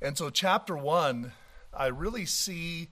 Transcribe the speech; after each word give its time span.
And 0.00 0.16
so, 0.16 0.28
chapter 0.28 0.76
one, 0.76 1.32
I 1.72 1.86
really 1.86 2.26
see 2.26 2.88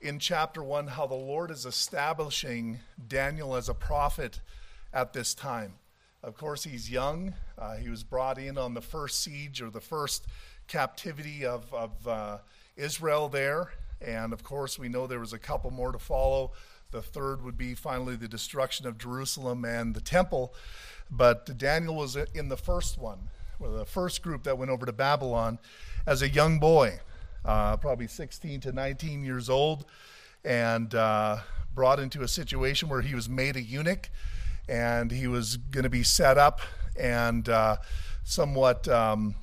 in 0.00 0.20
chapter 0.20 0.62
one 0.62 0.86
how 0.86 1.06
the 1.06 1.14
Lord 1.14 1.50
is 1.50 1.66
establishing 1.66 2.78
Daniel 3.08 3.56
as 3.56 3.68
a 3.68 3.74
prophet 3.74 4.40
at 4.92 5.12
this 5.12 5.34
time. 5.34 5.74
Of 6.22 6.36
course, 6.36 6.62
he's 6.62 6.90
young. 6.90 7.34
Uh, 7.58 7.76
he 7.76 7.88
was 7.88 8.04
brought 8.04 8.38
in 8.38 8.58
on 8.58 8.74
the 8.74 8.80
first 8.80 9.22
siege 9.22 9.60
or 9.60 9.70
the 9.70 9.80
first 9.80 10.26
captivity 10.68 11.44
of, 11.44 11.72
of 11.74 12.06
uh, 12.06 12.38
Israel 12.76 13.28
there. 13.28 13.72
And 14.00 14.32
of 14.32 14.44
course, 14.44 14.78
we 14.78 14.88
know 14.88 15.06
there 15.06 15.20
was 15.20 15.32
a 15.32 15.38
couple 15.38 15.70
more 15.70 15.90
to 15.90 15.98
follow. 15.98 16.52
The 16.92 17.02
third 17.02 17.42
would 17.42 17.56
be 17.56 17.74
finally 17.74 18.14
the 18.14 18.28
destruction 18.28 18.86
of 18.86 18.98
Jerusalem 18.98 19.64
and 19.64 19.94
the 19.94 20.00
temple. 20.00 20.54
But 21.10 21.58
Daniel 21.58 21.96
was 21.96 22.16
in 22.16 22.48
the 22.48 22.56
first 22.56 22.98
one, 22.98 23.30
the 23.60 23.84
first 23.84 24.22
group 24.22 24.42
that 24.44 24.58
went 24.58 24.70
over 24.70 24.86
to 24.86 24.92
Babylon 24.92 25.58
as 26.06 26.22
a 26.22 26.28
young 26.28 26.58
boy, 26.58 27.00
uh, 27.44 27.76
probably 27.76 28.06
16 28.06 28.60
to 28.60 28.72
19 28.72 29.24
years 29.24 29.48
old, 29.48 29.84
and 30.44 30.94
uh, 30.94 31.38
brought 31.74 31.98
into 31.98 32.22
a 32.22 32.28
situation 32.28 32.88
where 32.88 33.02
he 33.02 33.14
was 33.14 33.28
made 33.28 33.56
a 33.56 33.62
eunuch 33.62 34.08
and 34.68 35.10
he 35.10 35.26
was 35.26 35.56
going 35.56 35.84
to 35.84 35.90
be 35.90 36.02
set 36.02 36.38
up 36.38 36.60
and 36.98 37.48
uh, 37.48 37.76
somewhat 38.24 38.88
um, 38.88 39.34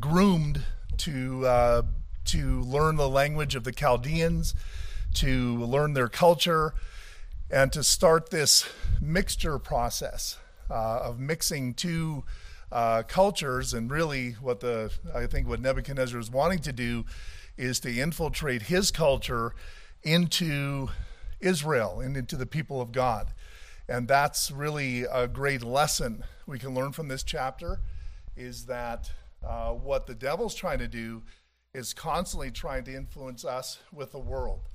groomed 0.00 0.62
to 0.98 1.46
uh, 1.46 1.82
to 2.26 2.60
learn 2.62 2.96
the 2.96 3.08
language 3.08 3.54
of 3.54 3.64
the 3.64 3.72
Chaldeans, 3.72 4.54
to 5.14 5.56
learn 5.64 5.92
their 5.92 6.08
culture, 6.08 6.74
and 7.50 7.72
to 7.72 7.82
start 7.82 8.30
this 8.30 8.66
mixture 9.00 9.58
process 9.58 10.38
uh, 10.70 11.00
of 11.02 11.18
mixing 11.18 11.74
two 11.74 12.24
uh, 12.74 13.04
cultures. 13.04 13.72
And 13.72 13.90
really, 13.90 14.32
what 14.32 14.60
the 14.60 14.92
I 15.14 15.26
think 15.26 15.48
what 15.48 15.60
Nebuchadnezzar 15.60 16.20
is 16.20 16.30
wanting 16.30 16.58
to 16.60 16.72
do 16.72 17.06
is 17.56 17.80
to 17.80 17.98
infiltrate 17.98 18.62
his 18.62 18.90
culture 18.90 19.54
into 20.02 20.88
Israel 21.40 22.00
and 22.00 22.16
into 22.16 22.36
the 22.36 22.46
people 22.46 22.82
of 22.82 22.92
God. 22.92 23.32
And 23.88 24.08
that's 24.08 24.50
really 24.50 25.04
a 25.04 25.28
great 25.28 25.62
lesson 25.62 26.24
we 26.46 26.58
can 26.58 26.74
learn 26.74 26.92
from 26.92 27.08
this 27.08 27.22
chapter 27.22 27.80
is 28.36 28.66
that 28.66 29.10
uh, 29.46 29.70
what 29.70 30.06
the 30.06 30.14
devil's 30.14 30.54
trying 30.54 30.78
to 30.78 30.88
do 30.88 31.22
is 31.74 31.92
constantly 31.92 32.50
trying 32.50 32.84
to 32.84 32.94
influence 32.94 33.44
us 33.44 33.78
with 33.92 34.12
the 34.12 34.18
world. 34.18 34.68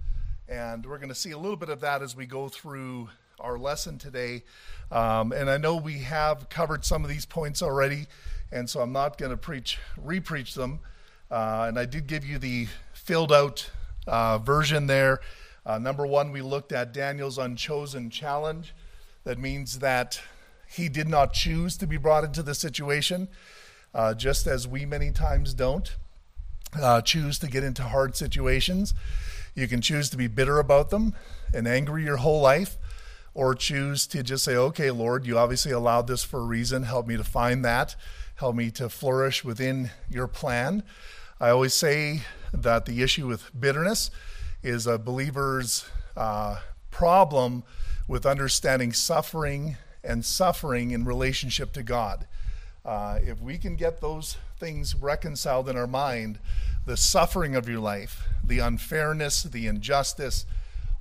And 0.47 0.85
we're 0.85 0.97
going 0.97 1.09
to 1.09 1.15
see 1.15 1.31
a 1.31 1.37
little 1.37 1.57
bit 1.57 1.69
of 1.69 1.81
that 1.81 2.01
as 2.01 2.15
we 2.15 2.25
go 2.25 2.49
through 2.49 3.09
our 3.39 3.57
lesson 3.57 3.97
today. 3.97 4.43
Um, 4.91 5.31
and 5.31 5.49
I 5.49 5.57
know 5.57 5.75
we 5.75 5.99
have 5.99 6.49
covered 6.49 6.83
some 6.85 7.03
of 7.03 7.09
these 7.09 7.25
points 7.25 7.61
already, 7.61 8.07
and 8.51 8.69
so 8.69 8.81
I'm 8.81 8.91
not 8.91 9.17
going 9.17 9.31
to 9.31 9.37
preach, 9.37 9.77
repreach 10.03 10.53
them. 10.53 10.79
Uh, 11.29 11.65
and 11.67 11.77
I 11.77 11.85
did 11.85 12.07
give 12.07 12.25
you 12.25 12.39
the 12.39 12.67
filled 12.93 13.31
out 13.31 13.69
uh, 14.07 14.39
version 14.39 14.87
there. 14.87 15.21
Uh, 15.65 15.77
number 15.77 16.07
one, 16.07 16.31
we 16.31 16.41
looked 16.41 16.71
at 16.71 16.93
Daniel's 16.93 17.37
unchosen 17.37 18.09
challenge. 18.09 18.73
That 19.23 19.37
means 19.37 19.79
that 19.79 20.21
he 20.67 20.89
did 20.89 21.07
not 21.07 21.33
choose 21.33 21.77
to 21.77 21.87
be 21.87 21.97
brought 21.97 22.23
into 22.23 22.41
the 22.41 22.55
situation, 22.55 23.27
uh, 23.93 24.13
just 24.13 24.47
as 24.47 24.67
we 24.67 24.85
many 24.85 25.11
times 25.11 25.53
don't 25.53 25.95
uh, 26.79 27.01
choose 27.01 27.39
to 27.39 27.47
get 27.47 27.63
into 27.63 27.83
hard 27.83 28.15
situations. 28.15 28.93
You 29.55 29.67
can 29.67 29.81
choose 29.81 30.09
to 30.11 30.17
be 30.17 30.27
bitter 30.27 30.59
about 30.59 30.89
them 30.89 31.15
and 31.53 31.67
angry 31.67 32.03
your 32.03 32.17
whole 32.17 32.41
life, 32.41 32.77
or 33.39 33.55
choose 33.55 34.05
to 34.05 34.21
just 34.21 34.43
say, 34.43 34.57
okay, 34.57 34.91
Lord, 34.91 35.25
you 35.25 35.37
obviously 35.37 35.71
allowed 35.71 36.07
this 36.07 36.25
for 36.25 36.41
a 36.41 36.45
reason. 36.45 36.83
Help 36.83 37.07
me 37.07 37.15
to 37.15 37.23
find 37.23 37.63
that. 37.63 37.95
Help 38.35 38.53
me 38.53 38.69
to 38.71 38.89
flourish 38.89 39.45
within 39.45 39.91
your 40.09 40.27
plan. 40.27 40.83
I 41.39 41.47
always 41.47 41.73
say 41.73 42.23
that 42.51 42.85
the 42.85 43.01
issue 43.01 43.27
with 43.27 43.49
bitterness 43.57 44.11
is 44.61 44.85
a 44.85 44.99
believer's 44.99 45.89
uh, 46.17 46.57
problem 46.91 47.63
with 48.09 48.25
understanding 48.25 48.91
suffering 48.91 49.77
and 50.03 50.25
suffering 50.25 50.91
in 50.91 51.05
relationship 51.05 51.71
to 51.71 51.81
God. 51.81 52.27
Uh, 52.83 53.19
if 53.21 53.39
we 53.39 53.57
can 53.57 53.77
get 53.77 54.01
those 54.01 54.35
things 54.59 54.95
reconciled 54.95 55.69
in 55.69 55.77
our 55.77 55.87
mind, 55.87 56.39
the 56.85 56.97
suffering 56.97 57.55
of 57.55 57.69
your 57.69 57.79
life, 57.79 58.27
the 58.43 58.59
unfairness, 58.59 59.43
the 59.43 59.65
injustice, 59.65 60.45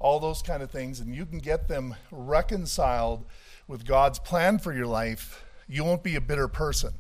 all 0.01 0.21
those 0.21 0.43
kind 0.43 0.63
of 0.63 0.71
things, 0.71 1.01
and 1.01 1.15
you 1.15 1.27
can 1.27 1.39
get 1.39 1.69
them 1.69 1.95
reconciled 2.11 3.25
with 3.67 3.85
God's 3.85 4.19
plan 4.19 4.59
for 4.59 4.73
your 4.73 4.87
life, 4.87 5.45
you 5.69 5.85
won't 5.85 6.03
be 6.03 6.17
a 6.17 6.21
bitter 6.21 6.49
person. 6.49 6.95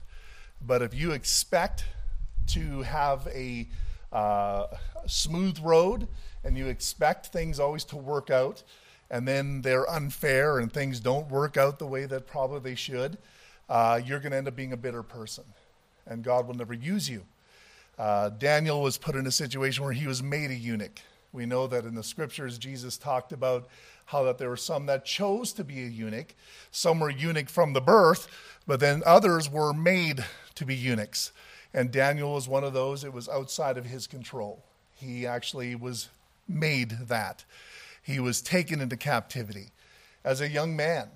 But 0.60 0.82
if 0.82 0.94
you 0.94 1.12
expect 1.12 1.84
to 2.48 2.82
have 2.82 3.26
a 3.28 3.68
uh, 4.12 4.66
smooth 5.06 5.58
road 5.60 6.08
and 6.44 6.56
you 6.56 6.66
expect 6.66 7.26
things 7.26 7.60
always 7.60 7.84
to 7.84 7.96
work 7.96 8.30
out, 8.30 8.62
and 9.10 9.26
then 9.26 9.62
they're 9.62 9.88
unfair 9.88 10.58
and 10.58 10.72
things 10.72 11.00
don't 11.00 11.30
work 11.30 11.56
out 11.56 11.78
the 11.78 11.86
way 11.86 12.04
that 12.04 12.26
probably 12.26 12.60
they 12.60 12.74
should, 12.74 13.16
uh, 13.68 14.00
you're 14.04 14.20
going 14.20 14.32
to 14.32 14.38
end 14.38 14.48
up 14.48 14.56
being 14.56 14.72
a 14.72 14.76
bitter 14.76 15.02
person. 15.02 15.44
And 16.06 16.22
God 16.22 16.46
will 16.46 16.54
never 16.54 16.74
use 16.74 17.08
you. 17.08 17.24
Uh, 17.98 18.30
Daniel 18.30 18.82
was 18.82 18.96
put 18.98 19.14
in 19.14 19.26
a 19.26 19.30
situation 19.30 19.84
where 19.84 19.92
he 19.92 20.06
was 20.06 20.22
made 20.22 20.50
a 20.50 20.54
eunuch. 20.54 21.00
We 21.38 21.46
know 21.46 21.68
that 21.68 21.84
in 21.84 21.94
the 21.94 22.02
scriptures, 22.02 22.58
Jesus 22.58 22.98
talked 22.98 23.30
about 23.30 23.68
how 24.06 24.24
that 24.24 24.38
there 24.38 24.48
were 24.48 24.56
some 24.56 24.86
that 24.86 25.04
chose 25.04 25.52
to 25.52 25.62
be 25.62 25.84
a 25.84 25.86
eunuch, 25.86 26.34
some 26.72 26.98
were 26.98 27.10
eunuch 27.10 27.48
from 27.48 27.74
the 27.74 27.80
birth, 27.80 28.26
but 28.66 28.80
then 28.80 29.04
others 29.06 29.48
were 29.48 29.72
made 29.72 30.24
to 30.56 30.66
be 30.66 30.74
eunuchs. 30.74 31.30
And 31.72 31.92
Daniel 31.92 32.34
was 32.34 32.48
one 32.48 32.64
of 32.64 32.72
those. 32.72 33.04
It 33.04 33.12
was 33.12 33.28
outside 33.28 33.78
of 33.78 33.84
his 33.84 34.08
control. 34.08 34.64
He 34.96 35.28
actually 35.28 35.76
was 35.76 36.08
made 36.48 37.06
that. 37.06 37.44
He 38.02 38.18
was 38.18 38.42
taken 38.42 38.80
into 38.80 38.96
captivity 38.96 39.68
as 40.24 40.40
a 40.40 40.48
young 40.48 40.74
man. 40.74 41.08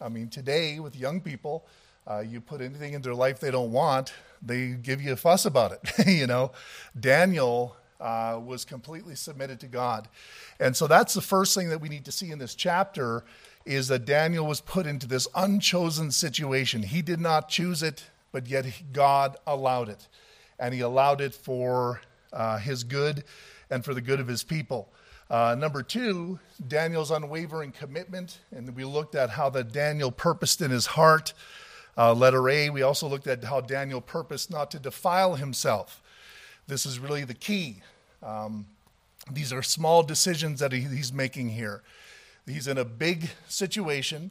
I 0.00 0.08
mean, 0.08 0.30
today 0.30 0.80
with 0.80 0.96
young 0.96 1.20
people, 1.20 1.66
uh, 2.06 2.20
you 2.20 2.40
put 2.40 2.62
anything 2.62 2.94
in 2.94 3.02
their 3.02 3.14
life 3.14 3.40
they 3.40 3.50
don't 3.50 3.72
want, 3.72 4.14
they 4.40 4.68
give 4.68 5.02
you 5.02 5.12
a 5.12 5.16
fuss 5.16 5.44
about 5.44 5.72
it. 5.72 6.06
you 6.06 6.26
know, 6.26 6.52
Daniel 6.98 7.76
uh, 8.00 8.40
was 8.44 8.64
completely 8.64 9.14
submitted 9.14 9.60
to 9.60 9.66
God. 9.66 10.08
And 10.60 10.76
so 10.76 10.86
that's 10.86 11.14
the 11.14 11.20
first 11.20 11.54
thing 11.54 11.70
that 11.70 11.80
we 11.80 11.88
need 11.88 12.04
to 12.04 12.12
see 12.12 12.30
in 12.30 12.38
this 12.38 12.54
chapter 12.54 13.24
is 13.64 13.88
that 13.88 14.04
Daniel 14.04 14.46
was 14.46 14.60
put 14.60 14.86
into 14.86 15.06
this 15.06 15.26
unchosen 15.34 16.12
situation. 16.12 16.82
He 16.82 17.02
did 17.02 17.20
not 17.20 17.48
choose 17.48 17.82
it, 17.82 18.04
but 18.32 18.46
yet 18.46 18.66
God 18.92 19.36
allowed 19.46 19.88
it. 19.88 20.06
And 20.58 20.72
he 20.72 20.80
allowed 20.80 21.20
it 21.20 21.34
for 21.34 22.00
uh, 22.32 22.58
his 22.58 22.84
good 22.84 23.24
and 23.70 23.84
for 23.84 23.92
the 23.92 24.00
good 24.00 24.20
of 24.20 24.28
his 24.28 24.42
people. 24.44 24.88
Uh, 25.28 25.56
number 25.58 25.82
two, 25.82 26.38
Daniel's 26.68 27.10
unwavering 27.10 27.72
commitment. 27.72 28.38
And 28.54 28.74
we 28.76 28.84
looked 28.84 29.14
at 29.14 29.30
how 29.30 29.50
that 29.50 29.72
Daniel 29.72 30.12
purposed 30.12 30.62
in 30.62 30.70
his 30.70 30.86
heart. 30.86 31.32
Uh, 31.98 32.12
letter 32.12 32.48
A, 32.48 32.70
we 32.70 32.82
also 32.82 33.08
looked 33.08 33.26
at 33.26 33.42
how 33.42 33.60
Daniel 33.60 34.00
purposed 34.00 34.50
not 34.50 34.70
to 34.70 34.78
defile 34.78 35.34
himself. 35.34 36.02
This 36.68 36.84
is 36.84 36.98
really 36.98 37.24
the 37.24 37.34
key. 37.34 37.82
Um, 38.22 38.66
these 39.30 39.52
are 39.52 39.62
small 39.62 40.02
decisions 40.02 40.60
that 40.60 40.72
he, 40.72 40.80
he's 40.80 41.12
making 41.12 41.50
here. 41.50 41.82
He's 42.46 42.68
in 42.68 42.78
a 42.78 42.84
big 42.84 43.30
situation 43.48 44.30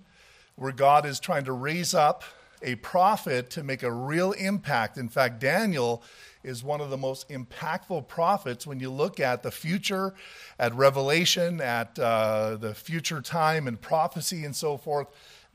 where 0.55 0.71
God 0.71 1.05
is 1.05 1.19
trying 1.19 1.43
to 1.45 1.51
raise 1.51 1.93
up 1.93 2.23
a 2.61 2.75
prophet 2.75 3.49
to 3.51 3.63
make 3.63 3.83
a 3.83 3.91
real 3.91 4.31
impact. 4.33 4.97
In 4.97 5.09
fact, 5.09 5.39
Daniel 5.39 6.01
is 6.43 6.63
one 6.63 6.79
of 6.79 6.89
the 6.89 6.97
most 6.97 7.27
impactful 7.29 8.07
prophets 8.07 8.65
when 8.65 8.79
you 8.79 8.89
look 8.89 9.19
at 9.19 9.43
the 9.43 9.51
future, 9.51 10.13
at 10.59 10.73
Revelation, 10.73 11.59
at 11.59 11.97
uh, 11.99 12.55
the 12.55 12.73
future 12.73 13.21
time 13.21 13.67
and 13.67 13.79
prophecy 13.79 14.45
and 14.45 14.55
so 14.55 14.77
forth. 14.77 15.07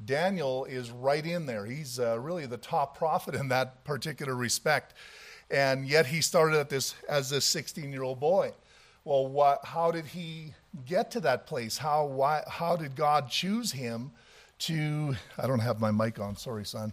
Daniel 0.04 0.64
is 0.64 0.90
right 0.90 1.24
in 1.24 1.46
there. 1.46 1.66
He's 1.66 1.98
uh, 1.98 2.18
really 2.18 2.46
the 2.46 2.56
top 2.56 2.96
prophet 2.96 3.34
in 3.34 3.48
that 3.48 3.84
particular 3.84 4.34
respect. 4.34 4.94
And 5.50 5.86
yet 5.86 6.06
he 6.06 6.20
started 6.20 6.58
at 6.58 6.68
this 6.68 6.94
as 7.08 7.32
a 7.32 7.40
16 7.40 7.92
year 7.92 8.02
old 8.02 8.20
boy. 8.20 8.52
Well, 9.04 9.26
what, 9.26 9.64
how 9.64 9.90
did 9.90 10.06
he 10.06 10.54
get 10.86 11.10
to 11.12 11.20
that 11.20 11.46
place? 11.46 11.78
How, 11.78 12.04
why, 12.04 12.42
how 12.46 12.76
did 12.76 12.94
God 12.94 13.30
choose 13.30 13.72
him 13.72 14.12
to? 14.60 15.16
I 15.38 15.46
don't 15.46 15.60
have 15.60 15.80
my 15.80 15.90
mic 15.90 16.20
on, 16.20 16.36
sorry, 16.36 16.64
son. 16.64 16.92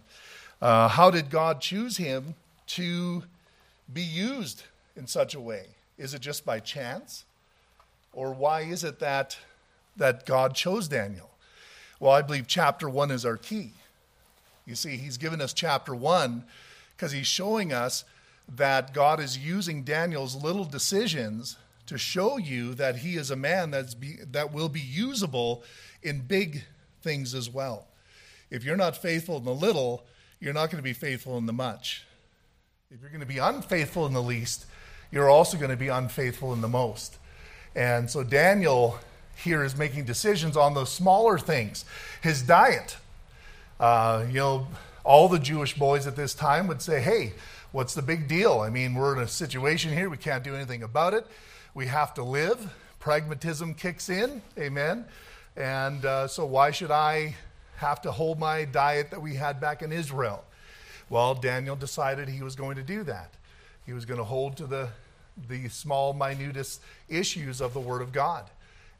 Uh, 0.60 0.88
how 0.88 1.10
did 1.10 1.30
God 1.30 1.60
choose 1.60 1.96
him 1.96 2.34
to 2.68 3.22
be 3.92 4.02
used 4.02 4.64
in 4.96 5.06
such 5.06 5.34
a 5.34 5.40
way? 5.40 5.66
Is 5.96 6.14
it 6.14 6.20
just 6.20 6.44
by 6.44 6.60
chance? 6.60 7.24
Or 8.12 8.32
why 8.32 8.62
is 8.62 8.84
it 8.84 8.98
that, 8.98 9.36
that 9.96 10.26
God 10.26 10.54
chose 10.54 10.88
Daniel? 10.88 11.30
Well, 12.00 12.12
I 12.12 12.22
believe 12.22 12.46
chapter 12.46 12.88
one 12.88 13.10
is 13.10 13.24
our 13.24 13.36
key. 13.36 13.72
You 14.66 14.74
see, 14.74 14.96
he's 14.96 15.16
given 15.16 15.40
us 15.40 15.52
chapter 15.52 15.94
one 15.94 16.44
because 16.96 17.12
he's 17.12 17.26
showing 17.26 17.72
us 17.72 18.04
that 18.48 18.94
God 18.94 19.20
is 19.20 19.38
using 19.38 19.84
Daniel's 19.84 20.34
little 20.34 20.64
decisions 20.64 21.56
to 21.86 21.98
show 21.98 22.36
you 22.36 22.74
that 22.74 22.96
he 22.96 23.16
is 23.16 23.30
a 23.30 23.36
man 23.36 23.70
that's 23.70 23.94
be, 23.94 24.16
that 24.30 24.52
will 24.52 24.68
be 24.68 24.80
usable 24.80 25.62
in 26.02 26.20
big 26.20 26.64
things 27.02 27.34
as 27.34 27.48
well. 27.50 27.86
If 28.50 28.64
you're 28.64 28.76
not 28.76 28.96
faithful 28.96 29.36
in 29.36 29.44
the 29.44 29.54
little, 29.54 30.04
you're 30.40 30.54
not 30.54 30.70
going 30.70 30.78
to 30.78 30.82
be 30.82 30.92
faithful 30.92 31.36
in 31.38 31.46
the 31.46 31.52
much. 31.52 32.04
If 32.90 33.00
you're 33.00 33.10
going 33.10 33.20
to 33.20 33.26
be 33.26 33.38
unfaithful 33.38 34.06
in 34.06 34.12
the 34.12 34.22
least, 34.22 34.66
you're 35.10 35.28
also 35.28 35.56
going 35.58 35.70
to 35.70 35.76
be 35.76 35.88
unfaithful 35.88 36.52
in 36.52 36.60
the 36.60 36.68
most. 36.68 37.18
And 37.74 38.10
so 38.10 38.22
Daniel 38.22 38.98
here 39.36 39.62
is 39.62 39.76
making 39.76 40.04
decisions 40.04 40.56
on 40.56 40.74
those 40.74 40.90
smaller 40.90 41.38
things. 41.38 41.84
His 42.22 42.42
diet. 42.42 42.96
Uh, 43.78 44.24
you 44.28 44.34
know, 44.34 44.66
all 45.04 45.28
the 45.28 45.38
Jewish 45.38 45.74
boys 45.74 46.06
at 46.06 46.16
this 46.16 46.34
time 46.34 46.66
would 46.66 46.82
say, 46.82 47.00
hey, 47.00 47.32
what's 47.72 47.94
the 47.94 48.02
big 48.02 48.28
deal? 48.28 48.60
I 48.60 48.70
mean, 48.70 48.94
we're 48.94 49.14
in 49.16 49.22
a 49.22 49.28
situation 49.28 49.92
here, 49.92 50.08
we 50.08 50.16
can't 50.16 50.44
do 50.44 50.54
anything 50.54 50.82
about 50.82 51.14
it. 51.14 51.26
We 51.74 51.86
have 51.86 52.14
to 52.14 52.22
live. 52.22 52.72
Pragmatism 52.98 53.74
kicks 53.74 54.08
in, 54.08 54.42
amen. 54.58 55.04
And 55.56 56.04
uh, 56.04 56.28
so, 56.28 56.44
why 56.44 56.70
should 56.70 56.90
I 56.90 57.36
have 57.76 58.02
to 58.02 58.12
hold 58.12 58.38
my 58.38 58.64
diet 58.64 59.10
that 59.10 59.20
we 59.20 59.34
had 59.34 59.60
back 59.60 59.82
in 59.82 59.92
Israel? 59.92 60.44
Well, 61.10 61.34
Daniel 61.34 61.76
decided 61.76 62.28
he 62.28 62.42
was 62.42 62.56
going 62.56 62.76
to 62.76 62.82
do 62.82 63.02
that. 63.04 63.34
He 63.86 63.92
was 63.92 64.04
going 64.04 64.18
to 64.18 64.24
hold 64.24 64.56
to 64.58 64.66
the, 64.66 64.88
the 65.48 65.68
small, 65.68 66.12
minutest 66.12 66.80
issues 67.08 67.60
of 67.60 67.72
the 67.72 67.80
Word 67.80 68.02
of 68.02 68.12
God. 68.12 68.50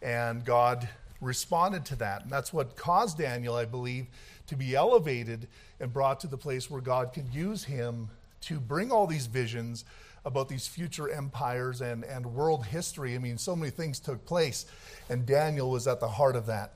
And 0.01 0.45
God 0.45 0.89
responded 1.21 1.85
to 1.87 1.97
that. 1.97 2.23
And 2.23 2.31
that's 2.31 2.53
what 2.53 2.77
caused 2.77 3.19
Daniel, 3.19 3.57
I 3.57 3.65
believe, 3.65 4.07
to 4.47 4.57
be 4.57 4.75
elevated 4.75 5.49
and 5.81 5.93
brought 5.93 6.21
to 6.21 6.27
the 6.27 6.39
place 6.39 6.71
where 6.71 6.81
God 6.81 7.13
could 7.13 7.35
use 7.35 7.65
him 7.65 8.09
to 8.43 8.61
bring 8.61 8.91
all 8.91 9.07
these 9.07 9.27
visions 9.27 9.85
about 10.25 10.49
these 10.49 10.67
future 10.67 11.09
empires 11.09 11.81
and, 11.81 12.05
and 12.05 12.27
world 12.27 12.67
history. 12.67 13.15
I 13.15 13.19
mean, 13.19 13.39
so 13.39 13.57
many 13.57 13.71
things 13.71 13.99
took 14.01 14.25
place, 14.27 14.67
and 15.09 15.25
Daniel 15.25 15.71
was 15.71 15.87
at 15.87 16.01
the 16.01 16.09
heart 16.09 16.37
of 16.37 16.47
that. 16.47 16.73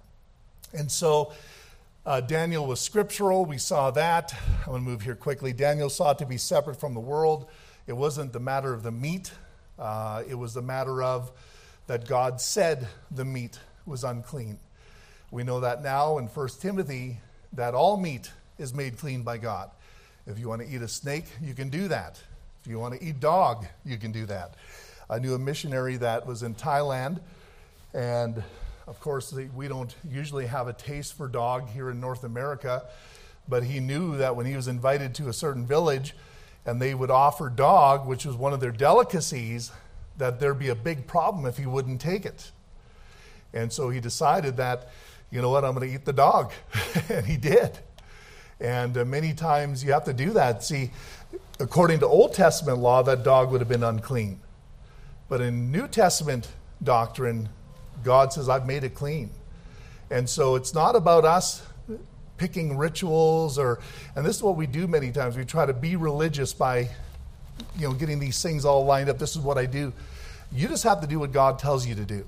And 0.73 0.91
so, 0.91 1.32
uh, 2.05 2.20
Daniel 2.20 2.67
was 2.67 2.81
scriptural. 2.81 3.44
We 3.44 3.59
saw 3.59 3.91
that. 3.93 4.35
I'm 4.61 4.73
going 4.73 4.85
to 4.85 4.91
move 4.91 5.03
here 5.03 5.14
quickly. 5.14 5.53
Daniel 5.53 5.88
sought 5.88 6.19
to 6.19 6.26
be 6.26 6.37
separate 6.37 6.81
from 6.81 6.94
the 6.94 7.00
world. 7.00 7.47
It 7.87 7.93
wasn't 7.93 8.32
the 8.32 8.41
matter 8.41 8.73
of 8.73 8.82
the 8.82 8.91
meat, 8.91 9.32
uh, 9.79 10.23
it 10.29 10.35
was 10.35 10.55
the 10.55 10.62
matter 10.62 11.03
of 11.03 11.32
that 11.87 12.06
God 12.06 12.41
said 12.41 12.88
the 13.11 13.25
meat 13.25 13.59
was 13.87 14.05
unclean. 14.05 14.59
We 15.31 15.44
know 15.44 15.61
that 15.61 15.82
now 15.82 16.19
in 16.19 16.26
1 16.26 16.49
Timothy 16.61 17.19
that 17.53 17.75
all 17.75 17.97
meat 17.97 18.31
is 18.59 18.73
made 18.73 18.99
clean 18.99 19.23
by 19.23 19.38
God. 19.38 19.70
If 20.26 20.38
you 20.38 20.48
want 20.48 20.62
to 20.62 20.69
eat 20.69 20.82
a 20.82 20.88
snake, 20.88 21.26
you 21.40 21.54
can 21.54 21.69
do 21.69 21.88
that. 21.88 22.22
If 22.62 22.70
you 22.70 22.78
want 22.78 22.94
to 22.94 23.04
eat 23.04 23.19
dog, 23.19 23.66
you 23.84 23.96
can 23.96 24.12
do 24.12 24.24
that. 24.26 24.54
I 25.10 25.19
knew 25.19 25.34
a 25.34 25.38
missionary 25.38 25.96
that 25.96 26.26
was 26.26 26.44
in 26.44 26.54
Thailand, 26.54 27.20
and 27.92 28.42
of 28.86 29.00
course, 29.00 29.32
we 29.32 29.69
don't 29.69 29.94
usually 30.08 30.46
have 30.46 30.69
a 30.69 30.72
taste 30.72 31.14
for 31.14 31.28
dog 31.28 31.69
here 31.69 31.90
in 31.90 32.00
North 32.00 32.24
America, 32.24 32.84
but 33.48 33.64
he 33.64 33.80
knew 33.80 34.16
that 34.16 34.36
when 34.36 34.46
he 34.46 34.54
was 34.54 34.69
invited 34.69 35.14
to 35.16 35.28
a 35.28 35.32
certain 35.32 35.66
village 35.66 36.14
and 36.66 36.80
they 36.80 36.94
would 36.94 37.10
offer 37.10 37.48
dog, 37.48 38.06
which 38.06 38.25
was 38.25 38.36
one 38.36 38.52
of 38.52 38.60
their 38.60 38.70
delicacies, 38.70 39.72
that 40.18 40.38
there'd 40.38 40.58
be 40.58 40.68
a 40.68 40.75
big 40.75 41.06
problem 41.06 41.46
if 41.46 41.56
he 41.56 41.66
wouldn't 41.66 42.00
take 42.00 42.25
it. 42.25 42.52
And 43.52 43.72
so 43.72 43.90
he 43.90 44.00
decided 44.00 44.56
that, 44.58 44.90
you 45.30 45.42
know 45.42 45.50
what, 45.50 45.64
I'm 45.64 45.75
going 45.75 45.88
to 45.88 45.94
eat 45.94 46.04
the 46.04 46.12
dog. 46.12 46.52
and 47.08 47.26
he 47.26 47.36
did. 47.36 47.78
And 48.62 48.97
uh, 48.97 49.05
many 49.05 49.35
times 49.35 49.82
you 49.82 49.93
have 49.93 50.05
to 50.05 50.12
do 50.12 50.31
that. 50.31 50.62
See, 50.62 50.93
according 51.59 51.99
to 51.99 52.06
Old 52.06 52.32
Testament 52.32 52.79
law, 52.79 53.03
that 53.03 53.25
dog 53.25 53.50
would 53.50 53.61
have 53.61 53.69
been 53.69 53.82
unclean. 53.82 54.41
But 55.29 55.41
in 55.41 55.73
New 55.73 55.88
Testament 55.88 56.49
doctrine, 56.81 57.49
God 58.05 58.32
says, 58.32 58.49
I've 58.49 58.67
made 58.67 58.85
it 58.85 58.94
clean. 58.94 59.31
And 60.11 60.31
so 60.31 60.55
it's 60.55 60.75
not 60.75 60.94
about 60.94 61.25
us 61.25 61.67
picking 62.37 62.76
rituals 62.76 63.59
or, 63.59 63.81
and 64.14 64.25
this 64.25 64.37
is 64.37 64.43
what 64.43 64.56
we 64.56 64.67
do 64.67 64.87
many 64.87 65.11
times. 65.11 65.37
We 65.37 65.44
try 65.44 65.67
to 65.67 65.73
be 65.73 65.97
religious 65.97 66.53
by, 66.53 66.88
you 67.76 67.88
know, 67.88 67.93
getting 67.93 68.20
these 68.20 68.41
things 68.41 68.64
all 68.64 68.85
lined 68.85 69.09
up. 69.09 69.19
This 69.19 69.35
is 69.35 69.43
what 69.43 69.59
I 69.59 69.67
do. 69.67 69.93
You 70.53 70.69
just 70.69 70.85
have 70.85 71.00
to 71.00 71.09
do 71.09 71.19
what 71.19 71.32
God 71.32 71.59
tells 71.59 71.85
you 71.85 71.97
to 71.97 72.05
do. 72.05 72.26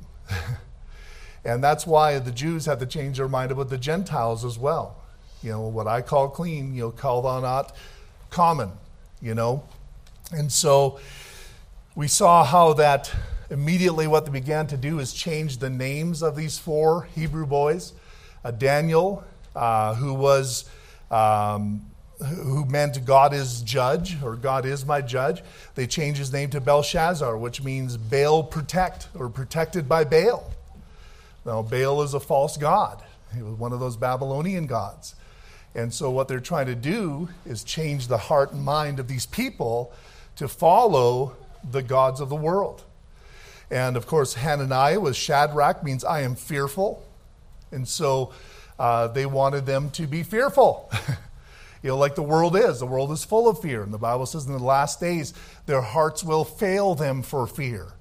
and 1.44 1.62
that's 1.62 1.86
why 1.86 2.18
the 2.18 2.32
Jews 2.32 2.66
had 2.66 2.80
to 2.80 2.86
change 2.86 3.18
their 3.18 3.28
mind 3.28 3.52
about 3.52 3.70
the 3.70 3.78
Gentiles 3.78 4.44
as 4.44 4.58
well 4.58 5.03
you 5.44 5.50
know, 5.50 5.60
what 5.60 5.86
I 5.86 6.00
call 6.00 6.30
clean, 6.30 6.74
you 6.74 6.84
know, 6.84 6.90
call 6.90 7.20
thou 7.22 7.40
not 7.40 7.76
common, 8.30 8.70
you 9.20 9.34
know. 9.34 9.62
And 10.32 10.50
so 10.50 10.98
we 11.94 12.08
saw 12.08 12.44
how 12.44 12.72
that 12.72 13.14
immediately 13.50 14.06
what 14.06 14.24
they 14.24 14.32
began 14.32 14.66
to 14.68 14.78
do 14.78 14.98
is 14.98 15.12
change 15.12 15.58
the 15.58 15.68
names 15.68 16.22
of 16.22 16.34
these 16.34 16.58
four 16.58 17.08
Hebrew 17.14 17.46
boys. 17.46 17.92
Uh, 18.42 18.52
Daniel, 18.52 19.22
uh, 19.54 19.94
who 19.94 20.14
was 20.14 20.64
um, 21.10 21.84
who 22.24 22.64
meant 22.64 23.04
God 23.04 23.34
is 23.34 23.60
judge 23.62 24.22
or 24.22 24.36
God 24.36 24.64
is 24.64 24.86
my 24.86 25.02
judge. 25.02 25.42
They 25.74 25.86
changed 25.86 26.18
his 26.18 26.32
name 26.32 26.48
to 26.50 26.60
Belshazzar, 26.60 27.36
which 27.36 27.62
means 27.62 27.98
Baal 27.98 28.42
protect 28.42 29.08
or 29.14 29.28
protected 29.28 29.88
by 29.88 30.04
Baal. 30.04 30.50
Now, 31.44 31.60
Baal 31.60 32.02
is 32.02 32.14
a 32.14 32.20
false 32.20 32.56
god. 32.56 33.02
He 33.34 33.42
was 33.42 33.58
one 33.58 33.72
of 33.72 33.80
those 33.80 33.96
Babylonian 33.96 34.66
gods. 34.66 35.14
And 35.74 35.92
so, 35.92 36.10
what 36.10 36.28
they're 36.28 36.40
trying 36.40 36.66
to 36.66 36.74
do 36.74 37.28
is 37.44 37.64
change 37.64 38.06
the 38.06 38.18
heart 38.18 38.52
and 38.52 38.64
mind 38.64 39.00
of 39.00 39.08
these 39.08 39.26
people 39.26 39.92
to 40.36 40.46
follow 40.46 41.36
the 41.68 41.82
gods 41.82 42.20
of 42.20 42.28
the 42.28 42.36
world. 42.36 42.84
And 43.70 43.96
of 43.96 44.06
course, 44.06 44.34
Hananiah 44.34 45.00
was 45.00 45.16
Shadrach, 45.16 45.82
means 45.82 46.04
I 46.04 46.20
am 46.20 46.36
fearful. 46.36 47.04
And 47.72 47.88
so, 47.88 48.32
uh, 48.78 49.08
they 49.08 49.26
wanted 49.26 49.66
them 49.66 49.90
to 49.90 50.06
be 50.06 50.22
fearful. 50.22 50.90
you 51.82 51.90
know, 51.90 51.98
like 51.98 52.14
the 52.14 52.22
world 52.22 52.56
is. 52.56 52.80
The 52.80 52.86
world 52.86 53.10
is 53.10 53.24
full 53.24 53.48
of 53.48 53.60
fear. 53.60 53.82
And 53.82 53.92
the 53.92 53.98
Bible 53.98 54.26
says 54.26 54.46
in 54.46 54.52
the 54.52 54.58
last 54.58 55.00
days, 55.00 55.34
their 55.66 55.82
hearts 55.82 56.22
will 56.22 56.44
fail 56.44 56.94
them 56.94 57.22
for 57.22 57.46
fear. 57.46 57.94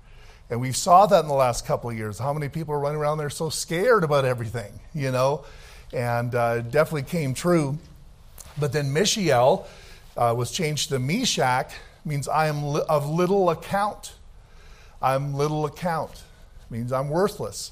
And 0.50 0.62
we 0.62 0.72
saw 0.72 1.06
that 1.08 1.22
in 1.22 1.28
the 1.28 1.34
last 1.34 1.66
couple 1.66 1.90
of 1.90 1.98
years. 1.98 2.20
How 2.20 2.34
many 2.34 2.50
people 2.50 2.76
are 2.76 2.80
running 2.80 3.00
around 3.00 3.18
there 3.18 3.30
so 3.30 3.50
scared 3.50 4.04
about 4.04 4.26
everything, 4.26 4.80
you 4.94 5.12
know? 5.12 5.46
And 5.94 6.34
uh, 6.36 6.62
definitely 6.62 7.04
came 7.04 7.34
true. 7.34 7.78
But 8.60 8.74
then 8.74 8.92
Mishael 8.94 9.68
uh, 10.18 10.34
was 10.36 10.52
changed 10.52 10.90
to 10.90 11.00
Meshach, 11.00 11.74
means 12.06 12.28
I 12.28 12.48
am 12.48 12.64
li- 12.64 12.84
of 12.90 13.10
little 13.10 13.50
account. 13.50 14.14
I'm 15.02 15.34
little 15.34 15.66
account, 15.66 16.24
means 16.70 16.92
I'm 16.92 17.10
worthless. 17.10 17.72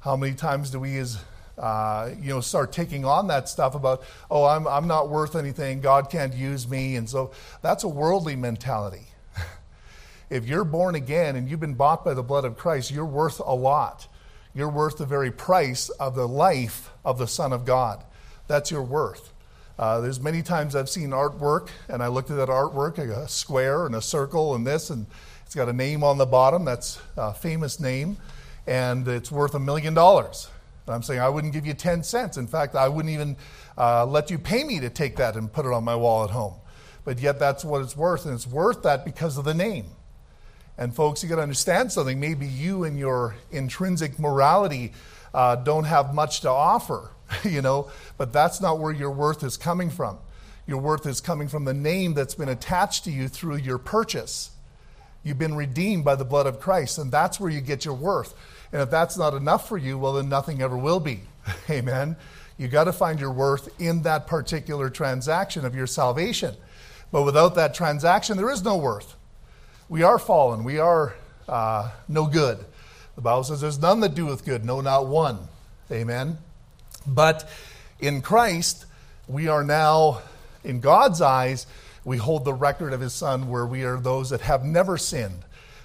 How 0.00 0.16
many 0.16 0.34
times 0.34 0.70
do 0.70 0.80
we 0.80 0.98
as 0.98 1.18
uh, 1.56 2.10
you 2.20 2.30
know, 2.30 2.40
start 2.40 2.72
taking 2.72 3.04
on 3.04 3.28
that 3.28 3.48
stuff 3.48 3.74
about, 3.74 4.02
oh, 4.30 4.44
I'm, 4.44 4.66
I'm 4.66 4.88
not 4.88 5.08
worth 5.08 5.36
anything, 5.36 5.80
God 5.80 6.10
can't 6.10 6.34
use 6.34 6.68
me. 6.68 6.96
And 6.96 7.08
so 7.08 7.30
that's 7.62 7.84
a 7.84 7.88
worldly 7.88 8.34
mentality. 8.34 9.06
if 10.30 10.46
you're 10.46 10.64
born 10.64 10.94
again 10.94 11.36
and 11.36 11.48
you've 11.48 11.60
been 11.60 11.74
bought 11.74 12.04
by 12.04 12.14
the 12.14 12.22
blood 12.22 12.44
of 12.44 12.56
Christ, 12.56 12.90
you're 12.90 13.04
worth 13.04 13.40
a 13.40 13.54
lot. 13.54 14.08
You're 14.54 14.68
worth 14.68 14.98
the 14.98 15.06
very 15.06 15.32
price 15.32 15.88
of 15.88 16.14
the 16.14 16.28
life 16.28 16.90
of 17.04 17.18
the 17.18 17.26
Son 17.26 17.52
of 17.52 17.64
God. 17.64 18.04
That's 18.46 18.70
your 18.70 18.82
worth. 18.82 19.32
Uh, 19.76 20.00
there's 20.00 20.20
many 20.20 20.42
times 20.42 20.76
I've 20.76 20.88
seen 20.88 21.10
artwork, 21.10 21.70
and 21.88 22.02
I 22.02 22.06
looked 22.06 22.30
at 22.30 22.36
that 22.36 22.48
artwork, 22.48 22.98
a 22.98 23.28
square 23.28 23.86
and 23.86 23.96
a 23.96 24.02
circle 24.02 24.54
and 24.54 24.64
this, 24.64 24.90
and 24.90 25.06
it's 25.44 25.56
got 25.56 25.68
a 25.68 25.72
name 25.72 26.04
on 26.04 26.18
the 26.18 26.26
bottom. 26.26 26.64
That's 26.64 27.00
a 27.16 27.34
famous 27.34 27.80
name, 27.80 28.16
and 28.66 29.08
it's 29.08 29.32
worth 29.32 29.54
a 29.54 29.58
million 29.58 29.92
dollars. 29.92 30.48
And 30.86 30.94
I'm 30.94 31.02
saying 31.02 31.20
I 31.20 31.28
wouldn't 31.28 31.52
give 31.52 31.66
you 31.66 31.74
10 31.74 32.04
cents. 32.04 32.36
In 32.36 32.46
fact, 32.46 32.76
I 32.76 32.88
wouldn't 32.88 33.12
even 33.12 33.36
uh, 33.76 34.06
let 34.06 34.30
you 34.30 34.38
pay 34.38 34.62
me 34.62 34.78
to 34.80 34.90
take 34.90 35.16
that 35.16 35.34
and 35.34 35.52
put 35.52 35.66
it 35.66 35.72
on 35.72 35.82
my 35.82 35.96
wall 35.96 36.22
at 36.22 36.30
home. 36.30 36.54
But 37.04 37.18
yet, 37.18 37.40
that's 37.40 37.64
what 37.64 37.82
it's 37.82 37.96
worth, 37.96 38.24
and 38.24 38.34
it's 38.34 38.46
worth 38.46 38.82
that 38.84 39.04
because 39.04 39.36
of 39.36 39.44
the 39.44 39.54
name. 39.54 39.86
And 40.76 40.94
folks, 40.94 41.22
you 41.22 41.28
got 41.28 41.36
to 41.36 41.42
understand 41.42 41.92
something. 41.92 42.18
Maybe 42.18 42.46
you 42.46 42.84
and 42.84 42.98
your 42.98 43.36
intrinsic 43.52 44.18
morality 44.18 44.92
uh, 45.32 45.56
don't 45.56 45.84
have 45.84 46.14
much 46.14 46.40
to 46.40 46.50
offer, 46.50 47.10
you 47.44 47.62
know, 47.62 47.90
but 48.18 48.32
that's 48.32 48.60
not 48.60 48.78
where 48.78 48.92
your 48.92 49.10
worth 49.10 49.42
is 49.44 49.56
coming 49.56 49.90
from. 49.90 50.18
Your 50.66 50.78
worth 50.78 51.06
is 51.06 51.20
coming 51.20 51.48
from 51.48 51.64
the 51.64 51.74
name 51.74 52.14
that's 52.14 52.34
been 52.34 52.48
attached 52.48 53.04
to 53.04 53.10
you 53.10 53.28
through 53.28 53.56
your 53.56 53.78
purchase. 53.78 54.50
You've 55.22 55.38
been 55.38 55.54
redeemed 55.54 56.04
by 56.04 56.16
the 56.16 56.24
blood 56.24 56.46
of 56.46 56.60
Christ, 56.60 56.98
and 56.98 57.12
that's 57.12 57.38
where 57.38 57.50
you 57.50 57.60
get 57.60 57.84
your 57.84 57.94
worth. 57.94 58.34
And 58.72 58.82
if 58.82 58.90
that's 58.90 59.16
not 59.16 59.34
enough 59.34 59.68
for 59.68 59.78
you, 59.78 59.98
well, 59.98 60.14
then 60.14 60.28
nothing 60.28 60.60
ever 60.60 60.76
will 60.76 61.00
be. 61.00 61.20
Amen. 61.70 62.16
You 62.58 62.68
got 62.68 62.84
to 62.84 62.92
find 62.92 63.20
your 63.20 63.32
worth 63.32 63.68
in 63.80 64.02
that 64.02 64.26
particular 64.26 64.90
transaction 64.90 65.64
of 65.64 65.74
your 65.74 65.86
salvation. 65.86 66.54
But 67.10 67.22
without 67.22 67.54
that 67.54 67.74
transaction, 67.74 68.36
there 68.36 68.50
is 68.50 68.62
no 68.64 68.76
worth 68.76 69.16
we 69.88 70.02
are 70.02 70.18
fallen. 70.18 70.64
We 70.64 70.78
are 70.78 71.14
uh, 71.48 71.90
no 72.08 72.26
good. 72.26 72.58
The 73.16 73.20
Bible 73.20 73.44
says 73.44 73.60
there's 73.60 73.78
none 73.78 74.00
that 74.00 74.14
doeth 74.14 74.44
good, 74.44 74.64
no, 74.64 74.80
not 74.80 75.06
one. 75.06 75.38
Amen. 75.90 76.38
But 77.06 77.48
in 78.00 78.22
Christ, 78.22 78.86
we 79.28 79.48
are 79.48 79.62
now, 79.62 80.22
in 80.64 80.80
God's 80.80 81.20
eyes, 81.20 81.66
we 82.04 82.16
hold 82.16 82.44
the 82.44 82.54
record 82.54 82.92
of 82.92 83.00
his 83.00 83.12
Son 83.12 83.48
where 83.48 83.66
we 83.66 83.84
are 83.84 83.98
those 83.98 84.30
that 84.30 84.40
have 84.40 84.64
never 84.64 84.98
sinned. 84.98 85.44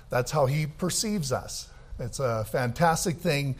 That's 0.09 0.31
how 0.31 0.47
he 0.47 0.65
perceives 0.65 1.31
us. 1.31 1.69
It's 1.99 2.19
a 2.19 2.45
fantastic 2.45 3.17
thing 3.17 3.55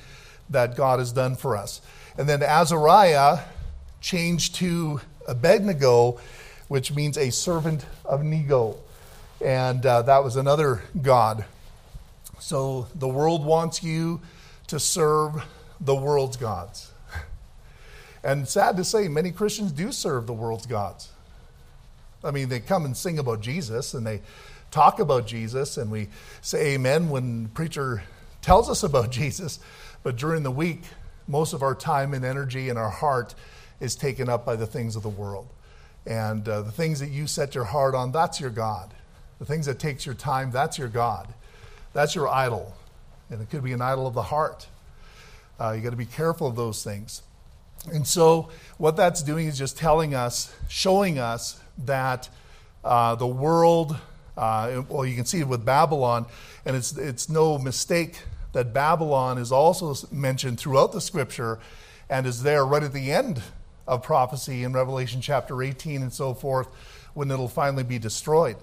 that 0.50 0.76
God 0.76 1.00
has 1.00 1.12
done 1.12 1.36
for 1.36 1.56
us. 1.56 1.82
And 2.18 2.28
then 2.28 2.42
Azariah 2.42 3.40
changed 4.02 4.56
to 4.56 5.02
Abednego, 5.28 6.20
which 6.68 6.94
means 6.94 7.18
a 7.18 7.30
servant 7.30 7.86
of 8.04 8.24
Nego. 8.24 8.78
And 9.44 9.86
uh, 9.86 10.02
that 10.04 10.24
was 10.24 10.36
another 10.36 10.82
God. 11.02 11.46
So 12.40 12.88
the 12.96 13.08
world 13.08 13.46
wants 13.46 13.84
you 13.84 14.22
to 14.68 14.80
serve 14.80 15.44
the 15.80 15.96
world's 15.96 16.38
gods. 16.38 16.92
And 18.22 18.50
sad 18.50 18.76
to 18.76 18.84
say, 18.84 19.08
many 19.08 19.32
Christians 19.32 19.72
do 19.72 19.94
serve 19.94 20.28
the 20.28 20.34
world's 20.34 20.66
gods. 20.66 21.10
I 22.22 22.32
mean, 22.32 22.50
they 22.50 22.60
come 22.60 22.84
and 22.84 22.98
sing 22.98 23.18
about 23.18 23.40
Jesus 23.40 23.94
and 23.94 24.06
they 24.06 24.22
talk 24.72 25.00
about 25.00 25.26
Jesus, 25.26 25.78
and 25.78 25.90
we 25.90 26.10
say 26.42 26.74
amen 26.74 27.10
when 27.10 27.44
the 27.44 27.50
preacher 27.50 28.04
tells 28.42 28.70
us 28.70 28.84
about 28.84 29.10
Jesus. 29.12 29.60
But 30.04 30.16
during 30.16 30.44
the 30.44 30.52
week, 30.52 30.82
most 31.28 31.54
of 31.54 31.62
our 31.62 31.76
time 31.76 32.14
and 32.14 32.26
energy 32.26 32.70
and 32.70 32.78
our 32.78 32.90
heart 32.90 33.36
is 33.80 33.96
taken 33.96 34.28
up 34.28 34.46
by 34.46 34.56
the 34.56 34.68
things 34.68 34.96
of 34.96 35.04
the 35.04 35.10
world. 35.10 35.48
And 36.06 36.48
uh, 36.48 36.62
the 36.62 36.72
things 36.72 37.00
that 37.00 37.10
you 37.10 37.28
set 37.28 37.56
your 37.56 37.66
heart 37.66 37.96
on, 37.96 38.12
that's 38.12 38.40
your 38.40 38.50
God. 38.50 38.94
The 39.40 39.46
things 39.46 39.66
that 39.66 39.80
takes 39.80 40.06
your 40.06 40.16
time, 40.16 40.52
that's 40.52 40.78
your 40.78 40.90
God. 40.90 41.28
That's 41.94 42.14
your 42.14 42.28
idol. 42.28 42.76
And 43.30 43.42
it 43.42 43.50
could 43.50 43.64
be 43.64 43.74
an 43.74 43.82
idol 43.82 44.06
of 44.06 44.14
the 44.14 44.24
heart. 44.24 44.68
Uh, 45.60 45.72
you 45.72 45.82
got 45.82 45.92
to 45.92 45.96
be 45.96 46.06
careful 46.06 46.48
of 46.48 46.56
those 46.56 46.84
things. 46.84 47.22
And 47.92 48.06
so, 48.06 48.50
what 48.78 48.98
that's 48.98 49.24
doing 49.24 49.48
is 49.48 49.58
just 49.58 49.78
telling 49.78 50.14
us, 50.14 50.54
showing 50.68 51.18
us 51.18 51.62
that 51.86 52.30
uh, 52.84 53.16
the 53.16 53.28
world, 53.28 53.98
uh, 54.38 54.84
well, 54.90 55.06
you 55.06 55.16
can 55.16 55.26
see 55.26 55.40
it 55.40 55.48
with 55.48 55.64
Babylon, 55.64 56.26
and 56.66 56.76
it's, 56.76 56.98
it's 56.98 57.30
no 57.30 57.58
mistake 57.58 58.20
that 58.52 58.74
Babylon 58.74 59.38
is 59.38 59.52
also 59.52 59.96
mentioned 60.12 60.60
throughout 60.60 60.92
the 60.92 61.02
scripture 61.02 61.60
and 62.10 62.26
is 62.26 62.42
there 62.44 62.66
right 62.66 62.84
at 62.84 62.94
the 62.94 63.12
end 63.12 63.42
of 63.88 64.02
prophecy 64.04 64.64
in 64.64 64.74
Revelation 64.74 65.22
chapter 65.22 65.62
18 65.62 66.02
and 66.02 66.12
so 66.12 66.34
forth 66.34 66.68
when 67.14 67.30
it'll 67.32 67.48
finally 67.48 67.84
be 67.84 68.00
destroyed. 68.00 68.56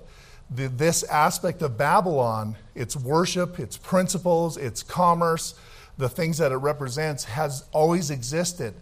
The, 0.51 0.69
this 0.69 1.03
aspect 1.05 1.63
of 1.63 1.77
Babylon, 1.77 2.57
its 2.75 2.97
worship, 2.97 3.59
its 3.59 3.77
principles, 3.77 4.57
its 4.57 4.83
commerce, 4.83 5.55
the 5.99 6.09
things 6.09 6.39
that 6.39 6.53
it 6.53 6.57
represents, 6.57 7.25
has 7.25 7.65
always 7.73 8.11
existed 8.11 8.75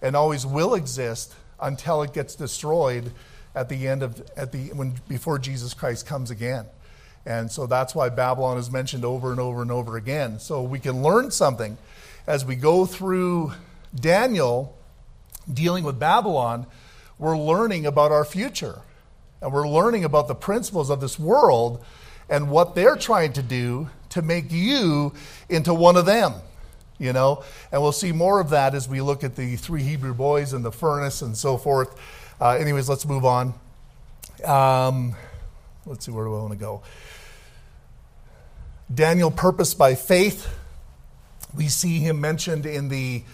and 0.00 0.16
always 0.16 0.46
will 0.46 0.74
exist 0.74 1.34
until 1.60 2.02
it 2.02 2.14
gets 2.14 2.34
destroyed 2.34 3.12
at 3.54 3.68
the 3.68 3.86
end 3.86 4.02
of 4.02 4.22
at 4.36 4.52
the 4.52 4.68
when 4.68 4.94
before 5.08 5.38
Jesus 5.38 5.74
Christ 5.74 6.06
comes 6.06 6.30
again. 6.30 6.66
And 7.26 7.50
so 7.50 7.66
that's 7.66 7.94
why 7.94 8.08
Babylon 8.08 8.56
is 8.56 8.70
mentioned 8.70 9.04
over 9.04 9.30
and 9.30 9.40
over 9.40 9.60
and 9.60 9.70
over 9.70 9.96
again. 9.96 10.38
So 10.38 10.62
we 10.62 10.78
can 10.78 11.02
learn 11.02 11.30
something 11.30 11.76
as 12.26 12.44
we 12.44 12.56
go 12.56 12.86
through 12.86 13.52
Daniel 13.94 14.78
dealing 15.52 15.84
with 15.84 15.98
Babylon, 15.98 16.66
we're 17.18 17.36
learning 17.36 17.86
about 17.86 18.12
our 18.12 18.24
future. 18.24 18.80
And 19.42 19.52
we're 19.52 19.68
learning 19.68 20.04
about 20.04 20.28
the 20.28 20.34
principles 20.34 20.90
of 20.90 21.00
this 21.00 21.18
world 21.18 21.84
and 22.28 22.50
what 22.50 22.74
they're 22.74 22.96
trying 22.96 23.32
to 23.34 23.42
do 23.42 23.90
to 24.10 24.22
make 24.22 24.52
you 24.52 25.12
into 25.48 25.72
one 25.72 25.96
of 25.96 26.06
them 26.06 26.34
you 27.00 27.12
know? 27.12 27.42
And 27.72 27.82
we'll 27.82 27.90
see 27.90 28.12
more 28.12 28.38
of 28.38 28.50
that 28.50 28.76
as 28.76 28.88
we 28.88 29.00
look 29.00 29.24
at 29.24 29.34
the 29.34 29.56
three 29.56 29.82
Hebrew 29.82 30.14
boys 30.14 30.52
and 30.52 30.64
the 30.64 30.70
furnace 30.70 31.22
and 31.22 31.36
so 31.36 31.56
forth. 31.56 31.98
Uh, 32.40 32.50
anyways, 32.50 32.88
let's 32.88 33.06
move 33.06 33.24
on. 33.24 33.54
Um, 34.44 35.16
let's 35.86 36.06
see, 36.06 36.12
where 36.12 36.24
do 36.24 36.34
I 36.36 36.38
want 36.38 36.52
to 36.52 36.58
go? 36.58 36.82
Daniel 38.94 39.30
purpose 39.30 39.74
by 39.74 39.94
faith. 39.94 40.48
We 41.56 41.68
see 41.68 41.98
him 41.98 42.20
mentioned 42.20 42.66
in 42.66 42.88
the, 42.88 43.24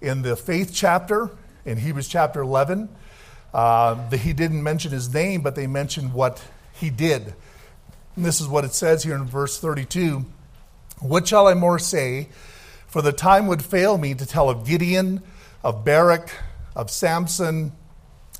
in 0.00 0.22
the 0.22 0.36
faith 0.36 0.72
chapter, 0.74 1.30
in 1.64 1.78
Hebrews 1.78 2.08
chapter 2.08 2.42
11. 2.42 2.88
Uh, 3.52 4.08
he 4.10 4.32
didn't 4.32 4.62
mention 4.62 4.92
his 4.92 5.12
name, 5.12 5.42
but 5.42 5.54
they 5.54 5.66
mentioned 5.66 6.14
what 6.14 6.42
he 6.72 6.90
did. 6.90 7.34
And 8.16 8.24
this 8.24 8.40
is 8.40 8.48
what 8.48 8.64
it 8.64 8.72
says 8.72 9.02
here 9.02 9.14
in 9.14 9.24
verse 9.24 9.58
32 9.58 10.24
What 11.00 11.28
shall 11.28 11.48
I 11.48 11.54
more 11.54 11.78
say? 11.78 12.28
For 12.86 13.00
the 13.00 13.12
time 13.12 13.46
would 13.46 13.64
fail 13.64 13.96
me 13.96 14.14
to 14.14 14.26
tell 14.26 14.50
of 14.50 14.66
Gideon, 14.66 15.22
of 15.64 15.84
Barak, 15.84 16.30
of 16.76 16.90
Samson, 16.90 17.72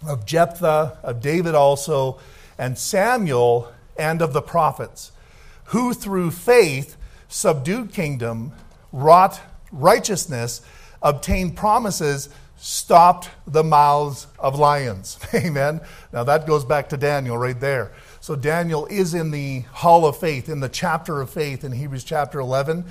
of 0.07 0.26
Jephthah, 0.26 0.99
of 1.02 1.21
David 1.21 1.54
also, 1.54 2.19
and 2.59 2.76
Samuel, 2.76 3.73
and 3.97 4.21
of 4.21 4.33
the 4.33 4.42
prophets, 4.42 5.12
who 5.66 5.95
through 5.95 6.33
faith 6.33 6.97
subdued 7.28 7.92
kingdom, 7.92 8.52
wrought 8.92 9.40
righteousness, 9.71 10.61
obtained 11.02 11.57
promises, 11.57 12.28
stopped 12.62 13.28
the 13.45 13.64
mouths 13.64 14.28
of 14.38 14.57
lions. 14.57 15.19
Amen. 15.35 15.81
Now 16.12 16.23
that 16.23 16.47
goes 16.47 16.64
back 16.64 16.90
to 16.90 16.97
Daniel 16.97 17.37
right 17.37 17.59
there. 17.59 17.92
So 18.21 18.37
Daniel 18.37 18.87
is 18.87 19.14
in 19.14 19.33
the 19.33 19.61
hall 19.73 20.07
of 20.07 20.16
faith, 20.16 20.49
in 20.49 20.61
the 20.61 20.69
chapter 20.69 21.21
of 21.21 21.28
faith 21.28 21.64
in 21.64 21.73
Hebrews 21.73 22.04
chapter 22.04 22.38
11 22.38 22.85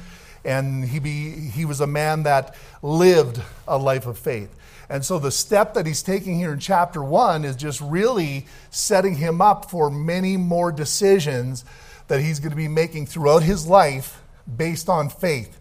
and 0.43 0.83
he, 0.83 0.99
be, 0.99 1.31
he 1.31 1.63
was 1.65 1.79
a 1.79 1.87
man 1.87 2.23
that 2.23 2.55
lived 2.81 3.41
a 3.65 3.77
life 3.77 4.07
of 4.07 4.17
faith. 4.17 4.53
And 4.89 5.05
so 5.05 5.19
the 5.19 5.31
step 5.31 5.75
that 5.75 5.85
he's 5.85 6.03
taking 6.03 6.37
here 6.37 6.51
in 6.51 6.59
chapter 6.59 7.01
one 7.01 7.45
is 7.45 7.55
just 7.55 7.79
really 7.79 8.47
setting 8.71 9.15
him 9.15 9.39
up 9.39 9.71
for 9.71 9.89
many 9.89 10.35
more 10.35 10.71
decisions 10.71 11.63
that 12.09 12.19
he's 12.19 12.39
going 12.39 12.49
to 12.49 12.57
be 12.57 12.67
making 12.67 13.05
throughout 13.05 13.43
his 13.43 13.65
life 13.65 14.21
based 14.57 14.89
on 14.89 15.07
faith. 15.07 15.60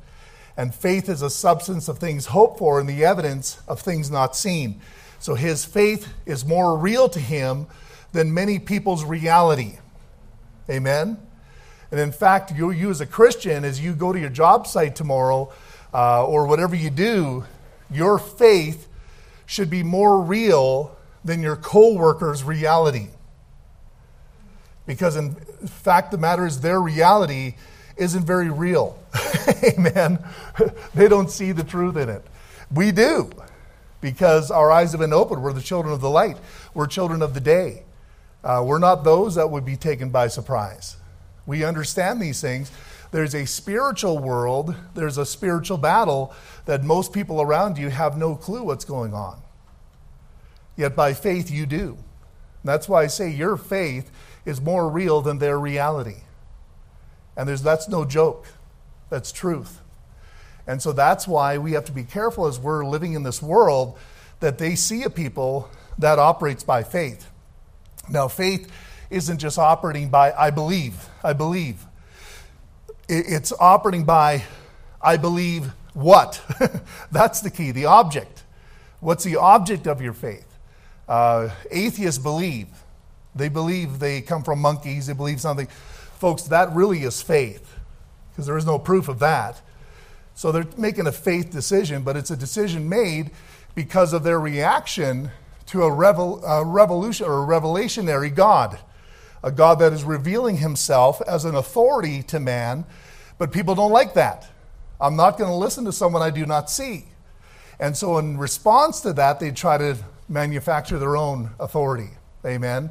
And 0.60 0.74
faith 0.74 1.08
is 1.08 1.22
a 1.22 1.30
substance 1.30 1.88
of 1.88 1.96
things 1.96 2.26
hoped 2.26 2.58
for 2.58 2.78
and 2.80 2.86
the 2.86 3.02
evidence 3.02 3.58
of 3.66 3.80
things 3.80 4.10
not 4.10 4.36
seen. 4.36 4.82
So 5.18 5.34
his 5.34 5.64
faith 5.64 6.12
is 6.26 6.44
more 6.44 6.76
real 6.76 7.08
to 7.08 7.18
him 7.18 7.66
than 8.12 8.34
many 8.34 8.58
people's 8.58 9.02
reality. 9.02 9.78
Amen? 10.68 11.16
And 11.90 11.98
in 11.98 12.12
fact, 12.12 12.52
you, 12.54 12.72
you 12.72 12.90
as 12.90 13.00
a 13.00 13.06
Christian, 13.06 13.64
as 13.64 13.80
you 13.80 13.94
go 13.94 14.12
to 14.12 14.20
your 14.20 14.28
job 14.28 14.66
site 14.66 14.94
tomorrow 14.96 15.50
uh, 15.94 16.26
or 16.26 16.46
whatever 16.46 16.76
you 16.76 16.90
do, 16.90 17.44
your 17.90 18.18
faith 18.18 18.86
should 19.46 19.70
be 19.70 19.82
more 19.82 20.20
real 20.20 20.94
than 21.24 21.40
your 21.40 21.56
co-worker's 21.56 22.44
reality. 22.44 23.08
Because 24.84 25.16
in 25.16 25.36
fact, 25.36 26.10
the 26.10 26.18
matter 26.18 26.44
is 26.44 26.60
their 26.60 26.82
reality 26.82 27.54
isn't 27.96 28.24
very 28.24 28.50
real. 28.50 28.98
Amen. 29.64 30.18
they 30.94 31.08
don't 31.08 31.30
see 31.30 31.52
the 31.52 31.64
truth 31.64 31.96
in 31.96 32.08
it. 32.08 32.24
We 32.72 32.92
do 32.92 33.30
because 34.00 34.50
our 34.50 34.70
eyes 34.70 34.92
have 34.92 35.00
been 35.00 35.12
opened. 35.12 35.42
We're 35.42 35.52
the 35.52 35.60
children 35.60 35.92
of 35.92 36.00
the 36.00 36.10
light. 36.10 36.38
We're 36.74 36.86
children 36.86 37.22
of 37.22 37.34
the 37.34 37.40
day. 37.40 37.84
Uh, 38.42 38.62
we're 38.66 38.78
not 38.78 39.04
those 39.04 39.34
that 39.34 39.50
would 39.50 39.64
be 39.64 39.76
taken 39.76 40.10
by 40.10 40.28
surprise. 40.28 40.96
We 41.46 41.64
understand 41.64 42.22
these 42.22 42.40
things. 42.40 42.70
There's 43.10 43.34
a 43.34 43.44
spiritual 43.44 44.18
world, 44.18 44.74
there's 44.94 45.18
a 45.18 45.26
spiritual 45.26 45.78
battle 45.78 46.32
that 46.66 46.84
most 46.84 47.12
people 47.12 47.42
around 47.42 47.76
you 47.76 47.90
have 47.90 48.16
no 48.16 48.36
clue 48.36 48.62
what's 48.62 48.84
going 48.84 49.14
on. 49.14 49.42
Yet 50.76 50.94
by 50.94 51.12
faith, 51.12 51.50
you 51.50 51.66
do. 51.66 51.98
And 52.62 52.68
that's 52.68 52.88
why 52.88 53.02
I 53.02 53.06
say 53.08 53.30
your 53.30 53.56
faith 53.56 54.10
is 54.44 54.60
more 54.60 54.88
real 54.88 55.20
than 55.20 55.38
their 55.38 55.58
reality. 55.58 56.22
And 57.40 57.48
there's, 57.48 57.62
that's 57.62 57.88
no 57.88 58.04
joke, 58.04 58.44
that's 59.08 59.32
truth. 59.32 59.80
And 60.66 60.82
so 60.82 60.92
that's 60.92 61.26
why 61.26 61.56
we 61.56 61.72
have 61.72 61.86
to 61.86 61.92
be 61.92 62.04
careful 62.04 62.46
as 62.46 62.58
we're 62.58 62.84
living 62.84 63.14
in 63.14 63.22
this 63.22 63.40
world 63.40 63.96
that 64.40 64.58
they 64.58 64.74
see 64.74 65.04
a 65.04 65.08
people 65.08 65.70
that 65.96 66.18
operates 66.18 66.62
by 66.62 66.82
faith. 66.82 67.30
Now, 68.10 68.28
faith 68.28 68.70
isn't 69.08 69.38
just 69.38 69.58
operating 69.58 70.10
by, 70.10 70.32
I 70.32 70.50
believe, 70.50 71.08
I 71.24 71.32
believe. 71.32 71.86
It's 73.08 73.54
operating 73.58 74.04
by, 74.04 74.42
I 75.00 75.16
believe 75.16 75.72
what? 75.94 76.42
That's 77.10 77.40
the 77.40 77.50
key, 77.50 77.70
the 77.70 77.86
object. 77.86 78.44
What's 79.00 79.24
the 79.24 79.36
object 79.36 79.86
of 79.86 80.02
your 80.02 80.12
faith? 80.12 80.58
Uh, 81.08 81.48
atheists 81.70 82.22
believe. 82.22 82.68
They 83.34 83.48
believe 83.48 83.98
they 83.98 84.20
come 84.20 84.42
from 84.42 84.60
monkeys, 84.60 85.06
they 85.06 85.14
believe 85.14 85.40
something. 85.40 85.68
Folks, 86.20 86.44
that 86.44 86.72
really 86.72 87.02
is 87.02 87.20
faith, 87.20 87.74
because 88.30 88.46
there 88.46 88.56
is 88.56 88.66
no 88.66 88.78
proof 88.78 89.08
of 89.08 89.18
that. 89.18 89.60
So 90.34 90.52
they're 90.52 90.66
making 90.76 91.08
a 91.08 91.12
faith 91.12 91.50
decision, 91.50 92.02
but 92.02 92.16
it's 92.16 92.30
a 92.30 92.36
decision 92.36 92.88
made 92.88 93.32
because 93.74 94.12
of 94.12 94.22
their 94.22 94.38
reaction 94.38 95.32
to 95.66 95.82
a, 95.82 95.92
revel, 95.92 96.44
a 96.44 96.64
revolution 96.64 97.26
or 97.26 97.42
a 97.42 97.46
revelationary 97.60 98.32
God 98.32 98.78
a 99.42 99.50
God 99.50 99.78
that 99.78 99.92
is 99.92 100.04
revealing 100.04 100.58
himself 100.58 101.20
as 101.26 101.44
an 101.44 101.54
authority 101.54 102.22
to 102.24 102.40
man, 102.40 102.84
but 103.38 103.52
people 103.52 103.74
don't 103.74 103.92
like 103.92 104.14
that. 104.14 104.48
I'm 105.00 105.16
not 105.16 105.38
going 105.38 105.48
to 105.48 105.56
listen 105.56 105.84
to 105.86 105.92
someone 105.92 106.22
I 106.22 106.30
do 106.30 106.44
not 106.44 106.70
see. 106.70 107.06
And 107.78 107.96
so, 107.96 108.18
in 108.18 108.36
response 108.36 109.00
to 109.00 109.14
that, 109.14 109.40
they 109.40 109.50
try 109.50 109.78
to 109.78 109.96
manufacture 110.28 110.98
their 110.98 111.16
own 111.16 111.50
authority. 111.58 112.10
Amen. 112.44 112.90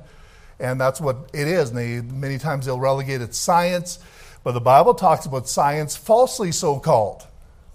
And 0.59 0.79
that's 0.79 0.99
what 0.99 1.29
it 1.33 1.47
is. 1.47 1.69
And 1.69 1.77
they, 1.77 2.01
many 2.01 2.37
times 2.37 2.65
they'll 2.65 2.79
relegate 2.79 3.21
it 3.21 3.33
science, 3.33 3.99
but 4.43 4.51
the 4.51 4.61
Bible 4.61 4.93
talks 4.93 5.25
about 5.25 5.47
science 5.47 5.95
falsely 5.95 6.51
so 6.51 6.79
called. 6.79 7.25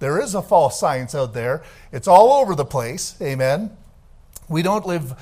There 0.01 0.21
is 0.21 0.35
a 0.35 0.43
false 0.43 0.79
science 0.79 1.15
out 1.15 1.33
there, 1.33 1.63
it's 1.93 2.09
all 2.09 2.35
over 2.35 2.55
the 2.55 2.65
place. 2.65 3.17
Amen. 3.23 3.77
We 4.47 4.61
don't 4.61 4.87
live 4.87 5.15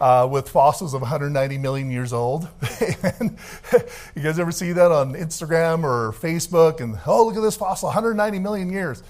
uh, 0.00 0.26
with 0.30 0.48
fossils 0.48 0.94
of 0.94 1.02
190 1.02 1.58
million 1.58 1.90
years 1.90 2.14
old. 2.14 2.48
you 2.80 4.22
guys 4.22 4.38
ever 4.38 4.52
see 4.52 4.72
that 4.72 4.90
on 4.90 5.12
Instagram 5.12 5.84
or 5.84 6.12
Facebook? 6.12 6.80
And 6.80 6.98
oh, 7.06 7.26
look 7.26 7.36
at 7.36 7.42
this 7.42 7.56
fossil, 7.56 7.88
190 7.88 8.38
million 8.38 8.72
years. 8.72 9.02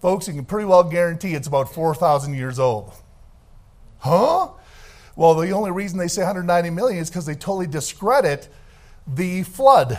Folks, 0.00 0.28
you 0.28 0.34
can 0.34 0.44
pretty 0.44 0.66
well 0.66 0.84
guarantee 0.84 1.34
it's 1.34 1.48
about 1.48 1.74
4,000 1.74 2.34
years 2.34 2.60
old. 2.60 2.92
Huh? 3.98 4.50
Well, 5.16 5.34
the 5.34 5.50
only 5.50 5.70
reason 5.70 5.98
they 5.98 6.08
say 6.08 6.22
190 6.22 6.70
million 6.70 7.00
is 7.00 7.08
because 7.08 7.24
they 7.24 7.34
totally 7.34 7.66
discredit 7.66 8.48
the 9.06 9.42
flood. 9.44 9.98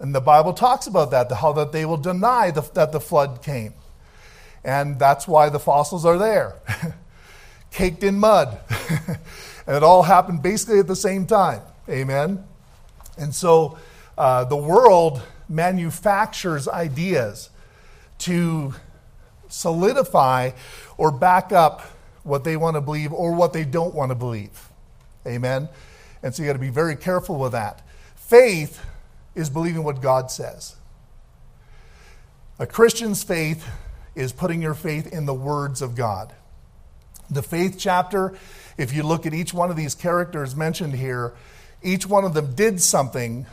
And 0.00 0.12
the 0.12 0.20
Bible 0.20 0.52
talks 0.52 0.88
about 0.88 1.12
that, 1.12 1.30
how 1.30 1.52
that 1.52 1.70
they 1.70 1.84
will 1.84 1.96
deny 1.96 2.50
the, 2.50 2.62
that 2.74 2.90
the 2.90 3.00
flood 3.00 3.40
came. 3.42 3.74
And 4.64 4.98
that's 4.98 5.28
why 5.28 5.48
the 5.48 5.60
fossils 5.60 6.04
are 6.04 6.18
there, 6.18 6.56
caked 7.70 8.02
in 8.02 8.18
mud. 8.18 8.60
and 9.66 9.76
it 9.76 9.82
all 9.84 10.02
happened 10.02 10.42
basically 10.42 10.80
at 10.80 10.88
the 10.88 10.96
same 10.96 11.24
time. 11.24 11.62
Amen? 11.88 12.44
And 13.16 13.32
so 13.34 13.78
uh, 14.16 14.44
the 14.44 14.56
world 14.56 15.22
manufactures 15.48 16.68
ideas 16.68 17.50
to 18.18 18.74
solidify 19.48 20.50
or 20.96 21.10
back 21.10 21.52
up 21.52 21.82
what 22.22 22.44
they 22.44 22.56
want 22.56 22.76
to 22.76 22.80
believe 22.80 23.12
or 23.12 23.32
what 23.32 23.52
they 23.52 23.64
don't 23.64 23.94
want 23.94 24.10
to 24.10 24.14
believe. 24.14 24.70
Amen? 25.26 25.68
And 26.22 26.34
so 26.34 26.42
you 26.42 26.48
got 26.48 26.54
to 26.54 26.58
be 26.58 26.70
very 26.70 26.96
careful 26.96 27.38
with 27.38 27.52
that. 27.52 27.82
Faith 28.16 28.84
is 29.34 29.50
believing 29.50 29.84
what 29.84 30.02
God 30.02 30.30
says. 30.30 30.76
A 32.58 32.66
Christian's 32.66 33.22
faith 33.22 33.66
is 34.14 34.32
putting 34.32 34.60
your 34.60 34.74
faith 34.74 35.12
in 35.12 35.26
the 35.26 35.34
words 35.34 35.80
of 35.80 35.94
God. 35.94 36.34
The 37.30 37.42
faith 37.42 37.76
chapter, 37.78 38.36
if 38.76 38.92
you 38.92 39.02
look 39.02 39.26
at 39.26 39.34
each 39.34 39.54
one 39.54 39.70
of 39.70 39.76
these 39.76 39.94
characters 39.94 40.56
mentioned 40.56 40.94
here, 40.94 41.34
each 41.82 42.06
one 42.06 42.24
of 42.24 42.34
them 42.34 42.54
did 42.54 42.80
something, 42.80 43.46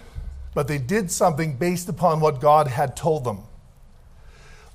but 0.55 0.67
they 0.67 0.79
did 0.79 1.12
something 1.12 1.55
based 1.55 1.88
upon 1.88 2.19
what 2.19 2.41
God 2.41 2.67
had 2.67 2.95
told 2.95 3.25
them. 3.25 3.43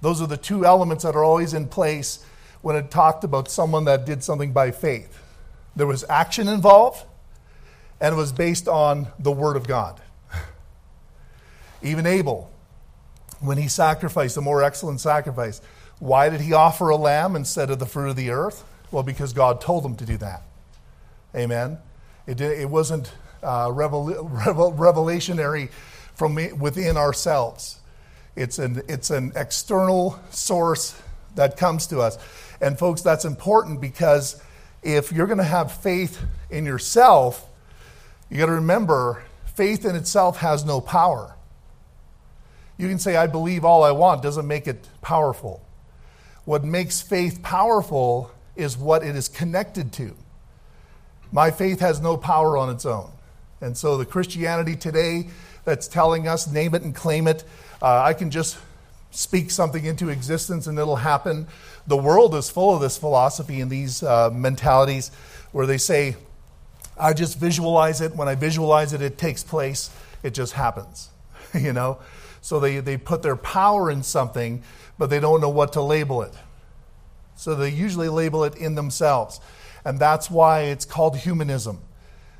Those 0.00 0.22
are 0.22 0.26
the 0.26 0.36
two 0.36 0.64
elements 0.64 1.02
that 1.04 1.16
are 1.16 1.24
always 1.24 1.52
in 1.52 1.66
place 1.66 2.24
when 2.62 2.76
it 2.76 2.90
talked 2.90 3.24
about 3.24 3.50
someone 3.50 3.84
that 3.86 4.04
did 4.04 4.22
something 4.22 4.52
by 4.52 4.70
faith. 4.70 5.18
There 5.76 5.86
was 5.86 6.04
action 6.08 6.48
involved, 6.48 7.04
and 8.00 8.14
it 8.14 8.16
was 8.16 8.32
based 8.32 8.68
on 8.68 9.08
the 9.18 9.32
Word 9.32 9.56
of 9.56 9.66
God. 9.66 10.00
Even 11.82 12.06
Abel, 12.06 12.50
when 13.40 13.56
he 13.56 13.68
sacrificed 13.68 14.36
a 14.36 14.40
more 14.40 14.62
excellent 14.62 15.00
sacrifice, 15.00 15.60
why 15.98 16.28
did 16.28 16.40
he 16.40 16.52
offer 16.52 16.90
a 16.90 16.96
lamb 16.96 17.36
instead 17.36 17.70
of 17.70 17.78
the 17.78 17.86
fruit 17.86 18.10
of 18.10 18.16
the 18.16 18.30
earth? 18.30 18.64
Well, 18.90 19.02
because 19.02 19.32
God 19.32 19.60
told 19.60 19.84
him 19.84 19.96
to 19.96 20.04
do 20.04 20.16
that. 20.18 20.42
Amen. 21.34 21.78
It, 22.26 22.36
did, 22.36 22.58
it 22.58 22.68
wasn't 22.68 23.12
uh, 23.42 23.70
revel, 23.72 24.06
revel, 24.24 24.72
revelationary 24.72 25.70
from 26.14 26.34
within 26.58 26.96
ourselves. 26.96 27.80
It's 28.36 28.58
an, 28.58 28.82
it's 28.88 29.10
an 29.10 29.32
external 29.36 30.20
source 30.30 31.00
that 31.36 31.56
comes 31.56 31.86
to 31.88 32.00
us. 32.00 32.18
And, 32.60 32.78
folks, 32.78 33.02
that's 33.02 33.24
important 33.24 33.80
because 33.80 34.40
if 34.82 35.12
you're 35.12 35.26
going 35.26 35.38
to 35.38 35.44
have 35.44 35.72
faith 35.72 36.20
in 36.50 36.64
yourself, 36.64 37.46
you 38.28 38.38
got 38.38 38.46
to 38.46 38.52
remember 38.52 39.22
faith 39.54 39.84
in 39.84 39.96
itself 39.96 40.38
has 40.38 40.64
no 40.64 40.80
power. 40.80 41.34
You 42.78 42.88
can 42.88 42.98
say, 42.98 43.16
I 43.16 43.26
believe 43.26 43.64
all 43.64 43.82
I 43.82 43.90
want, 43.90 44.22
doesn't 44.22 44.46
make 44.46 44.66
it 44.66 44.88
powerful. 45.02 45.62
What 46.44 46.64
makes 46.64 47.02
faith 47.02 47.42
powerful 47.42 48.30
is 48.56 48.76
what 48.76 49.02
it 49.02 49.16
is 49.16 49.28
connected 49.28 49.92
to. 49.94 50.16
My 51.32 51.50
faith 51.50 51.80
has 51.80 52.00
no 52.00 52.16
power 52.16 52.56
on 52.56 52.70
its 52.70 52.86
own. 52.86 53.10
And 53.60 53.76
so 53.76 53.96
the 53.96 54.06
Christianity 54.06 54.76
today 54.76 55.28
that's 55.64 55.86
telling 55.86 56.26
us, 56.26 56.50
name 56.50 56.74
it 56.74 56.82
and 56.82 56.94
claim 56.94 57.28
it, 57.28 57.44
uh, 57.82 58.00
I 58.02 58.14
can 58.14 58.30
just 58.30 58.56
speak 59.10 59.50
something 59.50 59.84
into 59.84 60.08
existence 60.08 60.66
and 60.66 60.78
it'll 60.78 60.96
happen. 60.96 61.46
The 61.90 61.96
world 61.96 62.36
is 62.36 62.48
full 62.48 62.72
of 62.72 62.80
this 62.80 62.96
philosophy 62.96 63.60
and 63.60 63.68
these 63.68 64.04
uh, 64.04 64.30
mentalities 64.32 65.10
where 65.50 65.66
they 65.66 65.76
say, 65.76 66.14
I 66.96 67.12
just 67.12 67.36
visualize 67.36 68.00
it. 68.00 68.14
When 68.14 68.28
I 68.28 68.36
visualize 68.36 68.92
it, 68.92 69.02
it 69.02 69.18
takes 69.18 69.42
place. 69.42 69.90
It 70.22 70.32
just 70.32 70.52
happens, 70.52 71.08
you 71.52 71.72
know? 71.72 71.98
So 72.42 72.60
they, 72.60 72.78
they 72.78 72.96
put 72.96 73.22
their 73.22 73.34
power 73.34 73.90
in 73.90 74.04
something, 74.04 74.62
but 74.98 75.10
they 75.10 75.18
don't 75.18 75.40
know 75.40 75.48
what 75.48 75.72
to 75.72 75.82
label 75.82 76.22
it. 76.22 76.32
So 77.34 77.56
they 77.56 77.70
usually 77.70 78.08
label 78.08 78.44
it 78.44 78.54
in 78.54 78.76
themselves. 78.76 79.40
And 79.84 79.98
that's 79.98 80.30
why 80.30 80.60
it's 80.66 80.84
called 80.84 81.16
humanism. 81.16 81.80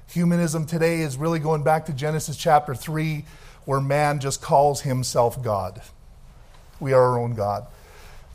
Humanism 0.06 0.64
today 0.64 1.00
is 1.00 1.16
really 1.16 1.40
going 1.40 1.64
back 1.64 1.86
to 1.86 1.92
Genesis 1.92 2.36
chapter 2.36 2.72
3, 2.72 3.24
where 3.64 3.80
man 3.80 4.20
just 4.20 4.40
calls 4.40 4.82
himself 4.82 5.42
God. 5.42 5.82
We 6.78 6.92
are 6.92 7.02
our 7.02 7.18
own 7.18 7.34
God. 7.34 7.66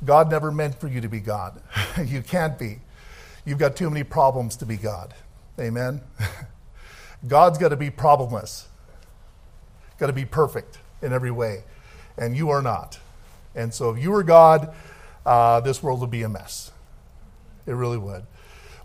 God 0.03 0.29
never 0.29 0.51
meant 0.51 0.79
for 0.79 0.87
you 0.87 1.01
to 1.01 1.09
be 1.09 1.19
God. 1.19 1.61
you 2.05 2.21
can't 2.21 2.59
be. 2.59 2.79
You've 3.45 3.59
got 3.59 3.75
too 3.75 3.89
many 3.89 4.03
problems 4.03 4.55
to 4.57 4.65
be 4.65 4.77
God. 4.77 5.13
Amen? 5.59 6.01
God's 7.27 7.57
got 7.57 7.69
to 7.69 7.75
be 7.75 7.89
problemless, 7.89 8.65
got 9.97 10.07
to 10.07 10.13
be 10.13 10.25
perfect 10.25 10.79
in 11.01 11.13
every 11.13 11.31
way. 11.31 11.63
And 12.17 12.35
you 12.35 12.49
are 12.49 12.61
not. 12.61 12.99
And 13.55 13.73
so 13.73 13.89
if 13.91 14.01
you 14.01 14.11
were 14.11 14.23
God, 14.23 14.73
uh, 15.25 15.59
this 15.61 15.81
world 15.81 16.01
would 16.01 16.11
be 16.11 16.23
a 16.23 16.29
mess. 16.29 16.71
It 17.65 17.71
really 17.71 17.97
would. 17.97 18.25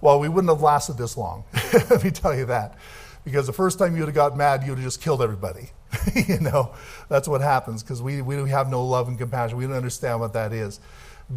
Well, 0.00 0.18
we 0.18 0.28
wouldn't 0.28 0.50
have 0.50 0.62
lasted 0.62 0.96
this 0.96 1.16
long. 1.16 1.44
Let 1.90 2.02
me 2.02 2.10
tell 2.10 2.34
you 2.34 2.46
that. 2.46 2.76
Because 3.24 3.46
the 3.46 3.52
first 3.52 3.78
time 3.78 3.94
you 3.94 4.00
would 4.00 4.08
have 4.08 4.14
got 4.14 4.36
mad, 4.36 4.62
you 4.62 4.70
would 4.70 4.78
have 4.78 4.86
just 4.86 5.02
killed 5.02 5.20
everybody. 5.22 5.70
you 6.14 6.40
know, 6.40 6.74
that's 7.08 7.28
what 7.28 7.40
happens 7.40 7.82
because 7.82 8.00
we, 8.00 8.22
we 8.22 8.48
have 8.48 8.70
no 8.70 8.84
love 8.84 9.08
and 9.08 9.18
compassion. 9.18 9.58
We 9.58 9.66
don't 9.66 9.76
understand 9.76 10.20
what 10.20 10.32
that 10.32 10.52
is. 10.52 10.80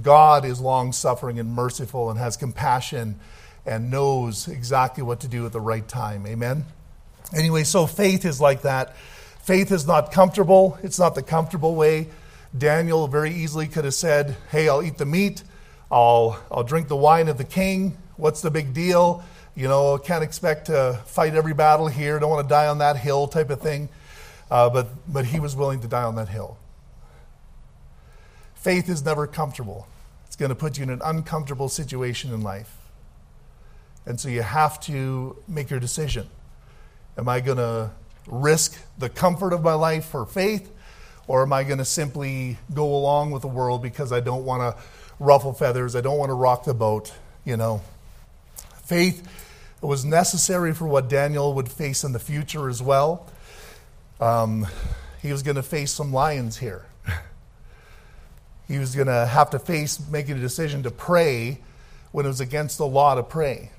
God 0.02 0.46
is 0.46 0.60
long 0.60 0.92
suffering 0.92 1.40
and 1.40 1.54
merciful 1.54 2.10
and 2.10 2.18
has 2.20 2.38
compassion 2.38 3.20
and 3.66 3.92
knows 3.92 4.48
exactly 4.48 5.04
what 5.04 5.20
to 5.22 5.28
do 5.28 5.46
at 5.46 5.52
the 5.52 5.62
right 5.62 5.88
time. 5.88 6.26
Amen? 6.26 6.66
Anyway, 7.36 7.64
so 7.64 7.86
faith 7.86 8.26
is 8.26 8.42
like 8.42 8.62
that. 8.64 8.96
Faith 9.42 9.72
is 9.72 9.86
not 9.86 10.12
comfortable, 10.12 10.78
it's 10.84 10.98
not 10.98 11.16
the 11.16 11.24
comfortable 11.24 11.76
way. 11.76 12.08
Daniel 12.58 13.08
very 13.08 13.34
easily 13.34 13.68
could 13.68 13.84
have 13.84 13.94
said, 13.94 14.38
Hey, 14.52 14.70
I'll 14.70 14.84
eat 14.84 14.98
the 14.98 15.06
meat, 15.06 15.44
I'll, 15.92 16.40
I'll 16.52 16.64
drink 16.64 16.88
the 16.88 16.96
wine 16.96 17.28
of 17.28 17.38
the 17.38 17.44
king. 17.44 17.98
What's 18.16 18.42
the 18.42 18.52
big 18.52 18.74
deal? 18.74 19.24
You 19.56 19.68
know, 19.68 19.98
can't 19.98 20.24
expect 20.24 20.66
to 20.68 21.00
fight 21.06 21.36
every 21.36 21.54
battle 21.54 21.88
here, 21.88 22.20
don't 22.20 22.30
want 22.30 22.48
to 22.48 22.50
die 22.50 22.68
on 22.68 22.80
that 22.80 22.98
hill 22.98 23.28
type 23.28 23.50
of 23.50 23.62
thing. 23.62 23.90
Uh, 24.50 24.70
but, 24.70 24.88
but 25.12 25.26
he 25.26 25.40
was 25.40 25.56
willing 25.56 25.80
to 25.82 25.88
die 25.88 26.04
on 26.04 26.16
that 26.16 26.30
hill. 26.30 26.58
Faith 28.56 28.90
is 28.90 29.04
never 29.04 29.28
comfortable, 29.28 29.88
it's 30.26 30.36
going 30.36 30.50
to 30.50 30.56
put 30.56 30.78
you 30.78 30.84
in 30.84 30.90
an 30.90 31.02
uncomfortable 31.04 31.70
situation 31.70 32.34
in 32.34 32.42
life. 32.42 32.78
And 34.06 34.20
so 34.20 34.30
you 34.30 34.42
have 34.42 34.80
to 34.82 35.38
make 35.48 35.70
your 35.70 35.80
decision. 35.80 36.28
Am 37.18 37.30
I 37.30 37.40
going 37.40 37.58
to 37.58 37.92
risk 38.28 38.78
the 38.98 39.10
comfort 39.10 39.54
of 39.54 39.64
my 39.64 39.74
life 39.74 40.06
for 40.06 40.26
faith? 40.26 40.72
Or 41.28 41.44
am 41.44 41.54
I 41.54 41.64
going 41.64 41.78
to 41.78 41.86
simply 41.86 42.58
go 42.74 42.84
along 42.96 43.32
with 43.32 43.44
the 43.44 43.48
world 43.48 43.82
because 43.82 44.12
I 44.12 44.20
don't 44.20 44.44
want 44.44 44.62
to 44.62 44.84
ruffle 45.20 45.54
feathers? 45.54 45.96
I 45.96 46.02
don't 46.02 46.18
want 46.18 46.32
to 46.32 46.34
rock 46.34 46.66
the 46.66 46.74
boat, 46.74 47.14
you 47.46 47.56
know? 47.56 47.82
Faith 48.84 49.26
was 49.88 50.06
necessary 50.06 50.74
for 50.74 50.88
what 50.88 51.10
Daniel 51.10 51.54
would 51.54 51.70
face 51.70 52.04
in 52.04 52.14
the 52.14 52.20
future 52.20 52.70
as 52.70 52.82
well. 52.82 53.30
Um, 54.20 54.68
he 55.22 55.32
was 55.32 55.44
going 55.44 55.56
to 55.56 55.64
face 55.64 55.92
some 55.92 56.14
lions 56.14 56.58
here. 56.58 56.86
he 58.68 58.78
was 58.78 58.96
going 58.96 59.08
to 59.08 59.26
have 59.26 59.50
to 59.50 59.60
face 59.60 60.00
making 60.10 60.38
a 60.38 60.40
decision 60.40 60.84
to 60.84 60.92
pray 60.92 61.60
when 62.12 62.26
it 62.26 62.30
was 62.30 62.40
against 62.40 62.78
the 62.78 62.86
law 62.86 63.16
to 63.16 63.24
pray. 63.24 63.72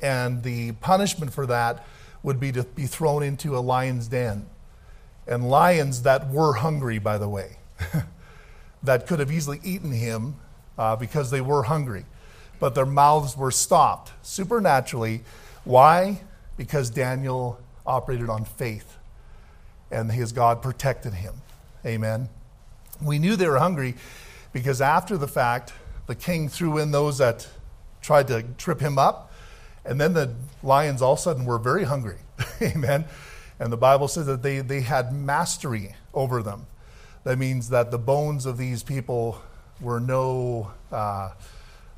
And 0.00 0.42
the 0.42 0.72
punishment 0.72 1.32
for 1.32 1.46
that 1.46 1.84
would 2.22 2.38
be 2.38 2.52
to 2.52 2.64
be 2.64 2.86
thrown 2.86 3.22
into 3.22 3.56
a 3.56 3.60
lion's 3.60 4.08
den. 4.08 4.46
And 5.26 5.48
lions 5.48 6.02
that 6.02 6.30
were 6.30 6.54
hungry, 6.54 6.98
by 6.98 7.18
the 7.18 7.28
way, 7.28 7.56
that 8.82 9.06
could 9.06 9.18
have 9.18 9.32
easily 9.32 9.60
eaten 9.64 9.90
him 9.90 10.36
uh, 10.78 10.94
because 10.96 11.30
they 11.30 11.40
were 11.40 11.64
hungry. 11.64 12.04
But 12.58 12.74
their 12.74 12.86
mouths 12.86 13.36
were 13.36 13.50
stopped 13.50 14.12
supernaturally. 14.22 15.22
Why? 15.64 16.20
Because 16.56 16.90
Daniel 16.90 17.60
operated 17.86 18.28
on 18.28 18.44
faith 18.44 18.96
and 19.90 20.10
his 20.10 20.32
God 20.32 20.62
protected 20.62 21.14
him. 21.14 21.34
Amen. 21.84 22.28
We 23.02 23.18
knew 23.18 23.36
they 23.36 23.48
were 23.48 23.58
hungry 23.58 23.94
because 24.52 24.80
after 24.80 25.16
the 25.16 25.28
fact, 25.28 25.72
the 26.06 26.14
king 26.14 26.48
threw 26.48 26.78
in 26.78 26.90
those 26.90 27.18
that 27.18 27.48
tried 28.00 28.28
to 28.28 28.42
trip 28.56 28.80
him 28.80 28.98
up 28.98 29.32
and 29.84 30.00
then 30.00 30.14
the 30.14 30.34
lions 30.62 31.00
all 31.00 31.12
of 31.12 31.18
a 31.18 31.22
sudden 31.22 31.44
were 31.44 31.58
very 31.58 31.84
hungry. 31.84 32.18
Amen. 32.62 33.04
And 33.58 33.72
the 33.72 33.76
Bible 33.76 34.08
says 34.08 34.26
that 34.26 34.42
they, 34.42 34.60
they 34.60 34.80
had 34.80 35.14
mastery 35.14 35.94
over 36.12 36.42
them. 36.42 36.66
That 37.24 37.38
means 37.38 37.70
that 37.70 37.90
the 37.90 37.98
bones 37.98 38.46
of 38.46 38.58
these 38.58 38.82
people 38.82 39.40
were 39.80 40.00
no, 40.00 40.72
uh, 40.92 41.30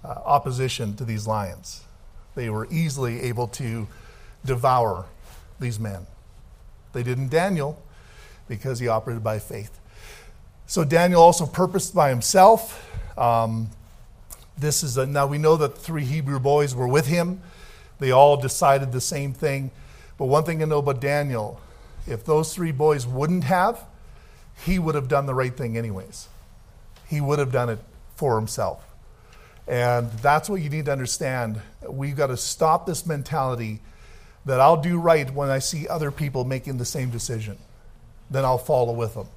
uh, 0.04 0.08
opposition 0.08 0.94
to 0.96 1.04
these 1.04 1.26
lions. 1.26 1.82
They 2.34 2.50
were 2.50 2.68
easily 2.70 3.20
able 3.22 3.48
to 3.48 3.88
devour 4.44 5.06
these 5.58 5.80
men. 5.80 6.06
They 6.92 7.02
didn't 7.02 7.28
Daniel 7.28 7.82
because 8.48 8.78
he 8.78 8.88
operated 8.88 9.22
by 9.22 9.38
faith. 9.38 9.78
So 10.66 10.84
Daniel 10.84 11.22
also 11.22 11.46
purposed 11.46 11.94
by 11.94 12.10
himself. 12.10 12.84
Um, 13.18 13.70
this 14.56 14.82
is 14.82 14.96
a, 14.96 15.06
now 15.06 15.26
we 15.26 15.38
know 15.38 15.56
that 15.56 15.78
three 15.78 16.04
Hebrew 16.04 16.38
boys 16.38 16.74
were 16.74 16.88
with 16.88 17.06
him. 17.06 17.40
They 17.98 18.10
all 18.10 18.36
decided 18.36 18.92
the 18.92 19.00
same 19.00 19.32
thing. 19.32 19.70
But 20.16 20.26
one 20.26 20.44
thing 20.44 20.62
I 20.62 20.66
know 20.66 20.78
about 20.78 21.00
Daniel, 21.00 21.60
if 22.06 22.24
those 22.24 22.54
three 22.54 22.72
boys 22.72 23.06
wouldn't 23.06 23.44
have, 23.44 23.84
he 24.64 24.78
would 24.78 24.94
have 24.94 25.08
done 25.08 25.26
the 25.26 25.34
right 25.34 25.56
thing 25.56 25.76
anyways. 25.76 26.28
He 27.06 27.20
would 27.20 27.38
have 27.38 27.52
done 27.52 27.68
it 27.68 27.78
for 28.16 28.36
himself. 28.36 28.84
And 29.68 30.10
that's 30.12 30.48
what 30.48 30.62
you 30.62 30.70
need 30.70 30.86
to 30.86 30.92
understand. 30.92 31.60
We've 31.86 32.16
got 32.16 32.28
to 32.28 32.38
stop 32.38 32.86
this 32.86 33.04
mentality 33.04 33.80
that 34.46 34.60
I'll 34.60 34.80
do 34.80 34.98
right 34.98 35.32
when 35.32 35.50
I 35.50 35.58
see 35.58 35.86
other 35.86 36.10
people 36.10 36.44
making 36.44 36.78
the 36.78 36.86
same 36.86 37.10
decision. 37.10 37.58
Then 38.30 38.46
I'll 38.46 38.58
follow 38.58 38.94
with 38.94 39.14
them. 39.14 39.28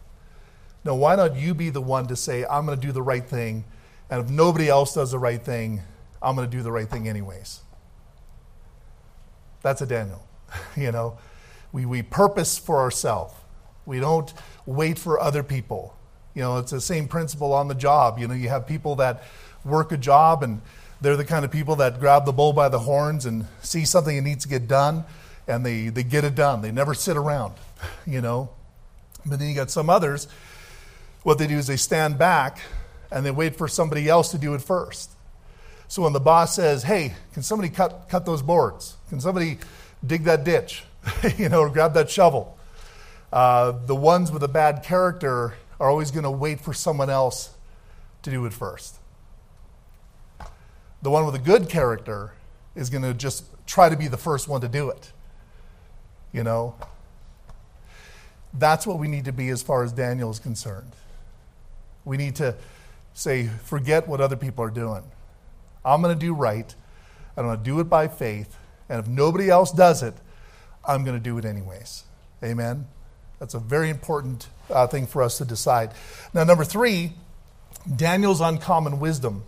No, 0.85 0.95
why 0.95 1.15
not 1.15 1.35
you 1.35 1.53
be 1.53 1.69
the 1.69 1.81
one 1.81 2.07
to 2.07 2.15
say, 2.15 2.45
I'm 2.45 2.65
going 2.65 2.79
to 2.79 2.87
do 2.87 2.93
the 2.93 3.01
right 3.01 3.23
thing, 3.23 3.65
and 4.09 4.23
if 4.23 4.31
nobody 4.31 4.69
else 4.69 4.95
does 4.95 5.11
the 5.11 5.19
right 5.19 5.41
thing, 5.41 5.81
I'm 6.21 6.35
going 6.35 6.49
to 6.49 6.57
do 6.57 6.63
the 6.63 6.71
right 6.71 6.89
thing 6.89 7.07
anyways. 7.07 7.59
That's 9.61 9.81
a 9.81 9.85
Daniel. 9.85 10.25
you 10.77 10.91
know, 10.91 11.17
we, 11.71 11.85
we 11.85 12.01
purpose 12.01 12.57
for 12.57 12.79
ourselves. 12.79 13.33
We 13.85 13.99
don't 13.99 14.33
wait 14.65 14.97
for 14.97 15.19
other 15.19 15.43
people. 15.43 15.95
You 16.33 16.43
know, 16.43 16.57
it's 16.57 16.71
the 16.71 16.81
same 16.81 17.07
principle 17.07 17.53
on 17.53 17.67
the 17.67 17.75
job. 17.75 18.17
You 18.17 18.27
know, 18.27 18.33
you 18.33 18.49
have 18.49 18.65
people 18.65 18.95
that 18.95 19.23
work 19.63 19.91
a 19.91 19.97
job 19.97 20.43
and 20.43 20.61
they're 21.01 21.17
the 21.17 21.25
kind 21.25 21.43
of 21.43 21.51
people 21.51 21.77
that 21.77 21.99
grab 21.99 22.25
the 22.25 22.31
bull 22.31 22.53
by 22.53 22.69
the 22.69 22.79
horns 22.79 23.25
and 23.25 23.47
see 23.61 23.85
something 23.85 24.15
that 24.15 24.21
needs 24.21 24.43
to 24.43 24.49
get 24.49 24.67
done 24.67 25.03
and 25.47 25.65
they, 25.65 25.89
they 25.89 26.03
get 26.03 26.23
it 26.23 26.35
done. 26.35 26.61
They 26.61 26.71
never 26.71 26.93
sit 26.93 27.17
around, 27.17 27.55
you 28.05 28.21
know. 28.21 28.49
But 29.25 29.39
then 29.39 29.49
you 29.49 29.55
got 29.55 29.71
some 29.71 29.89
others, 29.89 30.27
what 31.23 31.37
they 31.37 31.47
do 31.47 31.57
is 31.57 31.67
they 31.67 31.77
stand 31.77 32.17
back 32.17 32.59
and 33.11 33.25
they 33.25 33.31
wait 33.31 33.55
for 33.55 33.67
somebody 33.67 34.07
else 34.07 34.31
to 34.31 34.37
do 34.37 34.53
it 34.53 34.61
first. 34.61 35.11
So 35.87 36.03
when 36.03 36.13
the 36.13 36.19
boss 36.19 36.55
says, 36.55 36.83
hey, 36.83 37.13
can 37.33 37.43
somebody 37.43 37.69
cut, 37.69 38.07
cut 38.07 38.25
those 38.25 38.41
boards? 38.41 38.95
Can 39.09 39.19
somebody 39.19 39.57
dig 40.05 40.23
that 40.23 40.43
ditch? 40.43 40.83
you 41.37 41.49
know, 41.49 41.61
or 41.61 41.69
grab 41.69 41.93
that 41.95 42.09
shovel? 42.09 42.57
Uh, 43.31 43.73
the 43.85 43.95
ones 43.95 44.31
with 44.31 44.43
a 44.43 44.47
bad 44.47 44.83
character 44.83 45.55
are 45.79 45.89
always 45.89 46.11
going 46.11 46.23
to 46.23 46.31
wait 46.31 46.61
for 46.61 46.73
someone 46.73 47.09
else 47.09 47.53
to 48.23 48.31
do 48.31 48.45
it 48.45 48.53
first. 48.53 49.00
The 51.01 51.09
one 51.09 51.25
with 51.25 51.35
a 51.35 51.39
good 51.39 51.69
character 51.69 52.33
is 52.75 52.89
going 52.89 53.03
to 53.03 53.13
just 53.13 53.45
try 53.65 53.89
to 53.89 53.97
be 53.97 54.07
the 54.07 54.17
first 54.17 54.47
one 54.47 54.61
to 54.61 54.67
do 54.67 54.89
it. 54.89 55.11
You 56.31 56.43
know? 56.43 56.75
That's 58.53 58.85
what 58.85 58.99
we 58.99 59.07
need 59.07 59.25
to 59.25 59.31
be 59.31 59.49
as 59.49 59.63
far 59.63 59.83
as 59.83 59.91
Daniel 59.91 60.29
is 60.29 60.39
concerned. 60.39 60.91
We 62.05 62.17
need 62.17 62.35
to 62.37 62.55
say, 63.13 63.47
forget 63.63 64.07
what 64.07 64.21
other 64.21 64.35
people 64.35 64.63
are 64.63 64.69
doing. 64.69 65.03
I'm 65.83 66.01
going 66.01 66.17
to 66.17 66.19
do 66.19 66.33
right. 66.33 66.73
I'm 67.35 67.45
going 67.45 67.57
to 67.57 67.63
do 67.63 67.79
it 67.79 67.85
by 67.85 68.07
faith. 68.07 68.57
And 68.89 68.99
if 68.99 69.07
nobody 69.07 69.49
else 69.49 69.71
does 69.71 70.03
it, 70.03 70.13
I'm 70.85 71.03
going 71.03 71.17
to 71.17 71.23
do 71.23 71.37
it 71.37 71.45
anyways. 71.45 72.03
Amen? 72.43 72.87
That's 73.39 73.53
a 73.53 73.59
very 73.59 73.89
important 73.89 74.47
uh, 74.69 74.87
thing 74.87 75.07
for 75.07 75.23
us 75.23 75.37
to 75.37 75.45
decide. 75.45 75.91
Now, 76.33 76.43
number 76.43 76.63
three, 76.63 77.13
Daniel's 77.95 78.41
uncommon 78.41 78.99
wisdom. 78.99 79.43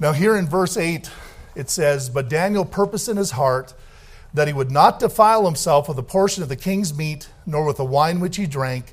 Now, 0.00 0.12
here 0.12 0.36
in 0.36 0.46
verse 0.46 0.76
8, 0.76 1.10
it 1.54 1.68
says, 1.70 2.08
But 2.08 2.28
Daniel 2.28 2.64
purposed 2.64 3.08
in 3.08 3.16
his 3.16 3.32
heart 3.32 3.74
that 4.32 4.46
he 4.46 4.54
would 4.54 4.70
not 4.70 5.00
defile 5.00 5.44
himself 5.44 5.88
with 5.88 5.98
a 5.98 6.02
portion 6.02 6.42
of 6.42 6.48
the 6.48 6.56
king's 6.56 6.96
meat, 6.96 7.28
nor 7.46 7.64
with 7.64 7.78
the 7.78 7.84
wine 7.84 8.20
which 8.20 8.36
he 8.36 8.46
drank. 8.46 8.92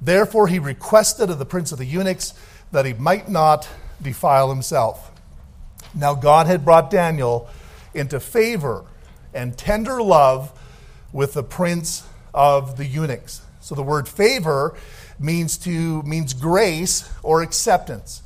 Therefore, 0.00 0.48
he 0.48 0.58
requested 0.58 1.30
of 1.30 1.38
the 1.38 1.46
prince 1.46 1.72
of 1.72 1.78
the 1.78 1.86
eunuchs 1.86 2.34
that 2.72 2.84
he 2.84 2.92
might 2.92 3.28
not 3.28 3.68
defile 4.02 4.50
himself. 4.50 5.10
Now, 5.94 6.14
God 6.14 6.46
had 6.46 6.64
brought 6.64 6.90
Daniel 6.90 7.48
into 7.94 8.20
favor 8.20 8.84
and 9.32 9.56
tender 9.56 10.02
love 10.02 10.52
with 11.12 11.34
the 11.34 11.42
prince 11.42 12.06
of 12.34 12.76
the 12.76 12.84
eunuchs. 12.84 13.40
So 13.60 13.74
the 13.74 13.82
word 13.82 14.08
favor 14.08 14.74
means 15.18 15.56
to 15.58 16.02
means 16.02 16.34
grace 16.34 17.08
or 17.22 17.40
acceptance. 17.42 18.22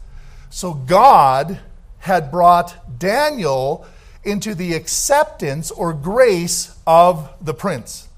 So 0.51 0.75
God 0.75 1.61
had 2.09 2.31
brought 2.31 2.99
Daniel 2.99 3.87
into 4.25 4.55
the 4.55 4.75
acceptance 4.75 5.71
or 5.71 5.93
grace 5.93 6.77
of 6.87 7.31
the 7.41 7.55
prince. 7.55 8.09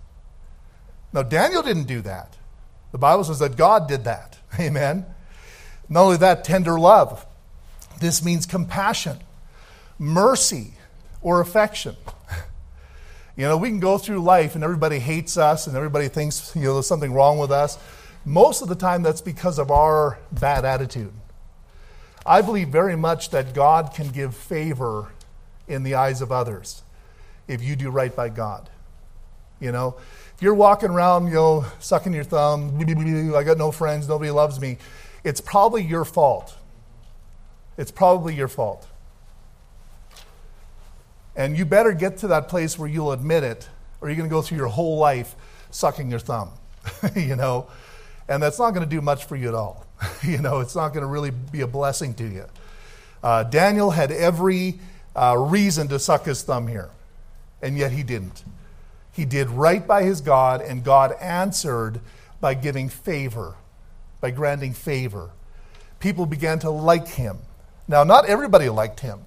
Now, 1.12 1.22
Daniel 1.22 1.62
didn't 1.62 1.84
do 1.84 2.00
that. 2.00 2.36
The 2.92 2.98
Bible 2.98 3.24
says 3.24 3.38
that 3.40 3.56
God 3.56 3.86
did 3.88 4.04
that. 4.04 4.38
Amen. 4.58 5.04
Not 5.88 6.04
only 6.04 6.16
that, 6.16 6.44
tender 6.44 6.78
love. 6.78 7.26
This 8.00 8.24
means 8.24 8.46
compassion, 8.46 9.18
mercy, 9.98 10.72
or 11.20 11.40
affection. 11.40 11.96
You 13.36 13.46
know, 13.46 13.56
we 13.56 13.70
can 13.70 13.80
go 13.80 13.96
through 13.96 14.20
life 14.20 14.54
and 14.54 14.62
everybody 14.62 14.98
hates 14.98 15.38
us 15.38 15.66
and 15.66 15.74
everybody 15.74 16.08
thinks, 16.08 16.54
you 16.54 16.62
know, 16.62 16.74
there's 16.74 16.86
something 16.86 17.14
wrong 17.14 17.38
with 17.38 17.50
us. 17.50 17.78
Most 18.26 18.60
of 18.60 18.68
the 18.68 18.74
time, 18.74 19.02
that's 19.02 19.22
because 19.22 19.58
of 19.58 19.70
our 19.70 20.18
bad 20.30 20.66
attitude. 20.66 21.12
I 22.24 22.42
believe 22.42 22.68
very 22.68 22.96
much 22.96 23.30
that 23.30 23.54
God 23.54 23.92
can 23.94 24.10
give 24.10 24.34
favor 24.34 25.12
in 25.66 25.82
the 25.82 25.94
eyes 25.94 26.20
of 26.20 26.30
others 26.30 26.82
if 27.48 27.62
you 27.62 27.76
do 27.76 27.90
right 27.90 28.14
by 28.14 28.28
God. 28.28 28.68
You 29.60 29.72
know, 29.72 29.96
if 30.34 30.42
you're 30.42 30.54
walking 30.54 30.90
around, 30.90 31.28
you 31.28 31.34
know, 31.34 31.64
sucking 31.80 32.12
your 32.12 32.24
thumb, 32.24 32.78
I 33.36 33.42
got 33.42 33.58
no 33.58 33.70
friends, 33.70 34.08
nobody 34.08 34.30
loves 34.30 34.60
me, 34.60 34.78
it's 35.24 35.40
probably 35.40 35.82
your 35.82 36.04
fault. 36.04 36.56
It's 37.76 37.90
probably 37.90 38.34
your 38.34 38.48
fault. 38.48 38.86
And 41.36 41.56
you 41.56 41.64
better 41.64 41.92
get 41.92 42.18
to 42.18 42.28
that 42.28 42.48
place 42.48 42.78
where 42.78 42.88
you'll 42.88 43.12
admit 43.12 43.44
it, 43.44 43.68
or 44.00 44.08
you're 44.08 44.16
going 44.16 44.28
to 44.28 44.34
go 44.34 44.42
through 44.42 44.58
your 44.58 44.66
whole 44.66 44.98
life 44.98 45.34
sucking 45.70 46.10
your 46.10 46.18
thumb, 46.18 46.50
you 47.16 47.36
know? 47.36 47.68
And 48.28 48.42
that's 48.42 48.58
not 48.58 48.72
going 48.72 48.88
to 48.88 48.90
do 48.90 49.00
much 49.00 49.24
for 49.24 49.36
you 49.36 49.48
at 49.48 49.54
all. 49.54 49.86
you 50.22 50.38
know, 50.38 50.60
it's 50.60 50.76
not 50.76 50.88
going 50.90 51.02
to 51.02 51.06
really 51.06 51.30
be 51.30 51.60
a 51.60 51.66
blessing 51.66 52.14
to 52.14 52.24
you. 52.24 52.44
Uh, 53.22 53.42
Daniel 53.44 53.90
had 53.90 54.10
every 54.10 54.78
uh, 55.14 55.36
reason 55.36 55.88
to 55.88 55.98
suck 55.98 56.24
his 56.24 56.42
thumb 56.42 56.66
here, 56.66 56.90
and 57.60 57.76
yet 57.76 57.92
he 57.92 58.02
didn't. 58.02 58.44
He 59.12 59.24
did 59.24 59.50
right 59.50 59.86
by 59.86 60.04
his 60.04 60.20
God, 60.20 60.62
and 60.62 60.84
God 60.84 61.12
answered 61.20 62.00
by 62.40 62.54
giving 62.54 62.88
favor, 62.88 63.56
by 64.20 64.30
granting 64.30 64.72
favor. 64.72 65.30
People 65.98 66.24
began 66.24 66.58
to 66.60 66.70
like 66.70 67.08
him. 67.08 67.38
Now, 67.86 68.04
not 68.04 68.26
everybody 68.26 68.68
liked 68.68 69.00
him. 69.00 69.20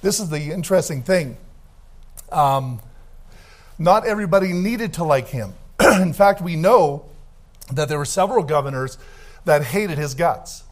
This 0.00 0.20
is 0.20 0.30
the 0.30 0.52
interesting 0.52 1.02
thing. 1.02 1.36
Um, 2.30 2.80
not 3.78 4.06
everybody 4.06 4.52
needed 4.52 4.94
to 4.94 5.04
like 5.04 5.28
him. 5.28 5.54
In 5.80 6.12
fact, 6.12 6.40
we 6.40 6.56
know 6.56 7.04
that 7.72 7.88
there 7.88 7.98
were 7.98 8.04
several 8.04 8.44
governors 8.44 8.98
that 9.48 9.64
hated 9.64 9.96
his 9.96 10.14
guts. 10.14 10.62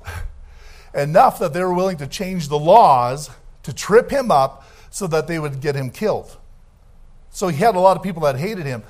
Enough 0.95 1.39
that 1.39 1.55
they 1.55 1.63
were 1.63 1.73
willing 1.73 1.97
to 1.97 2.07
change 2.07 2.49
the 2.49 2.59
laws 2.59 3.31
to 3.63 3.73
trip 3.73 4.11
him 4.11 4.31
up 4.31 4.69
so 4.91 5.07
that 5.07 5.27
they 5.27 5.39
would 5.39 5.63
get 5.63 5.75
him 5.75 5.89
killed. 5.89 6.37
So 7.31 7.49
he 7.49 7.57
had 7.57 7.75
a 7.75 7.81
lot 7.81 7.97
of 7.97 8.03
people 8.03 8.21
that 8.25 8.37
hated 8.37 8.67
him. 8.67 8.83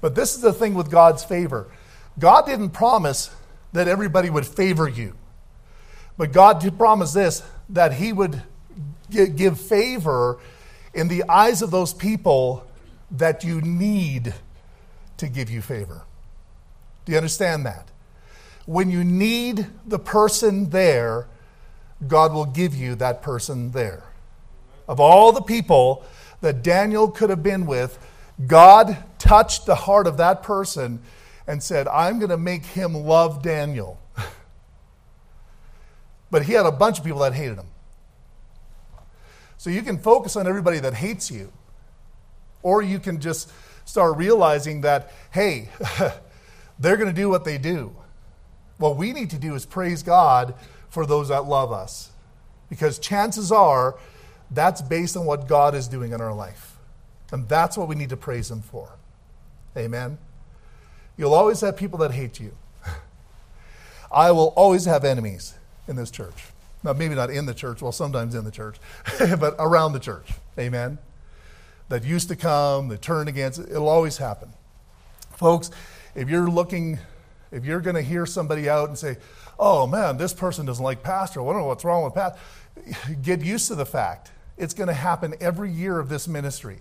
But 0.00 0.14
this 0.14 0.34
is 0.34 0.40
the 0.40 0.52
thing 0.52 0.74
with 0.74 0.90
God's 0.90 1.24
favor 1.24 1.68
God 2.18 2.46
didn't 2.46 2.70
promise 2.70 3.30
that 3.74 3.86
everybody 3.86 4.30
would 4.30 4.46
favor 4.46 4.88
you. 4.88 5.14
But 6.16 6.32
God 6.32 6.60
did 6.60 6.78
promise 6.78 7.12
this 7.12 7.42
that 7.68 7.92
he 7.92 8.14
would 8.14 8.42
give 9.10 9.60
favor 9.60 10.38
in 10.94 11.08
the 11.08 11.24
eyes 11.28 11.60
of 11.60 11.70
those 11.70 11.92
people 11.92 12.66
that 13.10 13.44
you 13.44 13.60
need 13.60 14.32
to 15.18 15.28
give 15.28 15.50
you 15.50 15.60
favor. 15.60 16.02
Do 17.04 17.12
you 17.12 17.18
understand 17.18 17.66
that? 17.66 17.90
When 18.66 18.90
you 18.90 19.04
need 19.04 19.66
the 19.86 19.98
person 19.98 20.70
there, 20.70 21.28
God 22.06 22.32
will 22.32 22.46
give 22.46 22.74
you 22.74 22.94
that 22.96 23.22
person 23.22 23.72
there. 23.72 24.04
Of 24.88 25.00
all 25.00 25.32
the 25.32 25.42
people 25.42 26.04
that 26.40 26.62
Daniel 26.62 27.10
could 27.10 27.30
have 27.30 27.42
been 27.42 27.66
with, 27.66 27.98
God 28.46 28.96
touched 29.18 29.66
the 29.66 29.74
heart 29.74 30.06
of 30.06 30.16
that 30.18 30.42
person 30.42 31.00
and 31.46 31.62
said, 31.62 31.88
I'm 31.88 32.18
going 32.18 32.30
to 32.30 32.36
make 32.36 32.64
him 32.64 32.94
love 32.94 33.42
Daniel. 33.42 33.98
but 36.30 36.44
he 36.44 36.52
had 36.52 36.66
a 36.66 36.72
bunch 36.72 36.98
of 36.98 37.04
people 37.04 37.20
that 37.20 37.34
hated 37.34 37.58
him. 37.58 37.66
So 39.58 39.70
you 39.70 39.82
can 39.82 39.98
focus 39.98 40.36
on 40.36 40.46
everybody 40.46 40.78
that 40.80 40.94
hates 40.94 41.30
you, 41.30 41.52
or 42.62 42.82
you 42.82 42.98
can 42.98 43.20
just 43.20 43.50
start 43.86 44.16
realizing 44.16 44.82
that, 44.82 45.12
hey, 45.30 45.68
they're 46.78 46.96
going 46.96 47.08
to 47.08 47.14
do 47.14 47.28
what 47.28 47.44
they 47.44 47.56
do. 47.56 47.94
What 48.78 48.96
we 48.96 49.12
need 49.12 49.30
to 49.30 49.38
do 49.38 49.54
is 49.54 49.64
praise 49.66 50.02
God 50.02 50.54
for 50.88 51.06
those 51.06 51.28
that 51.28 51.44
love 51.44 51.72
us 51.72 52.10
Because 52.68 52.98
chances 52.98 53.50
are 53.50 53.96
that's 54.50 54.82
based 54.82 55.16
on 55.16 55.24
what 55.24 55.48
God 55.48 55.74
is 55.74 55.88
doing 55.88 56.12
in 56.12 56.20
our 56.20 56.34
life. 56.34 56.76
And 57.32 57.48
that's 57.48 57.76
what 57.76 57.88
we 57.88 57.94
need 57.94 58.10
to 58.10 58.16
praise 58.16 58.50
Him 58.50 58.60
for. 58.60 58.96
Amen. 59.76 60.18
You'll 61.16 61.34
always 61.34 61.60
have 61.62 61.76
people 61.76 61.98
that 62.00 62.12
hate 62.12 62.38
you. 62.38 62.56
I 64.12 64.30
will 64.30 64.52
always 64.56 64.84
have 64.84 65.04
enemies 65.04 65.54
in 65.88 65.96
this 65.96 66.10
church. 66.10 66.34
Now, 66.82 66.92
maybe 66.92 67.14
not 67.14 67.30
in 67.30 67.46
the 67.46 67.54
church, 67.54 67.80
well, 67.80 67.92
sometimes 67.92 68.34
in 68.34 68.44
the 68.44 68.50
church, 68.50 68.76
but 69.18 69.56
around 69.58 69.94
the 69.94 69.98
church. 69.98 70.32
Amen. 70.58 70.98
That 71.88 72.04
used 72.04 72.28
to 72.28 72.36
come, 72.36 72.88
that 72.88 73.02
turned 73.02 73.28
against 73.28 73.58
it. 73.58 73.70
It'll 73.70 73.88
always 73.88 74.18
happen. 74.18 74.50
Folks, 75.32 75.70
if 76.14 76.28
you're 76.28 76.48
looking, 76.48 76.98
if 77.54 77.64
you're 77.64 77.80
going 77.80 77.96
to 77.96 78.02
hear 78.02 78.26
somebody 78.26 78.68
out 78.68 78.88
and 78.88 78.98
say, 78.98 79.16
oh 79.58 79.86
man, 79.86 80.16
this 80.16 80.34
person 80.34 80.66
doesn't 80.66 80.84
like 80.84 81.02
Pastor, 81.02 81.40
I 81.40 81.44
wonder 81.44 81.62
what's 81.62 81.84
wrong 81.84 82.04
with 82.04 82.14
Pastor, 82.14 82.38
get 83.22 83.40
used 83.40 83.68
to 83.68 83.74
the 83.74 83.86
fact 83.86 84.32
it's 84.56 84.74
going 84.74 84.88
to 84.88 84.94
happen 84.94 85.34
every 85.40 85.70
year 85.70 85.98
of 85.98 86.08
this 86.08 86.28
ministry. 86.28 86.80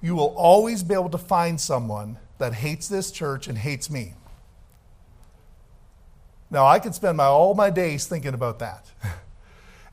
You 0.00 0.14
will 0.14 0.34
always 0.36 0.82
be 0.82 0.94
able 0.94 1.10
to 1.10 1.18
find 1.18 1.60
someone 1.60 2.18
that 2.38 2.54
hates 2.54 2.88
this 2.88 3.10
church 3.10 3.48
and 3.48 3.58
hates 3.58 3.90
me. 3.90 4.14
Now, 6.50 6.66
I 6.66 6.78
could 6.78 6.94
spend 6.94 7.16
my, 7.16 7.24
all 7.24 7.54
my 7.54 7.70
days 7.70 8.06
thinking 8.06 8.34
about 8.34 8.58
that. 8.60 8.90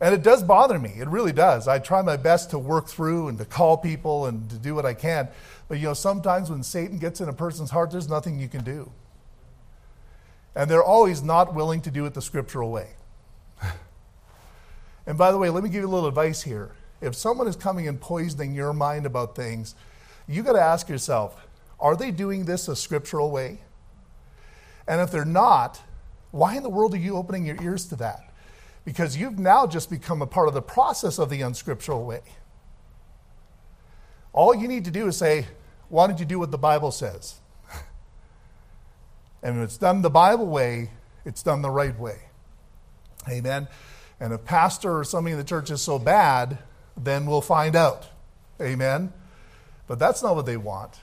And 0.01 0.13
it 0.13 0.23
does 0.23 0.43
bother 0.43 0.77
me. 0.77 0.89
It 0.97 1.07
really 1.07 1.31
does. 1.31 1.69
I 1.69 1.79
try 1.79 2.01
my 2.01 2.17
best 2.17 2.49
to 2.49 2.59
work 2.59 2.89
through 2.89 3.29
and 3.29 3.37
to 3.37 3.45
call 3.45 3.77
people 3.77 4.25
and 4.25 4.49
to 4.49 4.57
do 4.57 4.75
what 4.75 4.85
I 4.85 4.93
can. 4.93 5.29
But 5.69 5.79
you 5.79 5.85
know, 5.85 5.93
sometimes 5.93 6.49
when 6.49 6.63
Satan 6.63 6.97
gets 6.97 7.21
in 7.21 7.29
a 7.29 7.33
person's 7.33 7.71
heart, 7.71 7.91
there's 7.91 8.09
nothing 8.09 8.37
you 8.37 8.49
can 8.49 8.63
do. 8.63 8.91
And 10.55 10.69
they're 10.69 10.83
always 10.83 11.21
not 11.21 11.53
willing 11.53 11.81
to 11.81 11.91
do 11.91 12.05
it 12.05 12.13
the 12.13 12.21
scriptural 12.21 12.71
way. 12.71 12.91
and 15.05 15.17
by 15.17 15.31
the 15.31 15.37
way, 15.37 15.49
let 15.49 15.63
me 15.63 15.69
give 15.69 15.81
you 15.81 15.87
a 15.87 15.91
little 15.91 16.07
advice 16.07 16.43
here. 16.43 16.71
If 17.01 17.15
someone 17.15 17.47
is 17.47 17.55
coming 17.55 17.87
and 17.87 17.99
poisoning 17.99 18.55
your 18.55 18.73
mind 18.73 19.05
about 19.05 19.35
things, 19.35 19.75
you 20.27 20.43
got 20.43 20.53
to 20.53 20.61
ask 20.61 20.87
yourself, 20.87 21.45
are 21.79 21.95
they 21.95 22.11
doing 22.11 22.45
this 22.45 22.67
a 22.67 22.75
scriptural 22.75 23.31
way? 23.31 23.59
And 24.87 25.01
if 25.01 25.11
they're 25.11 25.25
not, 25.25 25.81
why 26.31 26.55
in 26.55 26.63
the 26.63 26.69
world 26.69 26.93
are 26.93 26.97
you 26.97 27.15
opening 27.15 27.45
your 27.45 27.61
ears 27.61 27.85
to 27.87 27.95
that? 27.97 28.33
Because 28.85 29.17
you've 29.17 29.39
now 29.39 29.67
just 29.67 29.89
become 29.89 30.21
a 30.21 30.27
part 30.27 30.47
of 30.47 30.53
the 30.53 30.61
process 30.61 31.19
of 31.19 31.29
the 31.29 31.41
unscriptural 31.41 32.05
way. 32.05 32.21
All 34.31 34.53
you 34.53 34.67
need 34.67 34.85
to 34.85 34.91
do 34.91 35.07
is 35.07 35.17
say, 35.17 35.47
why 35.89 36.07
don't 36.07 36.19
you 36.19 36.25
do 36.25 36.39
what 36.39 36.51
the 36.51 36.57
Bible 36.57 36.91
says? 36.91 37.35
And 39.45 39.59
if 39.59 39.63
it's 39.65 39.77
done 39.77 40.01
the 40.01 40.09
Bible 40.09 40.47
way, 40.47 40.89
it's 41.23 41.43
done 41.43 41.61
the 41.61 41.69
right 41.69 41.97
way. 41.99 42.17
Amen. 43.29 43.67
And 44.19 44.33
if 44.33 44.43
pastor 44.43 44.97
or 44.97 45.03
somebody 45.03 45.33
in 45.33 45.37
the 45.37 45.43
church 45.43 45.69
is 45.69 45.83
so 45.83 45.99
bad, 45.99 46.57
then 46.97 47.27
we'll 47.27 47.41
find 47.41 47.75
out. 47.75 48.07
Amen. 48.59 49.13
But 49.87 49.99
that's 49.99 50.23
not 50.23 50.35
what 50.35 50.47
they 50.47 50.57
want. 50.57 50.99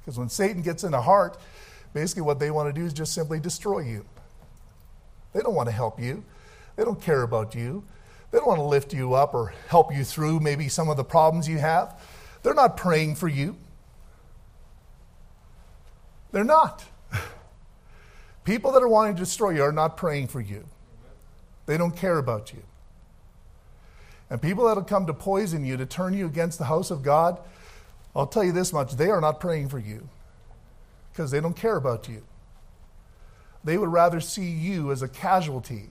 Because 0.00 0.18
when 0.18 0.30
Satan 0.30 0.62
gets 0.62 0.84
in 0.84 0.92
the 0.92 1.02
heart, 1.02 1.36
basically 1.92 2.22
what 2.22 2.38
they 2.38 2.50
want 2.50 2.74
to 2.74 2.80
do 2.80 2.86
is 2.86 2.94
just 2.94 3.12
simply 3.12 3.38
destroy 3.38 3.80
you. 3.80 4.06
They 5.34 5.40
don't 5.40 5.54
want 5.54 5.68
to 5.68 5.74
help 5.74 6.00
you. 6.00 6.24
They 6.76 6.84
don't 6.84 7.02
care 7.02 7.22
about 7.22 7.54
you. 7.54 7.84
They 8.30 8.38
don't 8.38 8.48
want 8.48 8.60
to 8.60 8.64
lift 8.64 8.94
you 8.94 9.12
up 9.12 9.34
or 9.34 9.52
help 9.68 9.92
you 9.94 10.02
through 10.04 10.40
maybe 10.40 10.70
some 10.70 10.88
of 10.88 10.96
the 10.96 11.04
problems 11.04 11.46
you 11.46 11.58
have. 11.58 12.00
They're 12.42 12.54
not 12.54 12.78
praying 12.78 13.16
for 13.16 13.28
you. 13.28 13.58
They're 16.32 16.42
not. 16.42 16.86
People 18.44 18.72
that 18.72 18.82
are 18.82 18.88
wanting 18.88 19.14
to 19.14 19.20
destroy 19.20 19.50
you 19.50 19.62
are 19.62 19.72
not 19.72 19.96
praying 19.96 20.28
for 20.28 20.40
you. 20.40 20.64
They 21.66 21.76
don't 21.76 21.96
care 21.96 22.18
about 22.18 22.52
you. 22.52 22.62
And 24.28 24.40
people 24.40 24.66
that 24.66 24.76
will 24.76 24.84
come 24.84 25.06
to 25.06 25.14
poison 25.14 25.64
you, 25.64 25.76
to 25.76 25.86
turn 25.86 26.14
you 26.14 26.26
against 26.26 26.58
the 26.58 26.64
house 26.64 26.90
of 26.90 27.02
God, 27.02 27.38
I'll 28.14 28.26
tell 28.26 28.44
you 28.44 28.52
this 28.52 28.72
much 28.72 28.92
they 28.92 29.10
are 29.10 29.20
not 29.20 29.40
praying 29.40 29.68
for 29.68 29.78
you 29.78 30.08
because 31.12 31.30
they 31.30 31.40
don't 31.40 31.56
care 31.56 31.76
about 31.76 32.08
you. 32.08 32.22
They 33.62 33.76
would 33.76 33.90
rather 33.90 34.20
see 34.20 34.50
you 34.50 34.90
as 34.90 35.02
a 35.02 35.08
casualty 35.08 35.90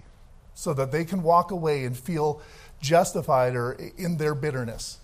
so 0.53 0.73
that 0.73 0.91
they 0.91 1.05
can 1.05 1.21
walk 1.21 1.51
away 1.51 1.85
and 1.85 1.97
feel 1.97 2.41
justified 2.81 3.55
or 3.55 3.73
in 3.97 4.17
their 4.17 4.33
bitterness. 4.33 4.97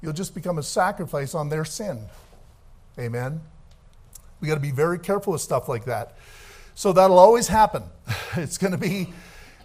You'll 0.00 0.12
just 0.12 0.34
become 0.34 0.58
a 0.58 0.62
sacrifice 0.62 1.34
on 1.34 1.48
their 1.48 1.64
sin. 1.64 2.06
Amen. 2.98 3.40
We 4.44 4.48
got 4.48 4.56
to 4.56 4.60
be 4.60 4.72
very 4.72 4.98
careful 4.98 5.32
with 5.32 5.40
stuff 5.40 5.70
like 5.70 5.86
that. 5.86 6.18
So 6.74 6.92
that'll 6.92 7.18
always 7.18 7.48
happen. 7.48 7.82
It's 8.36 8.58
going 8.58 8.72
to 8.72 8.78
be, 8.78 9.10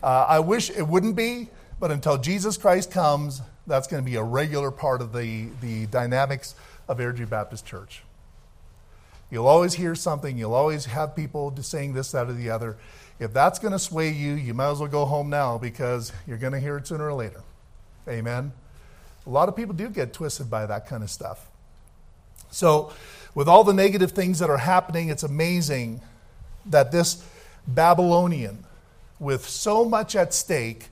uh, 0.02 0.26
I 0.30 0.40
wish 0.40 0.70
it 0.70 0.88
wouldn't 0.88 1.18
be, 1.18 1.50
but 1.82 1.92
until 1.92 2.18
Jesus 2.18 2.56
Christ 2.56 2.92
comes, 2.92 3.42
that's 3.68 3.88
going 3.88 4.02
to 4.02 4.10
be 4.10 4.16
a 4.16 4.24
regular 4.24 4.72
part 4.72 5.02
of 5.02 5.12
the, 5.12 5.48
the 5.60 5.88
dynamics 5.88 6.56
of 6.88 7.00
Airdrie 7.00 7.30
Baptist 7.30 7.66
Church. 7.66 8.04
You'll 9.30 9.48
always 9.48 9.74
hear 9.74 9.96
something, 9.96 10.38
you'll 10.38 10.54
always 10.54 10.86
have 10.86 11.14
people 11.14 11.54
saying 11.62 11.94
this, 11.94 12.14
that, 12.14 12.30
or 12.30 12.34
the 12.34 12.52
other. 12.52 12.78
If 13.20 13.34
that's 13.34 13.60
going 13.60 13.74
to 13.74 13.80
sway 13.80 14.12
you, 14.12 14.36
you 14.36 14.54
might 14.54 14.72
as 14.72 14.80
well 14.80 14.88
go 14.88 15.04
home 15.04 15.30
now 15.30 15.58
because 15.58 16.14
you're 16.26 16.38
going 16.38 16.54
to 16.54 16.60
hear 16.62 16.78
it 16.78 16.88
sooner 16.88 17.10
or 17.10 17.14
later. 17.14 17.44
Amen. 18.08 18.54
A 19.28 19.30
lot 19.30 19.50
of 19.50 19.58
people 19.58 19.74
do 19.74 19.90
get 19.90 20.14
twisted 20.14 20.50
by 20.50 20.66
that 20.68 20.88
kind 20.88 21.04
of 21.04 21.10
stuff. 21.10 21.50
So, 22.50 22.94
with 23.36 23.48
all 23.48 23.64
the 23.64 23.74
negative 23.74 24.12
things 24.12 24.40
that 24.40 24.50
are 24.50 24.58
happening, 24.58 25.10
it's 25.10 25.24
amazing 25.24 26.02
that 26.66 26.92
this 26.92 27.24
Babylonian, 27.68 28.66
with 29.20 29.48
so 29.48 29.86
much 29.86 30.16
at 30.16 30.34
stake, 30.34 30.88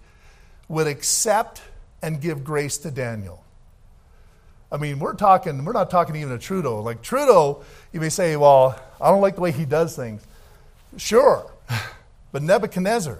would 0.68 0.88
accept 0.88 1.62
and 2.02 2.22
give 2.22 2.44
grace 2.44 2.78
to 2.80 2.92
Daniel. 2.92 3.44
I 4.72 4.78
mean, 4.78 5.00
we're 5.00 5.14
talking, 5.14 5.64
we're 5.64 5.74
not 5.74 5.90
talking 5.90 6.16
even 6.18 6.30
to 6.30 6.38
Trudeau. 6.38 6.82
Like 6.82 7.02
Trudeau, 7.02 7.64
you 7.94 8.02
may 8.02 8.10
say, 8.10 8.36
well, 8.36 8.80
I 9.00 9.10
don't 9.10 9.22
like 9.22 9.36
the 9.36 9.42
way 9.42 9.52
he 9.52 9.66
does 9.66 9.96
things. 9.96 10.22
Sure. 10.98 11.52
But 12.32 12.44
Nebuchadnezzar, 12.44 13.20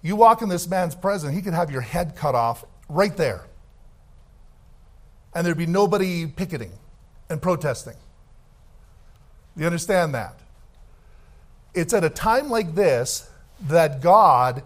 you 0.00 0.16
walk 0.16 0.42
in 0.42 0.48
this 0.48 0.68
man's 0.68 0.94
presence, 0.94 1.34
he 1.34 1.42
could 1.42 1.54
have 1.54 1.70
your 1.70 1.80
head 1.80 2.14
cut 2.16 2.34
off 2.34 2.64
right 2.88 3.16
there. 3.16 3.46
And 5.34 5.44
there'd 5.44 5.58
be 5.58 5.66
nobody 5.66 6.26
picketing 6.26 6.72
and 7.32 7.42
protesting. 7.42 7.96
You 9.56 9.66
understand 9.66 10.14
that? 10.14 10.38
It's 11.74 11.94
at 11.94 12.04
a 12.04 12.10
time 12.10 12.50
like 12.50 12.74
this 12.74 13.28
that 13.68 14.00
God 14.00 14.62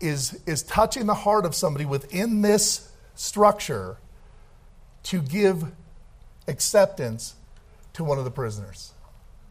is, 0.00 0.40
is 0.46 0.62
touching 0.62 1.06
the 1.06 1.14
heart 1.14 1.44
of 1.44 1.54
somebody 1.54 1.84
within 1.84 2.42
this 2.42 2.90
structure 3.14 3.96
to 5.04 5.20
give 5.20 5.64
acceptance 6.46 7.34
to 7.92 8.04
one 8.04 8.18
of 8.18 8.24
the 8.24 8.30
prisoners. 8.30 8.92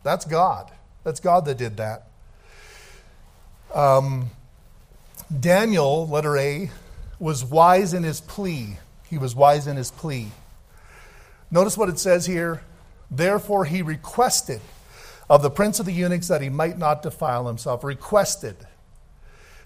That's 0.04 0.26
God. 0.26 0.72
That's 1.04 1.20
God 1.20 1.46
that 1.46 1.58
did 1.58 1.78
that. 1.78 2.08
Um, 3.74 4.30
Daniel, 5.40 6.08
letter 6.08 6.38
A, 6.38 6.72
was 7.20 7.44
wise 7.44 7.94
in 7.94 8.04
his 8.04 8.22
plea. 8.22 8.78
He 9.10 9.18
was 9.18 9.36
wise 9.36 9.68
in 9.68 9.78
his 9.78 9.92
plea. 9.92 10.32
Notice 11.50 11.78
what 11.78 11.90
it 11.90 12.00
says 12.00 12.26
here. 12.26 12.62
Therefore, 13.10 13.66
he 13.66 13.82
requested 13.82 14.62
of 15.30 15.42
the 15.42 15.50
prince 15.50 15.80
of 15.80 15.86
the 15.86 15.94
eunuchs 15.94 16.28
that 16.28 16.42
he 16.42 16.50
might 16.50 16.78
not 16.78 17.02
defile 17.02 17.48
himself. 17.48 17.84
Requested. 17.84 18.56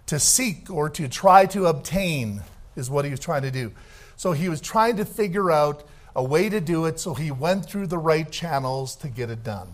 To 0.08 0.20
seek 0.20 0.70
or 0.70 0.90
to 0.90 1.08
try 1.08 1.46
to 1.48 1.68
obtain 1.68 2.42
is 2.76 2.90
what 2.90 3.06
he 3.06 3.12
was 3.12 3.20
trying 3.20 3.44
to 3.44 3.52
do. 3.52 3.72
So 4.18 4.34
he 4.34 4.50
was 4.50 4.62
trying 4.62 4.98
to 4.98 5.06
figure 5.06 5.52
out 5.52 5.84
a 6.16 6.24
way 6.24 6.50
to 6.50 6.60
do 6.60 6.86
it, 6.86 7.00
so 7.00 7.14
he 7.14 7.32
went 7.32 7.66
through 7.66 7.88
the 7.88 7.98
right 7.98 8.30
channels 8.30 8.96
to 8.98 9.08
get 9.08 9.30
it 9.30 9.44
done. 9.44 9.74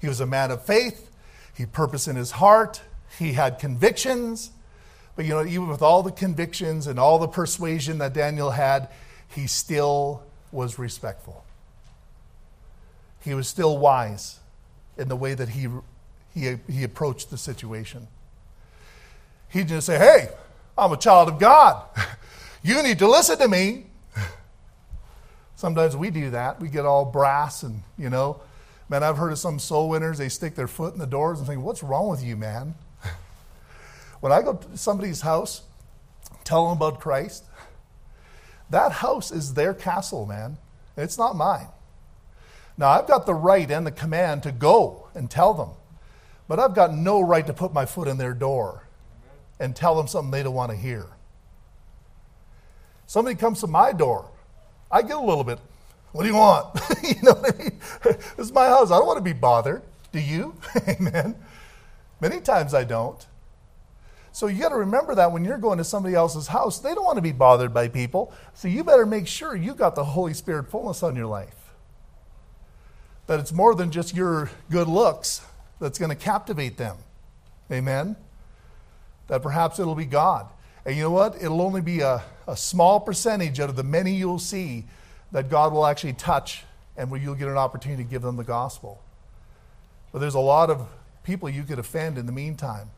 He 0.00 0.08
was 0.08 0.20
a 0.20 0.26
man 0.26 0.50
of 0.50 0.64
faith, 0.64 1.10
he 1.54 1.64
purposed 1.64 2.08
in 2.08 2.16
his 2.16 2.32
heart, 2.32 2.82
he 3.18 3.34
had 3.34 3.58
convictions, 3.58 4.50
but 5.14 5.24
you 5.24 5.30
know, 5.30 5.44
even 5.44 5.68
with 5.68 5.82
all 5.82 6.02
the 6.02 6.10
convictions 6.10 6.86
and 6.86 6.98
all 6.98 7.18
the 7.18 7.28
persuasion 7.28 7.98
that 7.98 8.12
Daniel 8.12 8.50
had, 8.50 8.88
he 9.28 9.46
still 9.46 10.24
was 10.52 10.78
respectful. 10.78 11.44
He 13.20 13.34
was 13.34 13.48
still 13.48 13.78
wise 13.78 14.38
in 14.96 15.08
the 15.08 15.16
way 15.16 15.34
that 15.34 15.48
he, 15.50 15.68
he, 16.34 16.56
he 16.70 16.84
approached 16.84 17.30
the 17.30 17.38
situation. 17.38 18.06
He 19.48 19.60
didn't 19.60 19.82
say, 19.82 19.98
Hey, 19.98 20.28
I'm 20.76 20.92
a 20.92 20.96
child 20.96 21.28
of 21.28 21.38
God. 21.38 21.84
You 22.64 22.80
need 22.84 23.00
to 23.00 23.08
listen 23.08 23.38
to 23.38 23.48
me. 23.48 23.86
Sometimes 25.56 25.96
we 25.96 26.10
do 26.10 26.30
that. 26.30 26.60
We 26.60 26.68
get 26.68 26.86
all 26.86 27.04
brass 27.04 27.64
and, 27.64 27.82
you 27.98 28.08
know, 28.08 28.40
man, 28.88 29.02
I've 29.02 29.16
heard 29.16 29.32
of 29.32 29.38
some 29.40 29.58
soul 29.58 29.88
winners, 29.88 30.18
they 30.18 30.28
stick 30.28 30.54
their 30.54 30.68
foot 30.68 30.92
in 30.92 31.00
the 31.00 31.06
doors 31.06 31.38
and 31.38 31.48
think, 31.48 31.64
What's 31.64 31.82
wrong 31.82 32.08
with 32.08 32.22
you, 32.22 32.36
man? 32.36 32.76
When 34.20 34.30
I 34.30 34.42
go 34.42 34.54
to 34.54 34.78
somebody's 34.78 35.22
house, 35.22 35.62
tell 36.44 36.68
them 36.68 36.76
about 36.76 37.00
Christ, 37.00 37.44
that 38.70 38.92
house 38.92 39.30
is 39.30 39.54
their 39.54 39.74
castle, 39.74 40.26
man. 40.26 40.58
It's 40.96 41.18
not 41.18 41.36
mine. 41.36 41.68
Now, 42.76 42.88
I've 42.88 43.06
got 43.06 43.26
the 43.26 43.34
right 43.34 43.70
and 43.70 43.86
the 43.86 43.90
command 43.90 44.42
to 44.44 44.52
go 44.52 45.08
and 45.14 45.30
tell 45.30 45.54
them, 45.54 45.70
but 46.48 46.58
I've 46.58 46.74
got 46.74 46.94
no 46.94 47.20
right 47.20 47.46
to 47.46 47.52
put 47.52 47.72
my 47.72 47.86
foot 47.86 48.08
in 48.08 48.16
their 48.16 48.34
door 48.34 48.88
and 49.60 49.76
tell 49.76 49.94
them 49.94 50.06
something 50.06 50.30
they 50.30 50.42
don't 50.42 50.54
want 50.54 50.70
to 50.70 50.76
hear. 50.76 51.06
Somebody 53.06 53.36
comes 53.36 53.60
to 53.60 53.66
my 53.66 53.92
door, 53.92 54.30
I 54.90 55.02
get 55.02 55.16
a 55.16 55.20
little 55.20 55.44
bit, 55.44 55.58
what 56.12 56.22
do 56.22 56.28
you 56.28 56.36
want? 56.36 56.78
you 57.02 57.14
know 57.22 57.32
what 57.32 57.54
I 57.54 57.58
mean? 57.58 57.78
This 58.36 58.46
is 58.46 58.52
my 58.52 58.66
house. 58.66 58.90
I 58.90 58.98
don't 58.98 59.06
want 59.06 59.18
to 59.18 59.24
be 59.24 59.32
bothered. 59.32 59.82
Do 60.12 60.20
you? 60.20 60.54
Amen. 60.88 61.34
Many 62.20 62.40
times 62.40 62.74
I 62.74 62.84
don't. 62.84 63.26
So 64.32 64.46
you 64.46 64.60
got 64.60 64.70
to 64.70 64.76
remember 64.76 65.14
that 65.14 65.30
when 65.30 65.44
you're 65.44 65.58
going 65.58 65.78
to 65.78 65.84
somebody 65.84 66.14
else's 66.14 66.48
house, 66.48 66.78
they 66.78 66.94
don't 66.94 67.04
want 67.04 67.16
to 67.16 67.22
be 67.22 67.32
bothered 67.32 67.74
by 67.74 67.88
people. 67.88 68.32
So 68.54 68.66
you 68.66 68.82
better 68.82 69.04
make 69.04 69.26
sure 69.26 69.54
you 69.54 69.74
got 69.74 69.94
the 69.94 70.04
Holy 70.04 70.32
Spirit 70.32 70.70
fullness 70.70 71.02
on 71.02 71.14
your 71.14 71.26
life. 71.26 71.54
That 73.26 73.40
it's 73.40 73.52
more 73.52 73.74
than 73.74 73.90
just 73.90 74.16
your 74.16 74.50
good 74.70 74.88
looks 74.88 75.42
that's 75.80 75.98
going 75.98 76.08
to 76.08 76.16
captivate 76.16 76.78
them. 76.78 76.96
Amen. 77.70 78.16
That 79.28 79.42
perhaps 79.42 79.78
it'll 79.78 79.94
be 79.94 80.06
God. 80.06 80.48
And 80.86 80.96
you 80.96 81.02
know 81.02 81.10
what? 81.10 81.36
It'll 81.36 81.60
only 81.60 81.82
be 81.82 82.00
a, 82.00 82.22
a 82.48 82.56
small 82.56 83.00
percentage 83.00 83.60
out 83.60 83.68
of 83.68 83.76
the 83.76 83.84
many 83.84 84.14
you'll 84.14 84.38
see 84.38 84.84
that 85.30 85.50
God 85.50 85.72
will 85.72 85.86
actually 85.86 86.14
touch 86.14 86.64
and 86.96 87.10
where 87.10 87.20
you'll 87.20 87.34
get 87.34 87.48
an 87.48 87.56
opportunity 87.58 88.02
to 88.02 88.08
give 88.08 88.22
them 88.22 88.36
the 88.36 88.44
gospel. 88.44 89.02
But 90.10 90.20
there's 90.20 90.34
a 90.34 90.40
lot 90.40 90.70
of 90.70 90.86
people 91.22 91.48
you 91.48 91.62
could 91.64 91.78
offend 91.78 92.18
in 92.18 92.26
the 92.26 92.32
meantime. 92.32 92.90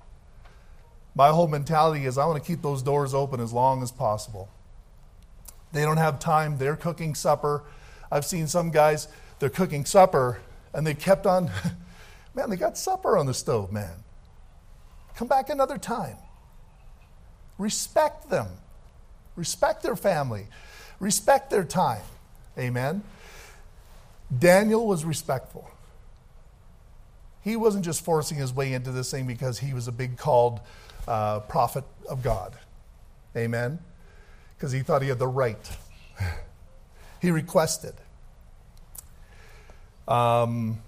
My 1.14 1.28
whole 1.28 1.46
mentality 1.46 2.06
is 2.06 2.18
I 2.18 2.26
want 2.26 2.42
to 2.42 2.46
keep 2.46 2.62
those 2.62 2.82
doors 2.82 3.14
open 3.14 3.40
as 3.40 3.52
long 3.52 3.82
as 3.82 3.92
possible. 3.92 4.48
They 5.72 5.82
don't 5.82 5.96
have 5.96 6.18
time, 6.18 6.58
they're 6.58 6.76
cooking 6.76 7.14
supper. 7.14 7.62
I've 8.10 8.24
seen 8.24 8.46
some 8.46 8.70
guys, 8.70 9.08
they're 9.38 9.48
cooking 9.48 9.84
supper 9.84 10.40
and 10.72 10.86
they 10.86 10.94
kept 10.94 11.26
on, 11.26 11.50
man, 12.34 12.50
they 12.50 12.56
got 12.56 12.76
supper 12.76 13.16
on 13.16 13.26
the 13.26 13.34
stove, 13.34 13.72
man. 13.72 14.04
Come 15.16 15.28
back 15.28 15.48
another 15.48 15.78
time. 15.78 16.16
Respect 17.58 18.30
them, 18.30 18.48
respect 19.36 19.82
their 19.82 19.96
family, 19.96 20.48
respect 20.98 21.50
their 21.50 21.64
time. 21.64 22.02
Amen. 22.58 23.02
Daniel 24.36 24.86
was 24.86 25.04
respectful. 25.04 25.70
He 27.42 27.56
wasn't 27.56 27.84
just 27.84 28.04
forcing 28.04 28.38
his 28.38 28.52
way 28.52 28.72
into 28.72 28.90
this 28.90 29.10
thing 29.10 29.26
because 29.26 29.58
he 29.58 29.74
was 29.74 29.86
a 29.86 29.92
big 29.92 30.16
called 30.16 30.60
uh, 31.06 31.40
prophet 31.40 31.84
of 32.08 32.22
God. 32.22 32.54
Amen. 33.36 33.78
Because 34.56 34.72
he 34.72 34.80
thought 34.80 35.02
he 35.02 35.08
had 35.08 35.18
the 35.18 35.26
right. 35.26 35.76
he 37.20 37.30
requested. 37.30 37.94
Um, 40.06 40.82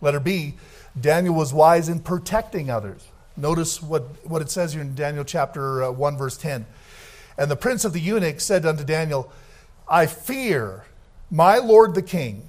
letter 0.00 0.20
B 0.20 0.54
Daniel 0.98 1.34
was 1.34 1.52
wise 1.52 1.88
in 1.88 2.00
protecting 2.00 2.70
others. 2.70 3.06
Notice 3.36 3.82
what, 3.82 4.02
what 4.24 4.40
it 4.40 4.50
says 4.50 4.72
here 4.72 4.80
in 4.80 4.94
Daniel 4.94 5.24
chapter 5.24 5.84
uh, 5.84 5.90
1, 5.90 6.16
verse 6.16 6.38
10. 6.38 6.64
And 7.36 7.50
the 7.50 7.56
prince 7.56 7.84
of 7.84 7.92
the 7.92 8.00
eunuchs 8.00 8.44
said 8.44 8.64
unto 8.64 8.82
Daniel, 8.82 9.30
I 9.86 10.06
fear 10.06 10.86
my 11.30 11.58
lord 11.58 11.94
the 11.94 12.02
king, 12.02 12.48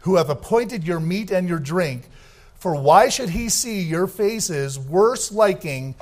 who 0.00 0.16
hath 0.16 0.28
appointed 0.28 0.84
your 0.84 1.00
meat 1.00 1.30
and 1.30 1.48
your 1.48 1.58
drink, 1.58 2.08
for 2.58 2.74
why 2.74 3.08
should 3.08 3.30
he 3.30 3.48
see 3.48 3.80
your 3.80 4.06
faces 4.06 4.78
worse 4.78 5.30
liking 5.30 5.94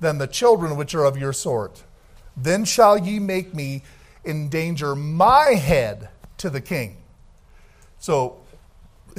than 0.00 0.18
the 0.18 0.26
children 0.26 0.76
which 0.76 0.94
are 0.94 1.04
of 1.04 1.16
your 1.16 1.32
sort? 1.32 1.82
Then 2.36 2.64
shall 2.64 2.98
ye 2.98 3.18
make 3.18 3.54
me 3.54 3.82
endanger 4.24 4.94
my 4.94 5.54
head 5.54 6.08
to 6.38 6.50
the 6.50 6.60
king. 6.60 6.96
So 7.98 8.38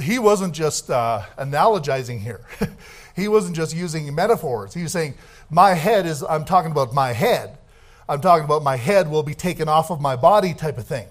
he 0.00 0.18
wasn't 0.18 0.54
just 0.54 0.90
uh, 0.90 1.22
analogizing 1.38 2.20
here. 2.20 2.44
he 3.16 3.28
wasn't 3.28 3.56
just 3.56 3.74
using 3.74 4.12
metaphors. 4.14 4.74
He 4.74 4.82
was 4.82 4.92
saying, 4.92 5.14
My 5.50 5.74
head 5.74 6.06
is, 6.06 6.22
I'm 6.22 6.44
talking 6.44 6.72
about 6.72 6.92
my 6.92 7.12
head. 7.12 7.58
I'm 8.08 8.20
talking 8.20 8.44
about 8.44 8.62
my 8.62 8.76
head 8.76 9.08
will 9.08 9.22
be 9.22 9.34
taken 9.34 9.68
off 9.68 9.90
of 9.90 10.00
my 10.00 10.16
body 10.16 10.54
type 10.54 10.78
of 10.78 10.86
thing. 10.86 11.06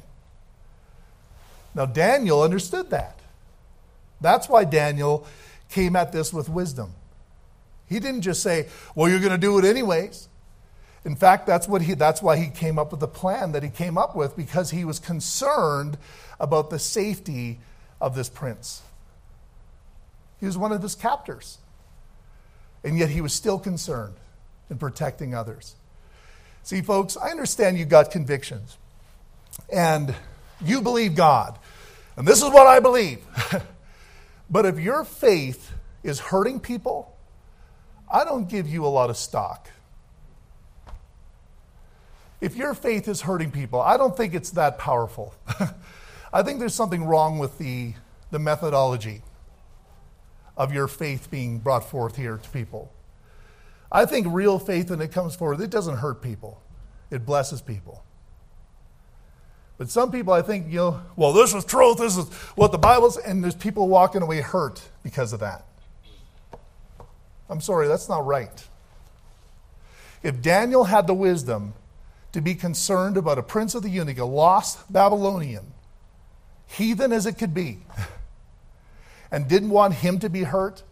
Now, 1.74 1.86
Daniel 1.86 2.44
understood 2.44 2.90
that. 2.90 3.20
That's 4.20 4.50
why 4.50 4.66
Daniel 4.66 5.26
came 5.72 5.96
at 5.96 6.12
this 6.12 6.32
with 6.34 6.50
wisdom. 6.50 6.94
He 7.88 8.00
didn't 8.00 8.22
just 8.22 8.44
say, 8.44 8.68
Well, 8.96 9.10
you're 9.10 9.20
going 9.20 9.32
to 9.32 9.38
do 9.38 9.58
it 9.58 9.66
anyways. 9.66 10.28
In 11.04 11.16
fact, 11.16 11.48
that's, 11.48 11.68
what 11.68 11.82
he, 11.82 11.96
that's 11.96 12.22
why 12.22 12.38
he 12.38 12.50
came 12.50 12.78
up 12.78 12.92
with 12.92 13.00
the 13.00 13.08
plan 13.08 13.54
that 13.54 13.64
he 13.64 13.70
came 13.70 13.98
up 13.98 14.16
with, 14.16 14.36
because 14.38 14.70
he 14.70 14.86
was 14.86 15.00
concerned 15.00 15.98
about 16.40 16.70
the 16.70 16.78
safety 16.78 17.60
of 18.00 18.16
this 18.16 18.30
prince. 18.30 18.82
He 20.40 20.46
was 20.46 20.58
one 20.58 20.72
of 20.72 20.82
his 20.82 20.96
captors. 20.96 21.58
And 22.84 22.98
yet 22.98 23.10
he 23.10 23.22
was 23.22 23.34
still 23.34 23.60
concerned 23.60 24.16
in 24.70 24.78
protecting 24.78 25.36
others. 25.36 25.76
See, 26.64 26.82
folks, 26.82 27.18
I 27.18 27.30
understand 27.30 27.78
you 27.78 27.86
got 27.86 28.12
convictions. 28.12 28.78
And 29.72 30.16
you 30.64 30.82
believe 30.82 31.16
God. 31.16 31.58
And 32.16 32.28
this 32.28 32.42
is 32.42 32.50
what 32.52 32.68
I 32.68 32.80
believe. 32.80 33.20
but 34.52 34.66
if 34.66 34.78
your 34.78 35.06
faith 35.06 35.72
is 36.04 36.20
hurting 36.20 36.60
people, 36.60 37.16
I 38.12 38.26
don't 38.26 38.50
give 38.50 38.68
you 38.68 38.86
a 38.86 38.90
lot 38.90 39.10
of 39.10 39.16
stock. 39.16 39.70
If 42.42 42.56
your 42.56 42.74
faith 42.74 43.08
is 43.08 43.22
hurting 43.22 43.52
people, 43.52 43.80
I 43.80 43.96
don't 43.96 44.18
think 44.18 44.34
it's 44.34 44.52
that 44.52 44.78
powerful. 44.78 45.34
I 46.34 46.44
think 46.44 46.60
there's 46.60 46.74
something 46.74 47.06
wrong 47.06 47.40
with 47.40 47.58
the, 47.58 47.94
the 48.32 48.40
methodology 48.40 49.22
of 50.58 50.74
your 50.74 50.88
faith 50.88 51.32
being 51.32 51.60
brought 51.60 51.90
forth 51.90 52.18
here 52.18 52.38
to 52.38 52.50
people. 52.50 52.92
I 53.92 54.06
think 54.06 54.28
real 54.30 54.60
faith, 54.60 54.90
when 54.90 55.02
it 55.02 55.12
comes 55.12 55.36
forward, 55.36 55.62
it 55.62 55.70
doesn't 55.70 55.98
hurt 55.98 56.22
people, 56.22 56.62
it 57.10 57.26
blesses 57.26 57.62
people. 57.62 58.04
But 59.82 59.90
some 59.90 60.12
people, 60.12 60.32
I 60.32 60.44
think, 60.44 60.68
you 60.68 60.76
know, 60.76 61.02
well, 61.16 61.34
this 61.34 61.56
is 61.56 61.66
truth, 61.66 61.98
this 61.98 62.16
is 62.16 62.28
what 62.54 62.72
the 62.72 62.78
Bible's, 62.78 63.18
and 63.18 63.44
there's 63.44 63.56
people 63.56 63.88
walking 63.88 64.22
away 64.22 64.40
hurt 64.40 64.80
because 65.02 65.34
of 65.34 65.40
that. 65.40 65.66
I'm 67.50 67.62
sorry, 67.62 67.88
that's 67.88 68.08
not 68.08 68.24
right. 68.24 68.68
If 70.22 70.40
Daniel 70.40 70.84
had 70.84 71.08
the 71.08 71.16
wisdom 71.16 71.74
to 72.32 72.42
be 72.42 72.54
concerned 72.54 73.18
about 73.18 73.40
a 73.40 73.42
prince 73.42 73.74
of 73.74 73.82
the 73.82 73.90
eunuch, 73.90 74.20
a 74.20 74.26
lost 74.26 74.94
Babylonian, 74.94 75.74
heathen 76.68 77.12
as 77.12 77.26
it 77.26 77.40
could 77.40 77.56
be, 77.56 77.80
and 79.32 79.48
didn't 79.48 79.72
want 79.72 79.96
him 79.96 80.20
to 80.20 80.30
be 80.30 80.44
hurt, 80.44 80.84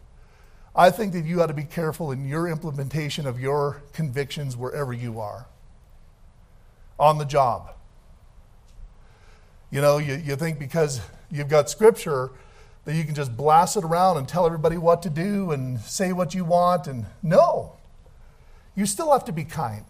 I 0.75 0.89
think 0.89 1.13
that 1.13 1.25
you 1.25 1.43
ought 1.43 1.45
to 1.45 1.53
be 1.53 1.63
careful 1.63 2.11
in 2.11 2.27
your 2.27 2.47
implementation 2.47 3.27
of 3.27 3.39
your 3.39 3.83
convictions 3.93 4.57
wherever 4.57 4.93
you 4.93 5.19
are. 5.19 5.45
On 6.97 7.19
the 7.19 7.25
job. 7.25 7.75
You 9.71 9.81
know, 9.81 9.97
you, 9.97 10.15
you 10.15 10.35
think 10.35 10.57
because 10.57 11.01
you've 11.31 11.49
got 11.49 11.69
scripture 11.69 12.31
that 12.85 12.95
you 12.95 13.03
can 13.03 13.13
just 13.13 13.35
blast 13.37 13.77
it 13.77 13.83
around 13.83 14.17
and 14.17 14.27
tell 14.27 14.45
everybody 14.45 14.77
what 14.77 15.03
to 15.03 15.09
do 15.09 15.51
and 15.51 15.79
say 15.79 16.11
what 16.11 16.33
you 16.33 16.43
want. 16.43 16.87
And 16.87 17.05
no, 17.21 17.73
you 18.75 18.85
still 18.85 19.11
have 19.11 19.25
to 19.25 19.31
be 19.31 19.43
kind. 19.43 19.85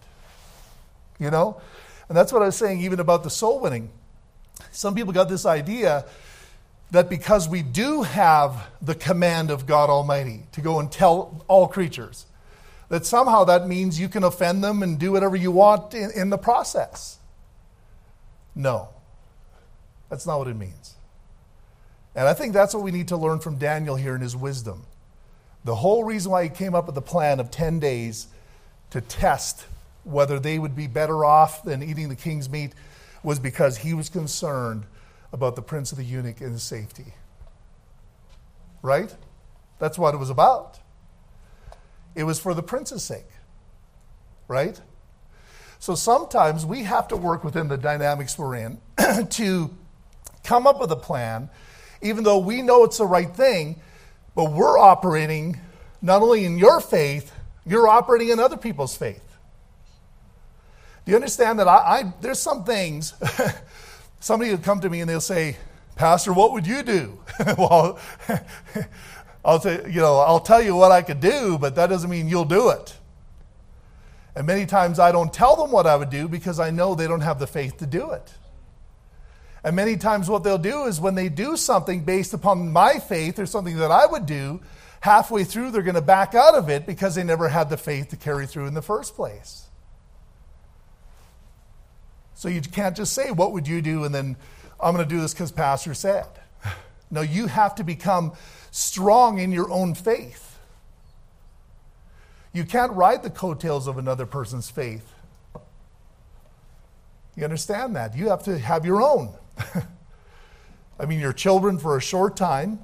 You 1.17 1.31
know? 1.31 1.61
And 2.09 2.17
that's 2.17 2.33
what 2.33 2.41
I 2.41 2.45
was 2.45 2.57
saying 2.57 2.81
even 2.81 2.99
about 2.99 3.23
the 3.23 3.29
soul 3.29 3.59
winning. 3.59 3.89
Some 4.71 4.95
people 4.95 5.13
got 5.13 5.29
this 5.29 5.45
idea 5.45 6.05
that 6.91 7.09
because 7.09 7.47
we 7.47 7.61
do 7.61 8.01
have 8.01 8.67
the 8.81 8.95
command 8.95 9.51
of 9.51 9.65
God 9.65 9.89
Almighty 9.89 10.43
to 10.53 10.61
go 10.61 10.79
and 10.79 10.91
tell 10.91 11.45
all 11.47 11.67
creatures, 11.67 12.25
that 12.89 13.05
somehow 13.05 13.43
that 13.43 13.67
means 13.67 13.99
you 13.99 14.09
can 14.09 14.23
offend 14.23 14.63
them 14.63 14.81
and 14.81 14.99
do 14.99 15.11
whatever 15.11 15.35
you 15.35 15.51
want 15.51 15.93
in, 15.93 16.09
in 16.11 16.29
the 16.31 16.37
process. 16.37 17.19
No, 18.55 18.89
that's 20.09 20.25
not 20.25 20.39
what 20.39 20.47
it 20.47 20.55
means. 20.55 20.95
And 22.15 22.27
I 22.27 22.33
think 22.33 22.53
that's 22.53 22.73
what 22.73 22.83
we 22.83 22.91
need 22.91 23.09
to 23.09 23.17
learn 23.17 23.39
from 23.39 23.57
Daniel 23.57 23.95
here 23.95 24.15
in 24.15 24.21
his 24.21 24.35
wisdom. 24.35 24.85
The 25.63 25.75
whole 25.75 26.03
reason 26.03 26.31
why 26.31 26.43
he 26.43 26.49
came 26.49 26.73
up 26.73 26.85
with 26.85 26.95
the 26.95 27.01
plan 27.01 27.39
of 27.39 27.51
10 27.51 27.79
days 27.79 28.27
to 28.91 29.01
test 29.01 29.65
whether 30.03 30.39
they 30.39 30.57
would 30.57 30.75
be 30.75 30.87
better 30.87 31.23
off 31.23 31.63
than 31.63 31.83
eating 31.83 32.09
the 32.09 32.15
king's 32.15 32.49
meat 32.49 32.73
was 33.21 33.39
because 33.39 33.77
he 33.77 33.93
was 33.93 34.09
concerned 34.09 34.85
about 35.31 35.55
the 35.55 35.61
prince 35.61 35.91
of 35.91 35.97
the 35.97 36.03
eunuch 36.03 36.41
and 36.41 36.53
his 36.53 36.63
safety. 36.63 37.13
Right? 38.81 39.13
That's 39.77 39.99
what 39.99 40.15
it 40.15 40.17
was 40.17 40.29
about. 40.29 40.79
It 42.15 42.23
was 42.23 42.39
for 42.39 42.53
the 42.53 42.63
prince's 42.63 43.03
sake. 43.03 43.27
Right? 44.47 44.79
So 45.77 45.95
sometimes 45.95 46.65
we 46.65 46.83
have 46.83 47.07
to 47.09 47.15
work 47.15 47.43
within 47.43 47.67
the 47.67 47.77
dynamics 47.77 48.37
we're 48.37 48.55
in 48.55 48.79
to 49.29 49.69
come 50.43 50.67
up 50.67 50.79
with 50.79 50.91
a 50.91 50.95
plan, 50.95 51.49
even 52.01 52.23
though 52.23 52.39
we 52.39 52.61
know 52.61 52.83
it's 52.83 52.97
the 52.97 53.05
right 53.05 53.33
thing, 53.33 53.79
but 54.35 54.51
we're 54.51 54.77
operating 54.77 55.59
not 56.01 56.21
only 56.21 56.45
in 56.45 56.57
your 56.57 56.79
faith, 56.79 57.31
you're 57.65 57.87
operating 57.87 58.29
in 58.29 58.39
other 58.39 58.57
people's 58.57 58.95
faith. 58.95 59.23
Do 61.05 61.11
you 61.11 61.15
understand 61.15 61.59
that 61.59 61.67
I, 61.67 61.77
I 61.77 62.13
there's 62.21 62.39
some 62.39 62.63
things 62.63 63.13
somebody 64.19 64.51
would 64.51 64.63
come 64.63 64.79
to 64.81 64.89
me 64.89 65.01
and 65.01 65.09
they'll 65.09 65.21
say, 65.21 65.57
Pastor, 65.95 66.31
what 66.33 66.53
would 66.53 66.65
you 66.65 66.83
do? 66.83 67.19
well, 67.57 67.99
I'll 69.45 69.59
say, 69.59 69.83
you 69.89 70.01
know, 70.01 70.17
I'll 70.19 70.39
tell 70.39 70.61
you 70.61 70.75
what 70.75 70.91
I 70.91 71.01
could 71.01 71.19
do, 71.19 71.57
but 71.57 71.75
that 71.75 71.87
doesn't 71.87 72.09
mean 72.09 72.27
you'll 72.27 72.45
do 72.45 72.69
it. 72.69 72.95
And 74.35 74.45
many 74.45 74.65
times 74.65 74.99
I 74.99 75.11
don't 75.11 75.33
tell 75.33 75.55
them 75.55 75.71
what 75.71 75.87
I 75.87 75.95
would 75.95 76.09
do 76.09 76.27
because 76.27 76.59
I 76.59 76.69
know 76.71 76.95
they 76.95 77.07
don't 77.07 77.21
have 77.21 77.39
the 77.39 77.47
faith 77.47 77.77
to 77.77 77.85
do 77.85 78.11
it. 78.11 78.33
And 79.69 79.75
many 79.75 79.97
times 79.97 80.27
what 80.27 80.43
they'll 80.43 80.57
do 80.57 80.85
is 80.85 80.99
when 80.99 81.13
they 81.13 81.29
do 81.29 81.55
something 81.55 82.03
based 82.03 82.33
upon 82.33 82.73
my 82.73 82.97
faith 82.97 83.37
or 83.37 83.45
something 83.45 83.77
that 83.77 83.91
I 83.91 84.07
would 84.07 84.25
do, 84.25 84.61
halfway 85.01 85.43
through 85.43 85.69
they're 85.69 85.83
going 85.83 85.93
to 85.93 86.01
back 86.01 86.33
out 86.33 86.55
of 86.55 86.69
it 86.69 86.87
because 86.87 87.13
they 87.13 87.23
never 87.23 87.49
had 87.49 87.69
the 87.69 87.77
faith 87.77 88.07
to 88.09 88.17
carry 88.17 88.47
through 88.47 88.65
in 88.65 88.73
the 88.73 88.81
first 88.81 89.15
place. 89.15 89.67
So 92.33 92.49
you 92.49 92.61
can't 92.61 92.97
just 92.97 93.13
say, 93.13 93.29
What 93.29 93.51
would 93.51 93.67
you 93.67 93.79
do? 93.79 94.05
and 94.05 94.15
then 94.15 94.37
I'm 94.81 94.95
going 94.95 95.07
to 95.07 95.15
do 95.15 95.21
this 95.21 95.35
because 95.35 95.51
Pastor 95.51 95.93
said. 95.93 96.25
No, 97.11 97.21
you 97.21 97.45
have 97.45 97.75
to 97.75 97.83
become 97.83 98.33
strong 98.71 99.37
in 99.37 99.51
your 99.51 99.69
own 99.69 99.93
faith. 99.93 100.57
You 102.53 102.63
can't 102.63 102.91
ride 102.93 103.21
the 103.21 103.29
coattails 103.29 103.87
of 103.87 103.99
another 103.99 104.25
person's 104.25 104.71
faith. 104.71 105.13
You 107.35 107.43
understand 107.43 107.95
that? 107.95 108.15
You 108.17 108.29
have 108.29 108.43
to 108.45 108.57
have 108.57 108.83
your 108.83 109.03
own. 109.03 109.35
I 110.99 111.05
mean, 111.05 111.19
your 111.19 111.33
children 111.33 111.77
for 111.77 111.97
a 111.97 112.01
short 112.01 112.35
time 112.35 112.79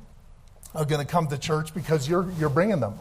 are 0.73 0.85
going 0.85 1.05
to 1.05 1.11
come 1.11 1.27
to 1.27 1.37
church 1.37 1.73
because 1.73 2.07
you're, 2.07 2.29
you're 2.37 2.49
bringing 2.49 2.79
them. 2.79 2.95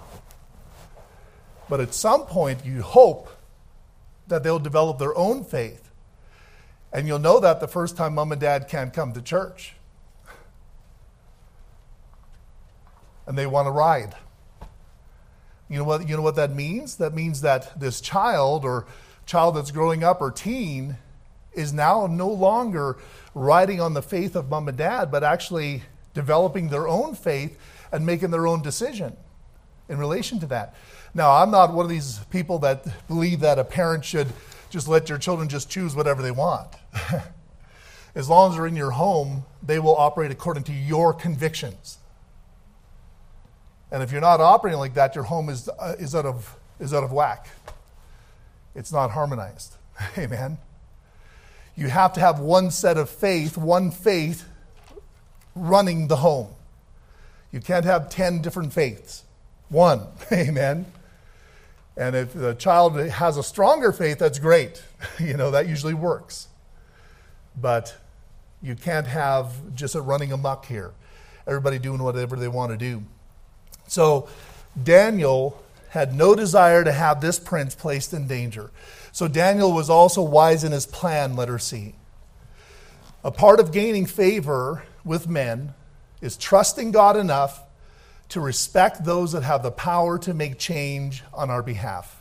But 1.69 1.81
at 1.81 1.95
some 1.95 2.23
point, 2.23 2.65
you 2.65 2.83
hope 2.83 3.31
that 4.29 4.43
they'll 4.43 4.59
develop 4.59 4.99
their 4.99 5.17
own 5.17 5.45
faith 5.45 5.85
and 6.95 7.09
you'll 7.09 7.19
know 7.19 7.41
that 7.41 7.59
the 7.59 7.67
first 7.67 7.97
time 7.97 8.15
mom 8.15 8.31
and 8.31 8.41
dad 8.41 8.69
can't 8.69 8.93
come 8.93 9.13
to 9.13 9.21
church. 9.21 9.75
And 13.27 13.37
they 13.37 13.49
want 13.49 13.67
to 13.67 13.73
ride. 13.73 14.15
You 15.69 15.79
know 15.79 15.85
what, 15.85 16.09
you 16.09 16.15
know 16.15 16.23
what 16.23 16.37
that 16.37 16.55
means? 16.55 16.97
That 16.97 17.13
means 17.13 17.41
that 17.41 17.81
this 17.81 18.01
child 18.01 18.65
or 18.65 18.87
child 19.27 19.57
that's 19.57 19.73
growing 19.73 20.05
up 20.05 20.21
or 20.21 20.31
teen 20.31 20.97
is 21.53 21.73
now 21.73 22.07
no 22.07 22.29
longer 22.29 22.97
riding 23.35 23.81
on 23.81 23.95
the 23.95 24.03
faith 24.03 24.37
of 24.37 24.49
mom 24.49 24.69
and 24.69 24.79
dad, 24.79 25.11
but 25.11 25.25
actually 25.25 25.83
developing 26.15 26.69
their 26.69 26.89
own 26.89 27.15
faith 27.15 27.59
and 27.93 28.07
making 28.07 28.31
their 28.31 28.47
own 28.47 28.63
decision 28.63 29.17
in 29.89 29.99
relation 29.99 30.41
to 30.41 30.47
that. 30.47 30.75
Now, 31.15 31.33
I'm 31.33 31.51
not 31.51 31.73
one 31.73 31.85
of 31.85 31.91
these 31.91 32.21
people 32.31 32.59
that 32.61 32.87
believe 33.07 33.41
that 33.41 33.59
a 33.59 33.65
parent 33.65 34.05
should 34.05 34.29
just 34.71 34.89
let 34.89 35.09
your 35.09 35.19
children 35.19 35.49
just 35.49 35.71
choose 35.71 35.95
whatever 35.95 36.23
they 36.23 36.31
want. 36.31 36.69
as 38.15 38.29
long 38.29 38.51
as 38.51 38.57
they're 38.57 38.67
in 38.67 38.77
your 38.77 38.93
home, 38.93 39.45
they 39.63 39.79
will 39.79 39.97
operate 39.97 40.31
according 40.31 40.65
to 40.65 40.73
your 40.73 41.13
convictions. 41.13 41.99
And 43.91 44.03
if 44.03 44.11
you're 44.11 44.21
not 44.21 44.41
operating 44.41 44.81
like 44.81 44.95
that, 44.95 45.15
your 45.15 45.25
home 45.25 45.49
is, 45.49 45.69
uh, 45.69 45.95
is, 45.99 46.15
out, 46.15 46.27
of, 46.27 46.57
is 46.81 46.93
out 46.93 47.05
of 47.05 47.13
whack. 47.13 47.49
It's 48.75 48.93
not 48.93 49.13
harmonized. 49.13 49.77
Amen. 50.19 50.59
You 51.77 51.89
have 51.89 52.13
to 52.15 52.21
have 52.21 52.39
one 52.39 52.71
set 52.71 52.97
of 52.97 53.11
faith, 53.11 53.57
one 53.57 53.91
faith 53.91 54.47
running 55.55 56.09
the 56.09 56.17
home. 56.17 56.49
You 57.51 57.61
can't 57.61 57.85
have 57.85 58.09
10 58.09 58.43
different 58.43 58.73
faiths. 58.73 59.25
One. 59.69 60.07
Amen. 60.33 60.87
And 61.97 62.17
if 62.17 62.33
the 62.33 62.55
child 62.55 62.97
has 62.97 63.37
a 63.37 63.43
stronger 63.43 63.93
faith, 63.93 64.19
that's 64.19 64.39
great. 64.39 64.83
you 65.21 65.37
know, 65.37 65.51
that 65.53 65.69
usually 65.69 65.95
works. 65.95 66.49
But 67.61 67.97
you 68.63 68.75
can't 68.75 69.07
have 69.07 69.75
just 69.75 69.95
a 69.95 70.01
running 70.01 70.33
amok 70.33 70.67
here. 70.67 70.93
Everybody 71.47 71.79
doing 71.79 72.03
whatever 72.03 72.37
they 72.37 72.49
want 72.49 72.73
to 72.73 72.79
do. 72.79 73.03
So 73.87 74.29
Daniel 74.83 75.63
had 75.95 76.13
no 76.13 76.35
desire 76.35 76.83
to 76.83 76.91
have 76.91 77.21
this 77.21 77.39
prince 77.39 77.77
placed 77.77 78.13
in 78.13 78.27
danger. 78.27 78.73
So 79.13 79.29
Daniel 79.29 79.73
was 79.73 79.89
also 79.89 80.23
wise 80.23 80.65
in 80.65 80.73
his 80.73 80.87
plan, 80.87 81.37
let 81.37 81.49
her 81.49 81.59
see. 81.61 81.95
A 83.23 83.31
part 83.31 83.61
of 83.61 83.71
gaining 83.71 84.05
favor 84.05 84.83
with 85.05 85.29
men 85.29 85.73
is 86.21 86.37
trusting 86.37 86.91
God 86.91 87.17
enough 87.17 87.63
to 88.31 88.41
respect 88.41 89.05
those 89.05 89.31
that 89.33 89.45
have 89.45 89.63
the 89.63 89.71
power 89.71 90.19
to 90.19 90.35
make 90.35 90.59
change 90.59 91.23
on 91.33 91.49
our 91.49 91.63
behalf. 91.63 92.21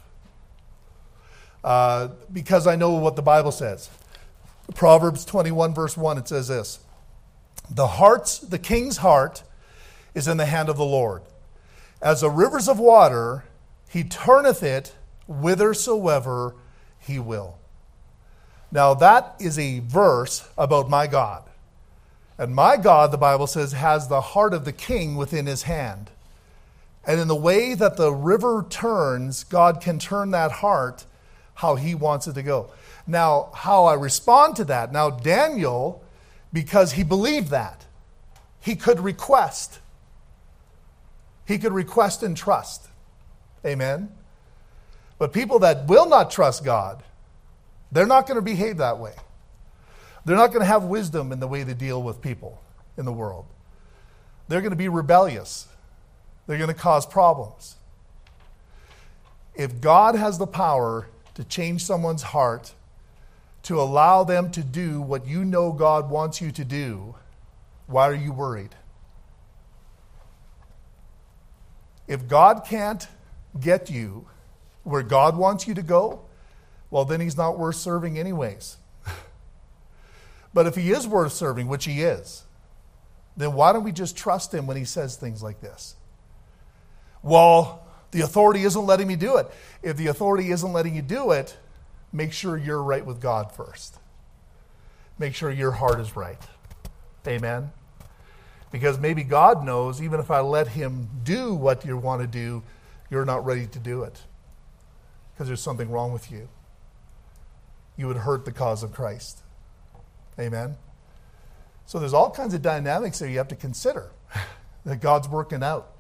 Uh, 1.64 2.10
because 2.32 2.68
I 2.68 2.76
know 2.76 2.92
what 2.92 3.16
the 3.16 3.24
Bible 3.24 3.52
says. 3.52 3.90
Proverbs 4.76 5.26
21, 5.26 5.74
verse 5.74 5.98
1, 5.98 6.20
it 6.20 6.28
says 6.28 6.48
this 6.48 6.78
The 7.72 7.88
heart's, 7.88 8.38
the 8.38 8.60
king's 8.60 8.98
heart 8.98 9.42
is 10.14 10.28
in 10.28 10.38
the 10.38 10.46
hand 10.46 10.70
of 10.70 10.78
the 10.78 10.86
Lord. 10.86 11.24
As 12.04 12.22
the 12.22 12.30
rivers 12.30 12.70
of 12.70 12.78
water, 12.78 13.46
he 13.94 14.04
turneth 14.04 14.64
it 14.64 14.96
whithersoever 15.28 16.56
he 16.98 17.20
will. 17.20 17.60
Now, 18.72 18.96
that 18.96 19.36
is 19.40 19.60
a 19.60 19.82
verse 19.82 20.50
about 20.58 20.90
my 20.90 21.06
God. 21.06 21.44
And 22.40 22.56
my 22.56 22.76
God, 22.76 23.12
the 23.12 23.20
Bible 23.20 23.46
says, 23.46 23.74
has 23.74 24.08
the 24.08 24.20
heart 24.20 24.56
of 24.56 24.66
the 24.66 24.72
king 24.72 25.16
within 25.16 25.46
his 25.46 25.64
hand. 25.64 26.10
And 27.06 27.20
in 27.20 27.28
the 27.28 27.36
way 27.36 27.76
that 27.76 27.96
the 27.96 28.12
river 28.12 28.66
turns, 28.68 29.44
God 29.44 29.80
can 29.80 30.00
turn 30.00 30.32
that 30.32 30.52
heart 30.52 31.06
how 31.54 31.76
he 31.76 31.94
wants 31.94 32.26
it 32.26 32.34
to 32.34 32.42
go. 32.42 32.72
Now, 33.06 33.52
how 33.54 33.86
I 33.86 33.94
respond 33.94 34.56
to 34.56 34.66
that. 34.66 34.92
Now, 34.92 35.12
Daniel, 35.12 36.04
because 36.52 36.94
he 36.94 37.04
believed 37.04 37.50
that, 37.50 37.86
he 38.60 38.76
could 38.76 39.00
request. 39.00 39.82
He 41.46 41.60
could 41.60 41.74
request 41.74 42.24
and 42.24 42.36
trust. 42.36 42.88
Amen. 43.66 44.10
But 45.18 45.32
people 45.32 45.60
that 45.60 45.88
will 45.88 46.08
not 46.08 46.32
trust 46.32 46.66
God, 46.66 47.04
they're 47.92 48.08
not 48.08 48.28
going 48.28 48.36
to 48.36 48.42
behave 48.42 48.78
that 48.78 49.00
way. 49.00 49.14
They're 50.26 50.38
not 50.38 50.48
going 50.48 50.62
to 50.62 50.66
have 50.66 50.84
wisdom 50.84 51.32
in 51.32 51.40
the 51.40 51.48
way 51.48 51.64
they 51.64 51.74
deal 51.74 52.02
with 52.02 52.22
people 52.22 52.62
in 52.98 53.06
the 53.06 53.14
world. 53.14 53.46
They're 54.48 54.62
going 54.62 54.72
to 54.72 54.78
be 54.78 54.90
rebellious. 54.90 55.68
They're 56.48 56.58
going 56.58 56.70
to 56.70 56.74
cause 56.74 57.06
problems. 57.06 57.76
If 59.56 59.80
God 59.82 60.16
has 60.16 60.38
the 60.38 60.48
power 60.48 61.08
to 61.36 61.44
change 61.44 61.84
someone's 61.84 62.24
heart, 62.24 62.74
to 63.64 63.80
allow 63.80 64.24
them 64.24 64.52
to 64.52 64.62
do 64.62 65.02
what 65.02 65.26
you 65.26 65.46
know 65.46 65.72
God 65.72 66.10
wants 66.10 66.42
you 66.42 66.52
to 66.52 66.66
do, 66.66 67.16
why 67.88 68.10
are 68.10 68.16
you 68.16 68.34
worried? 68.34 68.76
If 72.08 72.28
God 72.28 72.66
can't 72.66 73.08
get 73.60 73.90
you 73.90 74.28
where 74.84 75.04
God 75.04 75.38
wants 75.38 75.68
you 75.68 75.74
to 75.74 75.82
go, 75.82 76.22
well, 76.90 77.06
then 77.06 77.20
he's 77.20 77.38
not 77.38 77.58
worth 77.58 77.76
serving, 77.76 78.20
anyways. 78.20 78.78
But 80.54 80.68
if 80.68 80.76
he 80.76 80.92
is 80.92 81.08
worth 81.08 81.34
serving, 81.34 81.68
which 81.68 81.86
he 81.86 82.04
is, 82.04 82.44
then 83.36 83.54
why 83.54 83.74
don't 83.74 83.84
we 83.84 83.92
just 83.92 84.16
trust 84.16 84.54
him 84.54 84.68
when 84.68 84.78
he 84.78 84.86
says 84.86 85.16
things 85.16 85.42
like 85.42 85.62
this? 85.62 85.96
Well, 87.24 87.88
the 88.12 88.22
authority 88.22 88.64
isn't 88.64 88.86
letting 88.86 89.08
me 89.08 89.16
do 89.16 89.38
it. 89.38 89.48
If 89.82 89.98
the 89.98 90.08
authority 90.08 90.52
isn't 90.52 90.72
letting 90.72 90.96
you 90.96 91.02
do 91.02 91.32
it, 91.32 91.58
make 92.12 92.32
sure 92.32 92.56
you're 92.56 92.84
right 92.84 93.04
with 93.04 93.20
God 93.20 93.52
first. 93.52 93.98
Make 95.18 95.34
sure 95.34 95.50
your 95.50 95.72
heart 95.72 96.00
is 96.00 96.16
right. 96.16 96.42
Amen. 97.28 97.72
Because 98.72 99.00
maybe 99.00 99.24
God 99.24 99.66
knows, 99.66 100.02
even 100.02 100.20
if 100.20 100.30
I 100.30 100.42
let 100.42 100.68
him 100.68 101.10
do 101.24 101.56
what 101.56 101.86
you 101.86 101.98
want 101.98 102.22
to 102.22 102.28
do, 102.28 102.62
you're 103.14 103.26
not 103.26 103.46
ready 103.46 103.68
to 103.68 103.78
do 103.78 104.02
it. 104.02 104.20
Because 105.34 105.46
there's 105.46 105.62
something 105.62 105.92
wrong 105.92 106.12
with 106.12 106.32
you. 106.32 106.50
You 107.96 108.08
would 108.08 108.18
hurt 108.18 108.44
the 108.44 108.52
cause 108.52 108.82
of 108.82 108.92
Christ. 108.92 109.44
Amen. 110.40 110.78
So 111.86 112.00
there's 112.00 112.14
all 112.14 112.32
kinds 112.32 112.56
of 112.56 112.64
dynamics 112.64 113.20
that 113.20 113.30
you 113.30 113.38
have 113.38 113.50
to 113.50 113.56
consider 113.56 114.10
that 114.86 115.00
God's 115.00 115.30
working 115.30 115.62
out. 115.62 115.92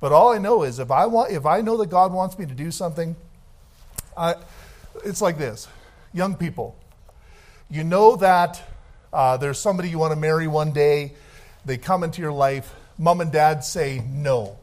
But 0.00 0.10
all 0.10 0.32
I 0.32 0.38
know 0.38 0.64
is 0.64 0.80
if 0.80 0.90
I 0.90 1.06
want 1.06 1.30
if 1.30 1.46
I 1.46 1.60
know 1.60 1.76
that 1.76 1.90
God 1.90 2.12
wants 2.12 2.36
me 2.36 2.44
to 2.46 2.54
do 2.54 2.72
something, 2.72 3.14
I, 4.16 4.34
it's 5.04 5.22
like 5.22 5.38
this. 5.38 5.68
Young 6.12 6.34
people, 6.34 6.76
you 7.70 7.84
know 7.84 8.16
that 8.16 8.60
uh, 9.12 9.36
there's 9.36 9.60
somebody 9.60 9.90
you 9.90 9.98
want 9.98 10.12
to 10.12 10.18
marry 10.18 10.48
one 10.48 10.72
day, 10.72 11.12
they 11.64 11.78
come 11.78 12.02
into 12.02 12.20
your 12.20 12.32
life, 12.32 12.74
mom 12.98 13.20
and 13.20 13.30
dad 13.30 13.62
say 13.62 14.02
no. 14.08 14.58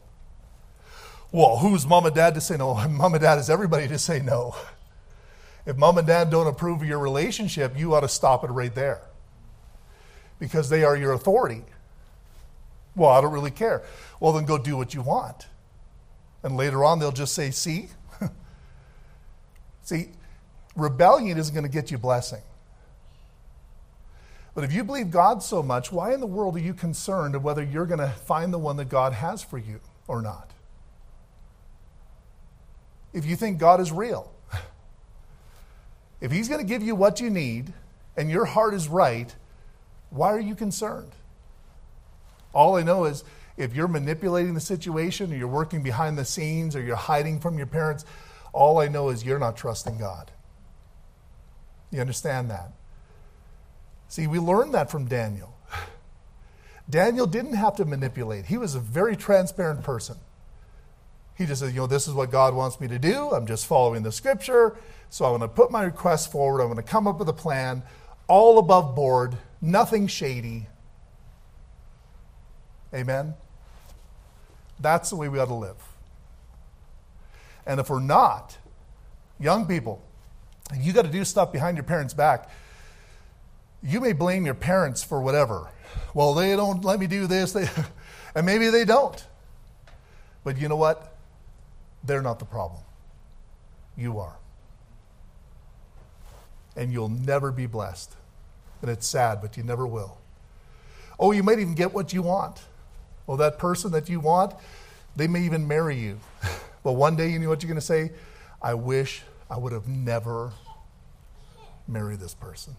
Well, 1.32 1.58
who's 1.58 1.86
mom 1.86 2.06
and 2.06 2.14
dad 2.14 2.34
to 2.34 2.40
say 2.40 2.56
no? 2.56 2.74
Mom 2.88 3.14
and 3.14 3.22
dad 3.22 3.38
is 3.38 3.50
everybody 3.50 3.88
to 3.88 3.98
say 3.98 4.20
no. 4.20 4.54
If 5.66 5.76
mom 5.76 5.98
and 5.98 6.06
dad 6.06 6.30
don't 6.30 6.46
approve 6.46 6.82
of 6.82 6.88
your 6.88 7.00
relationship, 7.00 7.76
you 7.76 7.94
ought 7.94 8.00
to 8.00 8.08
stop 8.08 8.44
it 8.44 8.48
right 8.48 8.72
there 8.72 9.00
because 10.38 10.68
they 10.68 10.84
are 10.84 10.96
your 10.96 11.12
authority. 11.12 11.64
Well, 12.94 13.10
I 13.10 13.20
don't 13.20 13.32
really 13.32 13.50
care. 13.50 13.82
Well, 14.20 14.32
then 14.32 14.44
go 14.44 14.58
do 14.58 14.76
what 14.76 14.94
you 14.94 15.02
want. 15.02 15.48
And 16.42 16.56
later 16.56 16.84
on, 16.84 17.00
they'll 17.00 17.10
just 17.10 17.34
say, 17.34 17.50
see? 17.50 17.88
see, 19.82 20.10
rebellion 20.76 21.36
isn't 21.36 21.52
going 21.52 21.66
to 21.66 21.72
get 21.72 21.90
you 21.90 21.98
blessing. 21.98 22.42
But 24.54 24.64
if 24.64 24.72
you 24.72 24.84
believe 24.84 25.10
God 25.10 25.42
so 25.42 25.62
much, 25.62 25.92
why 25.92 26.14
in 26.14 26.20
the 26.20 26.26
world 26.26 26.56
are 26.56 26.60
you 26.60 26.72
concerned 26.72 27.34
of 27.34 27.42
whether 27.42 27.62
you're 27.62 27.84
going 27.86 27.98
to 27.98 28.08
find 28.08 28.54
the 28.54 28.58
one 28.58 28.76
that 28.76 28.88
God 28.88 29.12
has 29.12 29.42
for 29.42 29.58
you 29.58 29.80
or 30.06 30.22
not? 30.22 30.52
If 33.16 33.24
you 33.24 33.34
think 33.34 33.56
God 33.56 33.80
is 33.80 33.90
real, 33.90 34.30
If 36.20 36.30
He's 36.30 36.48
going 36.48 36.60
to 36.60 36.66
give 36.66 36.82
you 36.82 36.94
what 36.94 37.18
you 37.18 37.30
need 37.30 37.72
and 38.14 38.30
your 38.30 38.44
heart 38.44 38.74
is 38.74 38.88
right, 38.88 39.34
why 40.10 40.32
are 40.32 40.40
you 40.40 40.54
concerned? 40.54 41.12
All 42.52 42.76
I 42.76 42.82
know 42.82 43.06
is 43.06 43.24
if 43.56 43.74
you're 43.74 43.88
manipulating 43.88 44.52
the 44.52 44.60
situation 44.60 45.32
or 45.32 45.36
you're 45.36 45.48
working 45.48 45.82
behind 45.82 46.18
the 46.18 46.26
scenes 46.26 46.76
or 46.76 46.82
you're 46.82 46.94
hiding 46.94 47.40
from 47.40 47.56
your 47.56 47.66
parents, 47.66 48.04
all 48.52 48.80
I 48.80 48.88
know 48.88 49.08
is 49.08 49.24
you're 49.24 49.38
not 49.38 49.56
trusting 49.56 49.96
God. 49.96 50.30
You 51.90 52.02
understand 52.02 52.50
that? 52.50 52.72
See, 54.08 54.26
we 54.26 54.38
learned 54.38 54.74
that 54.74 54.90
from 54.90 55.06
Daniel. 55.06 55.56
Daniel 56.90 57.26
didn't 57.26 57.54
have 57.54 57.76
to 57.76 57.86
manipulate, 57.86 58.44
he 58.44 58.58
was 58.58 58.74
a 58.74 58.80
very 58.80 59.16
transparent 59.16 59.82
person. 59.82 60.16
He 61.36 61.44
just 61.44 61.60
says, 61.60 61.72
you 61.72 61.80
know, 61.80 61.86
this 61.86 62.08
is 62.08 62.14
what 62.14 62.30
God 62.30 62.54
wants 62.54 62.80
me 62.80 62.88
to 62.88 62.98
do. 62.98 63.30
I'm 63.30 63.46
just 63.46 63.66
following 63.66 64.02
the 64.02 64.12
scripture. 64.12 64.76
So 65.10 65.24
I'm 65.24 65.32
going 65.32 65.42
to 65.42 65.48
put 65.48 65.70
my 65.70 65.84
request 65.84 66.32
forward. 66.32 66.60
I'm 66.60 66.68
going 66.68 66.76
to 66.76 66.82
come 66.82 67.06
up 67.06 67.18
with 67.18 67.28
a 67.28 67.34
plan, 67.34 67.82
all 68.26 68.58
above 68.58 68.94
board, 68.94 69.36
nothing 69.60 70.06
shady. 70.06 70.66
Amen? 72.94 73.34
That's 74.80 75.10
the 75.10 75.16
way 75.16 75.28
we 75.28 75.38
ought 75.38 75.46
to 75.46 75.54
live. 75.54 75.76
And 77.66 77.80
if 77.80 77.90
we're 77.90 78.00
not, 78.00 78.56
young 79.38 79.66
people, 79.66 80.02
you 80.78 80.92
got 80.92 81.04
to 81.04 81.10
do 81.10 81.24
stuff 81.24 81.52
behind 81.52 81.76
your 81.76 81.84
parents' 81.84 82.14
back. 82.14 82.50
You 83.82 84.00
may 84.00 84.12
blame 84.12 84.46
your 84.46 84.54
parents 84.54 85.02
for 85.02 85.20
whatever. 85.20 85.68
Well, 86.14 86.34
they 86.34 86.56
don't 86.56 86.84
let 86.84 86.98
me 86.98 87.06
do 87.06 87.26
this, 87.26 87.52
they, 87.52 87.68
and 88.34 88.46
maybe 88.46 88.70
they 88.70 88.84
don't. 88.84 89.24
But 90.44 90.58
you 90.58 90.68
know 90.68 90.76
what? 90.76 91.15
They're 92.06 92.22
not 92.22 92.38
the 92.38 92.44
problem. 92.44 92.82
You 93.96 94.18
are. 94.18 94.36
And 96.76 96.92
you'll 96.92 97.08
never 97.08 97.50
be 97.50 97.66
blessed. 97.66 98.14
And 98.82 98.90
it's 98.90 99.06
sad, 99.06 99.40
but 99.40 99.56
you 99.56 99.62
never 99.62 99.86
will. 99.86 100.18
Oh, 101.18 101.32
you 101.32 101.42
might 101.42 101.58
even 101.58 101.74
get 101.74 101.94
what 101.94 102.12
you 102.12 102.22
want. 102.22 102.60
Well, 103.26 103.36
that 103.38 103.58
person 103.58 103.92
that 103.92 104.08
you 104.08 104.20
want, 104.20 104.54
they 105.16 105.26
may 105.26 105.42
even 105.42 105.66
marry 105.66 105.96
you. 105.96 106.20
but 106.84 106.92
one 106.92 107.16
day, 107.16 107.28
you 107.30 107.38
know 107.38 107.48
what 107.48 107.62
you're 107.62 107.68
going 107.68 107.80
to 107.80 107.86
say? 107.86 108.12
I 108.60 108.74
wish 108.74 109.22
I 109.50 109.56
would 109.56 109.72
have 109.72 109.88
never 109.88 110.52
married 111.88 112.20
this 112.20 112.34
person. 112.34 112.76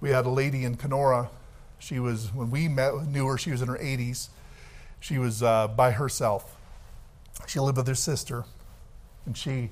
We 0.00 0.10
had 0.10 0.26
a 0.26 0.30
lady 0.30 0.64
in 0.64 0.76
Kenora. 0.76 1.30
She 1.78 1.98
was, 1.98 2.34
when 2.34 2.50
we 2.50 2.68
met, 2.68 3.06
knew 3.06 3.26
her, 3.26 3.38
she 3.38 3.52
was 3.52 3.62
in 3.62 3.68
her 3.68 3.78
80s. 3.78 4.28
She 4.98 5.18
was 5.18 5.42
uh, 5.42 5.68
by 5.68 5.92
herself. 5.92 6.56
She 7.46 7.60
lived 7.60 7.76
with 7.76 7.86
her 7.86 7.94
sister. 7.94 8.44
And 9.26 9.36
she, 9.36 9.70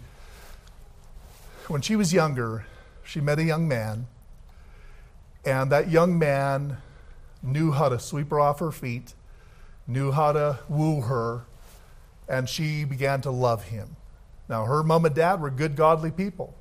when 1.69 1.83
she 1.83 1.97
was 1.97 2.13
younger, 2.13 2.67
she 3.03 3.21
met 3.21 3.39
a 3.39 3.45
young 3.45 3.67
man. 3.67 4.07
And 5.45 5.73
that 5.73 5.91
young 5.91 6.19
man 6.19 6.77
knew 7.43 7.73
how 7.73 7.89
to 7.89 7.99
sweep 7.99 8.31
her 8.31 8.41
off 8.41 8.61
her 8.61 8.71
feet, 8.71 9.15
knew 9.87 10.13
how 10.13 10.33
to 10.33 10.59
woo 10.69 11.01
her, 11.03 11.45
and 12.29 12.49
she 12.49 12.85
began 12.85 13.21
to 13.23 13.31
love 13.31 13.65
him. 13.65 13.97
Now, 14.49 14.65
her 14.65 14.83
mom 14.83 15.05
and 15.05 15.15
dad 15.15 15.41
were 15.41 15.51
good, 15.51 15.77
godly 15.77 16.11
people. 16.11 16.55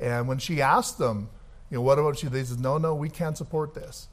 And 0.00 0.26
when 0.26 0.38
she 0.38 0.60
asked 0.60 0.98
them, 0.98 1.28
you 1.70 1.76
know, 1.76 1.82
what 1.82 1.98
about 1.98 2.22
you? 2.22 2.28
They 2.28 2.44
said, 2.44 2.60
no, 2.60 2.78
no, 2.78 2.94
we 2.94 3.08
can't 3.08 3.36
support 3.36 3.74
this. 3.74 4.08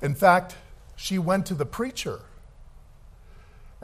In 0.00 0.14
fact, 0.14 0.56
she 0.96 1.18
went 1.18 1.46
to 1.46 1.54
the 1.54 1.66
preacher. 1.66 2.20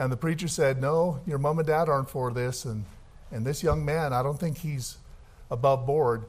And 0.01 0.11
the 0.11 0.16
preacher 0.16 0.48
said, 0.48 0.80
no, 0.80 1.20
your 1.26 1.36
mom 1.36 1.59
and 1.59 1.68
dad 1.68 1.90
aren't 1.90 2.09
for 2.09 2.32
this. 2.32 2.64
And, 2.64 2.86
and 3.30 3.46
this 3.46 3.62
young 3.62 3.84
man, 3.84 4.14
I 4.14 4.22
don't 4.22 4.40
think 4.40 4.57
he's 4.57 4.96
above 5.51 5.84
board, 5.84 6.24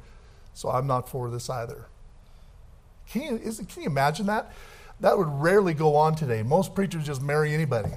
so 0.53 0.67
I'm 0.67 0.88
not 0.88 1.07
for 1.07 1.30
this 1.30 1.49
either. 1.49 1.88
Can 3.09 3.22
you, 3.22 3.36
is, 3.38 3.59
can 3.59 3.84
you 3.84 3.88
imagine 3.88 4.26
that? 4.26 4.51
That 4.99 5.17
would 5.17 5.30
rarely 5.30 5.74
go 5.74 5.95
on 5.95 6.15
today. 6.15 6.43
Most 6.43 6.76
preachers 6.76 7.05
just 7.05 7.22
marry 7.22 7.53
anybody. 7.53 7.91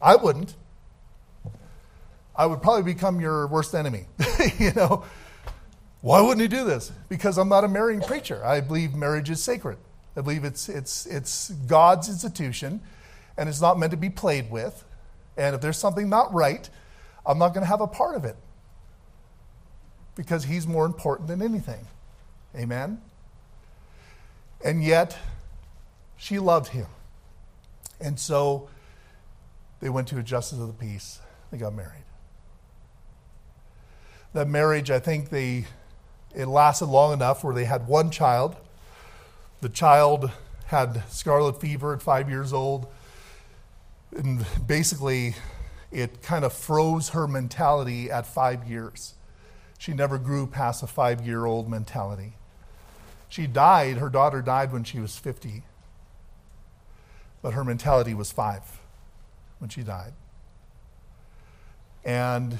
I 0.00 0.14
wouldn't. 0.14 0.54
I 2.36 2.46
would 2.46 2.62
probably 2.62 2.84
become 2.84 3.20
your 3.20 3.48
worst 3.48 3.74
enemy. 3.74 4.04
you 4.60 4.72
know, 4.74 5.04
why 6.00 6.20
wouldn't 6.20 6.42
he 6.42 6.46
do 6.46 6.64
this? 6.64 6.92
Because 7.08 7.38
I'm 7.38 7.48
not 7.48 7.64
a 7.64 7.68
marrying 7.68 8.02
preacher. 8.02 8.40
I 8.46 8.60
believe 8.60 8.94
marriage 8.94 9.30
is 9.30 9.42
sacred. 9.42 9.78
I 10.16 10.20
believe 10.20 10.44
it's, 10.44 10.68
it's, 10.68 11.06
it's 11.06 11.50
God's 11.50 12.08
institution 12.08 12.82
and 13.36 13.48
it's 13.48 13.60
not 13.60 13.80
meant 13.80 13.90
to 13.90 13.96
be 13.96 14.10
played 14.10 14.48
with. 14.48 14.84
And 15.38 15.54
if 15.54 15.62
there's 15.62 15.78
something 15.78 16.08
not 16.10 16.34
right, 16.34 16.68
I'm 17.24 17.38
not 17.38 17.54
going 17.54 17.62
to 17.62 17.68
have 17.68 17.80
a 17.80 17.86
part 17.86 18.16
of 18.16 18.24
it 18.24 18.36
because 20.16 20.44
he's 20.44 20.66
more 20.66 20.84
important 20.84 21.28
than 21.28 21.40
anything. 21.40 21.86
Amen? 22.56 23.00
And 24.64 24.82
yet, 24.82 25.16
she 26.16 26.40
loved 26.40 26.68
him. 26.68 26.86
And 28.00 28.18
so 28.18 28.68
they 29.80 29.88
went 29.88 30.08
to 30.08 30.18
a 30.18 30.22
justice 30.22 30.58
of 30.58 30.66
the 30.66 30.72
peace. 30.72 31.20
They 31.52 31.58
got 31.58 31.72
married. 31.72 32.04
That 34.32 34.48
marriage, 34.48 34.90
I 34.90 34.98
think 34.98 35.30
they 35.30 35.66
it 36.34 36.46
lasted 36.46 36.86
long 36.86 37.12
enough 37.12 37.42
where 37.42 37.54
they 37.54 37.64
had 37.64 37.86
one 37.86 38.10
child. 38.10 38.56
The 39.60 39.68
child 39.68 40.30
had 40.66 41.02
scarlet 41.08 41.60
fever 41.60 41.94
at 41.94 42.02
five 42.02 42.28
years 42.28 42.52
old. 42.52 42.86
And 44.16 44.46
basically, 44.66 45.34
it 45.90 46.22
kind 46.22 46.44
of 46.44 46.52
froze 46.52 47.10
her 47.10 47.26
mentality 47.26 48.10
at 48.10 48.26
five 48.26 48.68
years. 48.68 49.14
She 49.78 49.92
never 49.92 50.18
grew 50.18 50.46
past 50.46 50.82
a 50.82 50.86
five 50.86 51.26
year 51.26 51.46
old 51.46 51.68
mentality. 51.68 52.34
She 53.28 53.46
died, 53.46 53.98
her 53.98 54.08
daughter 54.08 54.40
died 54.40 54.72
when 54.72 54.84
she 54.84 55.00
was 55.00 55.16
50, 55.18 55.62
but 57.42 57.52
her 57.52 57.62
mentality 57.62 58.14
was 58.14 58.32
five 58.32 58.62
when 59.58 59.68
she 59.68 59.82
died. 59.82 60.14
And 62.04 62.58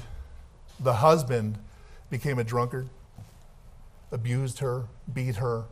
the 0.79 0.95
husband 0.95 1.59
became 2.11 2.39
a 2.39 2.45
drunkard, 2.45 2.89
abused 4.13 4.59
her, 4.59 4.85
beat 5.13 5.37
her, 5.37 5.65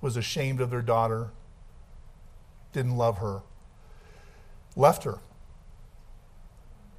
was 0.00 0.16
ashamed 0.16 0.60
of 0.60 0.70
their 0.70 0.82
daughter, 0.82 1.30
didn't 2.72 2.96
love 2.96 3.18
her, 3.18 3.42
left 4.76 5.04
her. 5.04 5.18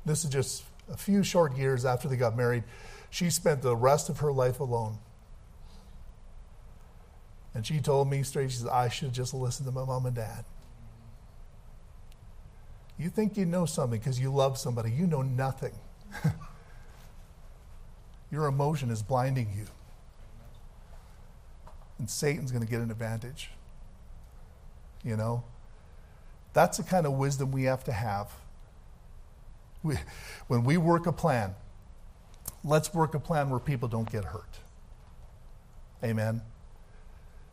This 0.05 0.23
is 0.23 0.30
just 0.30 0.63
a 0.91 0.97
few 0.97 1.23
short 1.23 1.57
years 1.57 1.86
after 1.86 2.07
they 2.07 2.15
got 2.15 2.38
married. 2.38 2.63
She 3.09 3.30
spent 3.30 3.61
the 3.61 3.76
rest 3.76 4.09
of 4.09 4.19
her 4.19 4.32
life 4.32 4.59
alone. 4.59 4.99
And 7.53 7.65
she 7.65 7.80
told 7.80 8.09
me 8.09 8.21
straight, 8.23 8.51
she 8.51 8.57
said, 8.57 8.69
I 8.69 8.89
should 8.89 9.13
just 9.13 9.34
listen 9.34 9.65
to 9.65 9.71
my 9.71 9.86
mom 9.86 10.05
and 10.05 10.15
dad. 10.15 10.43
You 12.97 13.09
think 13.09 13.38
you 13.38 13.45
know 13.45 13.65
something 13.65 13.99
because 13.99 14.19
you 14.19 14.32
love 14.32 14.57
somebody, 14.57 14.91
you 14.91 15.07
know 15.07 15.21
nothing. 15.21 15.73
Your 18.32 18.47
emotion 18.47 18.89
is 18.89 19.01
blinding 19.01 19.49
you. 19.55 19.65
And 21.97 22.09
Satan's 22.09 22.51
going 22.51 22.63
to 22.63 22.69
get 22.69 22.82
an 22.82 22.91
advantage. 22.91 23.51
You 25.03 25.15
know? 25.15 25.43
That's 26.56 26.78
the 26.78 26.84
kind 26.84 27.06
of 27.06 27.12
wisdom 27.12 27.51
we 27.51 27.64
have 27.64 27.84
to 27.84 27.91
have. 27.91 28.32
We, 29.84 29.97
when 30.47 30.64
we 30.64 30.78
work 30.78 31.06
a 31.06 31.12
plan, 31.12 31.53
let's 32.64 32.93
work 32.93 33.14
a 33.14 33.20
plan 33.20 33.49
where 33.49 33.60
people 33.60 33.89
don't 33.89 34.10
get 34.10 34.24
hurt. 34.24 34.60
Amen. 36.01 36.41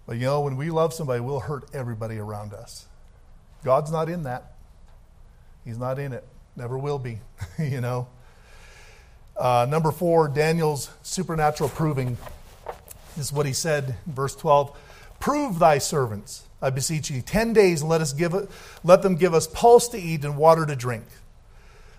But 0.07 0.19
you 0.19 0.27
know, 0.27 0.41
when 0.43 0.57
we 0.57 0.71
love 0.71 0.95
somebody, 0.95 1.21
we'll 1.21 1.41
hurt 1.41 1.65
everybody 1.75 2.19
around 2.19 2.55
us. 2.55 2.87
God's 3.65 3.91
not 3.91 4.09
in 4.09 4.23
that. 4.23 4.53
He's 5.65 5.79
not 5.79 5.99
in 5.99 6.13
it. 6.13 6.25
Never 6.55 6.79
will 6.79 7.01
be, 7.01 7.19
you 7.59 7.81
know. 7.81 8.07
Uh, 9.37 9.67
number 9.69 9.91
four, 9.91 10.29
Daniel's 10.29 10.91
supernatural 11.03 11.71
proving. 11.71 12.19
This 13.17 13.27
is 13.27 13.33
what 13.33 13.47
he 13.47 13.53
said 13.53 13.97
in 14.07 14.13
verse 14.13 14.37
12. 14.37 14.79
Prove 15.19 15.59
thy 15.59 15.79
servants, 15.79 16.45
I 16.63 16.71
beseech 16.71 17.11
you, 17.11 17.21
ten 17.21 17.53
days, 17.53 17.81
and 17.83 17.91
let, 17.91 18.01
us 18.01 18.13
give 18.13 18.33
let 18.85 19.03
them 19.03 19.17
give 19.17 19.35
us 19.35 19.49
pulse 19.49 19.89
to 19.89 19.99
eat 19.99 20.25
and 20.25 20.37
water 20.37 20.65
to 20.65 20.77
drink. 20.77 21.05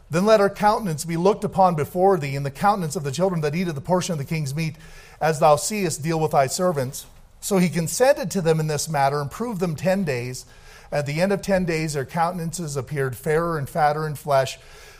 Then 0.09 0.25
let 0.25 0.39
our 0.39 0.49
countenance 0.49 1.05
be 1.05 1.17
looked 1.17 1.43
upon 1.43 1.75
before 1.75 2.17
thee, 2.17 2.35
and 2.35 2.45
the 2.45 2.51
countenance 2.51 2.95
of 2.95 3.03
the 3.03 3.11
children 3.11 3.41
that 3.41 3.55
eat 3.55 3.67
of 3.67 3.75
the 3.75 3.81
portion 3.81 4.13
of 4.13 4.19
the 4.19 4.25
king's 4.25 4.55
meat, 4.55 4.75
as 5.19 5.39
thou 5.39 5.57
seest, 5.57 6.01
deal 6.01 6.19
with 6.19 6.31
thy 6.31 6.47
servants. 6.47 7.05
So 7.41 7.57
he 7.57 7.67
consented 7.67 8.31
to 8.31 8.41
them 8.41 8.59
in 8.61 8.67
this 8.67 8.87
matter 8.87 9.19
and 9.19 9.29
proved 9.29 9.59
them 9.59 9.75
ten 9.75 10.03
days. 10.05 10.45
At 10.91 11.05
the 11.05 11.19
end 11.19 11.33
of 11.33 11.41
ten 11.41 11.65
days, 11.65 11.93
their 11.93 12.05
countenances 12.05 12.77
appeared 12.77 13.17
fairer 13.17 13.57
and 13.57 13.67
fatter 13.67 14.07
in 14.07 14.15
flesh 14.15 14.59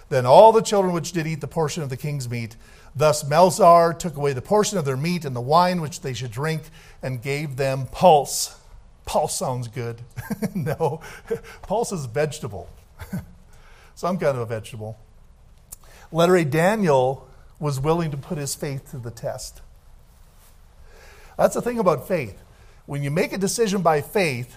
than 0.10 0.26
all 0.26 0.52
the 0.52 0.62
children 0.62 0.94
which 0.94 1.12
did 1.14 1.26
eat 1.26 1.40
the 1.40 1.48
portion 1.48 1.84
of 1.84 1.90
the 1.90 1.98
king's 1.98 2.30
meat. 2.30 2.56
Thus 2.96 3.24
Melzar 3.24 3.98
took 3.98 4.18
away 4.18 4.34
the 4.34 4.42
portion 4.42 4.78
of 4.78 4.86
their 4.86 4.98
meat 4.98 5.26
and 5.26 5.36
the 5.36 5.42
wine 5.42 5.80
which 5.80 6.02
they 6.02 6.14
should 6.14 6.32
drink 6.32 6.64
and 7.02 7.22
gave 7.22 7.56
them 7.56 7.88
pulse. 7.92 8.60
Pulse 9.06 9.38
sounds 9.38 9.68
good. 9.68 10.02
no, 10.56 11.02
pulse 11.64 11.92
is 11.92 12.06
vegetable, 12.06 12.70
some 13.96 14.18
kind 14.18 14.38
of 14.38 14.44
a 14.44 14.46
vegetable. 14.46 14.98
Letter 16.12 16.38
A 16.38 16.46
Daniel 16.46 17.28
was 17.60 17.80
willing 17.80 18.12
to 18.12 18.18
put 18.18 18.38
his 18.38 18.56
faith 18.56 18.92
to 18.92 18.98
the 18.98 19.12
test. 19.12 19.62
That's 21.38 21.56
the 21.56 21.62
thing 21.62 21.80
about 21.80 22.08
faith. 22.08 22.40
When 22.86 23.04
you 23.04 23.12
make 23.12 23.34
a 23.34 23.38
decision 23.38 23.82
by 23.82 24.02
faith, 24.02 24.56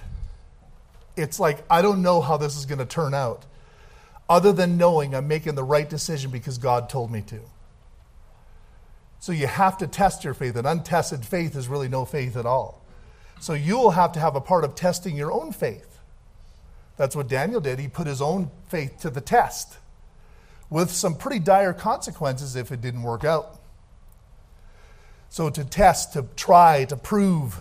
it's 1.16 1.40
like, 1.40 1.64
I 1.70 1.82
don't 1.82 2.02
know 2.02 2.20
how 2.20 2.36
this 2.36 2.56
is 2.56 2.66
going 2.66 2.78
to 2.78 2.86
turn 2.86 3.14
out, 3.14 3.46
other 4.28 4.52
than 4.52 4.76
knowing 4.76 5.14
I'm 5.14 5.28
making 5.28 5.54
the 5.54 5.64
right 5.64 5.88
decision 5.88 6.30
because 6.30 6.58
God 6.58 6.90
told 6.90 7.10
me 7.10 7.22
to. 7.22 7.40
So 9.20 9.32
you 9.32 9.46
have 9.46 9.78
to 9.78 9.86
test 9.86 10.24
your 10.24 10.34
faith. 10.34 10.56
An 10.56 10.66
untested 10.66 11.24
faith 11.24 11.56
is 11.56 11.68
really 11.68 11.88
no 11.88 12.04
faith 12.04 12.36
at 12.36 12.44
all. 12.44 12.82
So 13.40 13.52
you'll 13.52 13.90
have 13.90 14.12
to 14.12 14.20
have 14.20 14.36
a 14.36 14.40
part 14.40 14.64
of 14.64 14.74
testing 14.74 15.16
your 15.16 15.32
own 15.32 15.52
faith. 15.52 15.98
That's 16.96 17.14
what 17.14 17.28
Daniel 17.28 17.60
did. 17.60 17.78
He 17.78 17.88
put 17.88 18.06
his 18.06 18.22
own 18.22 18.50
faith 18.68 18.98
to 19.00 19.10
the 19.10 19.20
test 19.20 19.76
with 20.70 20.90
some 20.90 21.14
pretty 21.14 21.38
dire 21.38 21.72
consequences 21.72 22.56
if 22.56 22.72
it 22.72 22.80
didn't 22.80 23.02
work 23.02 23.24
out. 23.24 23.60
So 25.28 25.50
to 25.50 25.64
test, 25.64 26.14
to 26.14 26.26
try, 26.36 26.84
to 26.86 26.96
prove. 26.96 27.60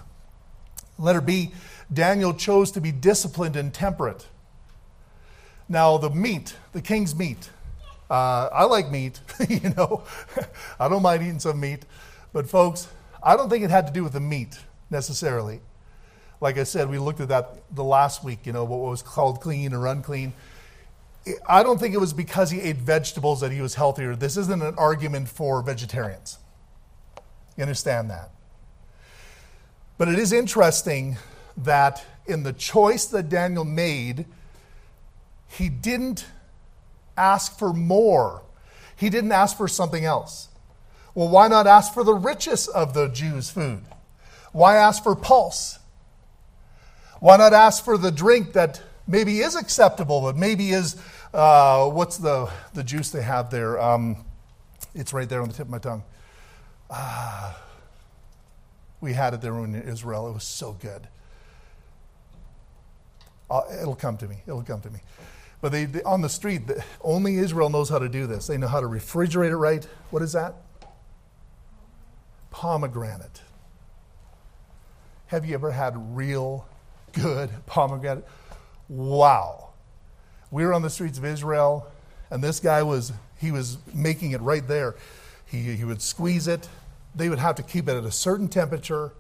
Letter 0.98 1.22
B, 1.22 1.52
Daniel 1.92 2.34
chose 2.34 2.72
to 2.72 2.82
be 2.82 2.92
disciplined 2.92 3.56
and 3.56 3.74
temperate. 3.74 4.28
Now, 5.68 5.98
the 5.98 6.10
meat, 6.10 6.56
the 6.72 6.82
king's 6.82 7.16
meat, 7.16 7.50
uh, 8.10 8.50
I 8.54 8.64
like 8.66 8.90
meat, 8.90 9.20
you 9.50 9.72
know. 9.72 10.04
I 10.80 10.88
don't 10.88 11.02
mind 11.02 11.24
eating 11.24 11.40
some 11.40 11.60
meat. 11.60 11.86
But, 12.32 12.48
folks, 12.48 12.88
I 13.22 13.36
don't 13.36 13.50
think 13.50 13.64
it 13.64 13.72
had 13.72 13.88
to 13.88 13.94
do 13.94 14.04
with 14.04 14.14
the 14.14 14.20
meat 14.20 14.58
necessarily. 14.90 15.62
Like 16.42 16.58
I 16.58 16.64
said, 16.64 16.90
we 16.90 17.00
looked 17.00 17.22
at 17.22 17.30
that 17.30 17.64
the 17.74 17.84
last 17.84 18.24
week, 18.24 18.46
you 18.46 18.54
know, 18.54 18.66
what 18.66 18.80
was 18.80 19.02
called 19.02 19.42
clean 19.42 19.74
or 19.74 19.88
unclean. 19.88 20.34
I 21.48 21.64
don't 21.64 21.80
think 21.80 21.96
it 21.96 22.00
was 22.00 22.14
because 22.14 22.52
he 22.52 22.62
ate 22.62 22.78
vegetables 22.78 23.42
that 23.42 23.52
he 23.52 23.62
was 23.62 23.76
healthier. 23.76 24.16
This 24.16 24.38
isn't 24.38 24.62
an 24.62 24.76
argument 24.78 25.28
for 25.28 25.62
vegetarians. 25.62 26.38
You 27.58 27.64
understand 27.64 28.10
that? 28.10 28.30
But 29.98 30.10
it 30.10 30.20
is 30.20 30.34
interesting 30.34 31.18
that 31.58 32.04
in 32.28 32.44
the 32.44 32.54
choice 32.54 33.06
that 33.08 33.30
Daniel 33.30 33.66
made, 33.66 34.26
he 35.48 35.70
didn't 35.70 36.26
ask 37.18 37.58
for 37.58 37.74
more. 37.74 38.44
He 38.96 39.10
didn't 39.10 39.32
ask 39.32 39.58
for 39.58 39.68
something 39.68 40.06
else. 40.06 40.50
Well, 41.14 41.30
why 41.30 41.48
not 41.48 41.66
ask 41.66 41.94
for 41.94 42.04
the 42.04 42.14
richest 42.14 42.70
of 42.70 42.94
the 42.94 43.08
Jews' 43.08 43.50
food? 43.50 43.84
Why 44.56 44.78
ask 44.78 45.04
for 45.04 45.18
pulse? 45.18 45.80
Why 47.20 47.36
not 47.36 47.52
ask 47.52 47.84
for 47.84 47.98
the 47.98 48.10
drink 48.10 48.54
that 48.54 48.82
maybe 49.06 49.40
is 49.40 49.54
acceptable, 49.54 50.22
but 50.22 50.38
maybe 50.38 50.70
is, 50.70 50.96
uh, 51.34 51.90
what's 51.90 52.16
the, 52.16 52.50
the 52.74 52.82
juice 52.82 53.10
they 53.10 53.22
have 53.22 53.50
there? 53.50 53.78
Um, 53.78 54.24
it's 54.94 55.12
right 55.12 55.28
there 55.28 55.42
on 55.42 55.50
the 55.50 55.54
tip 55.54 55.66
of 55.66 55.72
my 55.72 55.80
tongue. 55.80 56.04
Ah, 56.90 57.62
we 59.02 59.12
had 59.12 59.34
it 59.34 59.42
there 59.42 59.62
in 59.62 59.76
Israel. 59.76 60.30
It 60.30 60.34
was 60.34 60.46
so 60.46 60.72
good. 60.72 61.06
Uh, 63.50 63.64
it'll 63.82 63.94
come 63.94 64.16
to 64.16 64.26
me. 64.26 64.38
It'll 64.48 64.64
come 64.64 64.80
to 64.80 64.90
me. 64.90 65.00
But 65.60 65.74
they, 65.74 65.84
they, 65.84 66.02
on 66.04 66.22
the 66.22 66.30
street, 66.30 66.68
the, 66.68 66.82
only 67.02 67.40
Israel 67.40 67.70
knows 67.70 67.90
how 67.90 68.00
to 68.00 68.08
do 68.08 68.26
this. 68.26 68.48
They 68.48 68.58
know 68.58 68.70
how 68.70 68.80
to 68.80 68.88
refrigerate 68.88 69.50
it 69.50 69.58
right. 69.58 69.86
What 70.12 70.22
is 70.22 70.32
that? 70.32 70.56
Pomegranate. 72.52 73.42
Have 75.28 75.46
you 75.46 75.54
ever 75.54 75.72
had 75.72 75.94
real 76.16 76.68
good 77.14 77.50
pomegranate? 77.66 78.26
Wow. 78.88 79.70
We 80.52 80.66
were 80.66 80.74
on 80.74 80.82
the 80.82 80.90
streets 80.90 81.18
of 81.18 81.26
Israel, 81.26 81.88
and 82.30 82.44
this 82.44 82.60
guy 82.60 82.84
was, 82.84 83.12
he 83.40 83.52
was 83.52 83.78
making 83.94 84.32
it 84.32 84.42
right 84.42 84.68
there. 84.68 84.96
He, 85.46 85.76
he 85.76 85.84
would 85.84 86.02
squeeze 86.02 86.48
it. 86.48 86.68
They 87.16 87.30
would 87.30 87.40
have 87.40 87.56
to 87.56 87.64
keep 87.64 87.88
it 87.88 87.96
at 87.96 88.04
a 88.04 88.12
certain 88.12 88.48
temperature, 88.48 89.14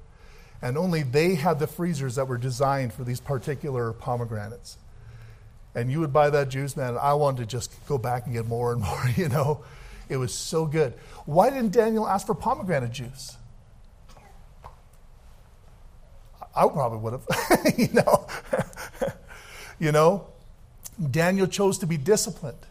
and 0.62 0.78
only 0.78 1.04
they 1.04 1.36
had 1.36 1.60
the 1.60 1.68
freezers 1.68 2.16
that 2.16 2.28
were 2.28 2.38
designed 2.38 2.94
for 2.94 3.04
these 3.04 3.20
particular 3.20 3.94
pomegranates 3.94 4.78
and 5.76 5.92
you 5.92 6.00
would 6.00 6.14
buy 6.14 6.30
that 6.30 6.50
juice, 6.50 6.76
man. 6.76 6.98
I 6.98 7.14
wanted 7.14 7.38
to 7.40 7.46
just 7.46 7.86
go 7.86 7.98
back 7.98 8.26
and 8.26 8.34
get 8.34 8.48
more 8.48 8.72
and 8.72 8.82
more, 8.82 9.06
you 9.16 9.30
know. 9.30 9.64
It 10.08 10.18
was 10.18 10.34
so 10.34 10.66
good. 10.66 10.94
Why 11.26 11.50
didn't 11.50 11.72
Daniel 11.72 12.08
ask 12.08 12.26
for 12.26 12.36
pomegranate 12.36 12.92
juice? 12.92 13.38
I 16.56 16.68
probably 16.70 17.00
would 17.00 17.14
have, 17.14 17.78
you 17.78 17.90
know. 17.94 18.28
you 19.80 19.92
know, 19.92 20.28
Daniel 21.12 21.48
chose 21.48 21.78
to 21.80 21.88
be 21.88 21.98
disciplined. 21.98 22.66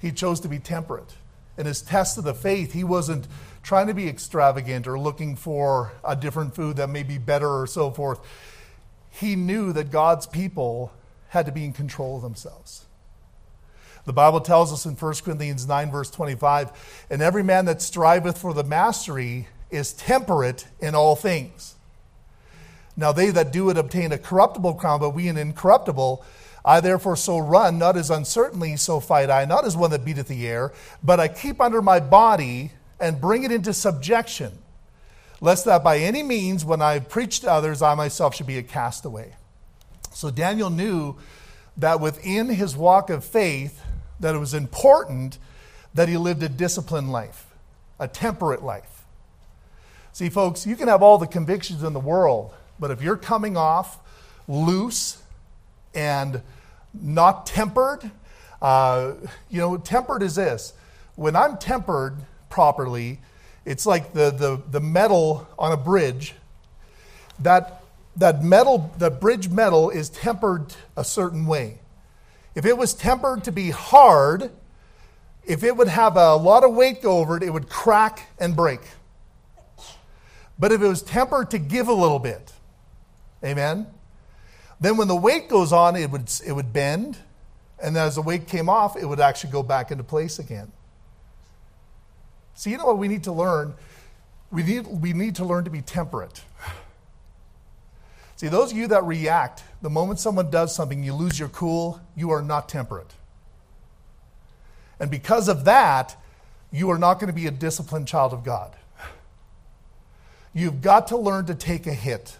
He 0.00 0.12
chose 0.12 0.40
to 0.40 0.48
be 0.48 0.58
temperate. 0.58 1.16
In 1.58 1.66
his 1.66 1.82
test 1.82 2.16
of 2.16 2.24
the 2.24 2.32
faith, 2.32 2.72
he 2.72 2.84
wasn't 2.84 3.26
trying 3.62 3.88
to 3.88 3.94
be 3.94 4.08
extravagant 4.08 4.86
or 4.86 4.98
looking 4.98 5.36
for 5.36 5.92
a 6.04 6.16
different 6.16 6.54
food 6.54 6.76
that 6.76 6.88
may 6.88 7.02
be 7.02 7.18
better 7.18 7.48
or 7.48 7.66
so 7.66 7.90
forth. 7.90 8.20
He 9.10 9.36
knew 9.36 9.72
that 9.72 9.90
God's 9.90 10.26
people 10.26 10.92
had 11.30 11.46
to 11.46 11.52
be 11.52 11.64
in 11.64 11.72
control 11.72 12.16
of 12.16 12.22
themselves. 12.22 12.86
The 14.06 14.12
Bible 14.12 14.40
tells 14.40 14.72
us 14.72 14.86
in 14.86 14.94
1 14.94 15.14
Corinthians 15.24 15.66
9, 15.66 15.90
verse 15.90 16.10
25, 16.10 17.06
and 17.10 17.20
every 17.20 17.42
man 17.42 17.66
that 17.66 17.82
striveth 17.82 18.38
for 18.38 18.54
the 18.54 18.64
mastery 18.64 19.48
is 19.70 19.92
temperate 19.92 20.66
in 20.80 20.94
all 20.94 21.16
things. 21.16 21.74
Now 23.00 23.12
they 23.12 23.30
that 23.30 23.50
do 23.50 23.70
it 23.70 23.78
obtain 23.78 24.12
a 24.12 24.18
corruptible 24.18 24.74
crown, 24.74 25.00
but 25.00 25.10
we 25.10 25.26
an 25.28 25.38
incorruptible. 25.38 26.22
I 26.62 26.80
therefore 26.80 27.16
so 27.16 27.38
run, 27.38 27.78
not 27.78 27.96
as 27.96 28.10
uncertainly, 28.10 28.76
so 28.76 29.00
fight 29.00 29.30
I, 29.30 29.46
not 29.46 29.64
as 29.64 29.74
one 29.74 29.90
that 29.92 30.04
beateth 30.04 30.28
the 30.28 30.46
air, 30.46 30.74
but 31.02 31.18
I 31.18 31.26
keep 31.26 31.62
under 31.62 31.80
my 31.80 31.98
body 31.98 32.72
and 33.00 33.18
bring 33.18 33.44
it 33.44 33.50
into 33.50 33.72
subjection, 33.72 34.52
lest 35.40 35.64
that 35.64 35.82
by 35.82 35.96
any 35.96 36.22
means, 36.22 36.62
when 36.62 36.82
I 36.82 36.98
preach 36.98 37.40
to 37.40 37.50
others, 37.50 37.80
I 37.80 37.94
myself 37.94 38.34
should 38.34 38.46
be 38.46 38.58
a 38.58 38.62
castaway. 38.62 39.34
So 40.12 40.30
Daniel 40.30 40.68
knew 40.68 41.16
that 41.78 42.00
within 42.00 42.50
his 42.50 42.76
walk 42.76 43.08
of 43.08 43.24
faith, 43.24 43.80
that 44.20 44.34
it 44.34 44.38
was 44.38 44.52
important 44.52 45.38
that 45.94 46.10
he 46.10 46.18
lived 46.18 46.42
a 46.42 46.50
disciplined 46.50 47.10
life, 47.10 47.46
a 47.98 48.06
temperate 48.06 48.62
life. 48.62 49.06
See, 50.12 50.28
folks, 50.28 50.66
you 50.66 50.76
can 50.76 50.88
have 50.88 51.02
all 51.02 51.16
the 51.16 51.26
convictions 51.26 51.82
in 51.82 51.94
the 51.94 52.00
world, 52.00 52.52
but 52.80 52.90
if 52.90 53.02
you're 53.02 53.16
coming 53.16 53.56
off 53.56 53.98
loose 54.48 55.22
and 55.94 56.42
not 56.92 57.46
tempered, 57.46 58.10
uh, 58.60 59.12
you 59.48 59.60
know, 59.60 59.76
tempered 59.76 60.22
is 60.22 60.34
this. 60.34 60.72
When 61.14 61.36
I'm 61.36 61.58
tempered 61.58 62.16
properly, 62.48 63.20
it's 63.64 63.86
like 63.86 64.12
the, 64.12 64.30
the, 64.30 64.60
the 64.70 64.80
metal 64.80 65.46
on 65.58 65.72
a 65.72 65.76
bridge 65.76 66.34
that 67.38 67.80
that 68.16 68.42
metal, 68.42 68.92
the 68.98 69.10
bridge 69.10 69.48
metal 69.48 69.90
is 69.90 70.08
tempered 70.08 70.74
a 70.96 71.04
certain 71.04 71.46
way. 71.46 71.78
If 72.54 72.66
it 72.66 72.76
was 72.76 72.92
tempered 72.92 73.44
to 73.44 73.52
be 73.52 73.70
hard, 73.70 74.50
if 75.44 75.62
it 75.62 75.76
would 75.76 75.88
have 75.88 76.16
a 76.16 76.34
lot 76.34 76.64
of 76.64 76.74
weight 76.74 77.02
go 77.02 77.18
over 77.18 77.36
it, 77.36 77.42
it 77.42 77.50
would 77.50 77.68
crack 77.68 78.28
and 78.38 78.56
break. 78.56 78.80
But 80.58 80.72
if 80.72 80.82
it 80.82 80.86
was 80.86 81.02
tempered 81.02 81.50
to 81.52 81.58
give 81.58 81.88
a 81.88 81.94
little 81.94 82.18
bit, 82.18 82.52
amen, 83.44 83.86
then 84.80 84.96
when 84.96 85.08
the 85.08 85.16
weight 85.16 85.48
goes 85.48 85.72
on, 85.72 85.96
it 85.96 86.10
would, 86.10 86.30
it 86.46 86.52
would 86.52 86.72
bend, 86.72 87.18
and 87.82 87.96
as 87.96 88.14
the 88.14 88.22
weight 88.22 88.46
came 88.46 88.68
off, 88.68 88.96
it 88.96 89.06
would 89.06 89.20
actually 89.20 89.50
go 89.50 89.62
back 89.62 89.90
into 89.90 90.04
place 90.04 90.38
again. 90.38 90.70
So, 92.54 92.70
you 92.70 92.76
know 92.76 92.86
what 92.86 92.98
we 92.98 93.08
need 93.08 93.24
to 93.24 93.32
learn? 93.32 93.74
We 94.50 94.62
need, 94.62 94.86
we 94.86 95.12
need 95.12 95.36
to 95.36 95.44
learn 95.44 95.64
to 95.64 95.70
be 95.70 95.80
temperate. 95.80 96.42
See, 98.36 98.48
those 98.48 98.72
of 98.72 98.78
you 98.78 98.86
that 98.88 99.04
react, 99.04 99.62
the 99.82 99.90
moment 99.90 100.18
someone 100.18 100.50
does 100.50 100.74
something, 100.74 101.04
you 101.04 101.14
lose 101.14 101.38
your 101.38 101.48
cool, 101.50 102.00
you 102.16 102.30
are 102.30 102.42
not 102.42 102.68
temperate. 102.68 103.12
And 104.98 105.10
because 105.10 105.48
of 105.48 105.64
that, 105.64 106.16
you 106.72 106.90
are 106.90 106.98
not 106.98 107.14
going 107.14 107.28
to 107.28 107.34
be 107.34 107.46
a 107.46 107.50
disciplined 107.50 108.08
child 108.08 108.32
of 108.32 108.44
God. 108.44 108.76
You've 110.52 110.82
got 110.82 111.08
to 111.08 111.16
learn 111.16 111.46
to 111.46 111.54
take 111.54 111.86
a 111.86 111.94
hit. 111.94 112.38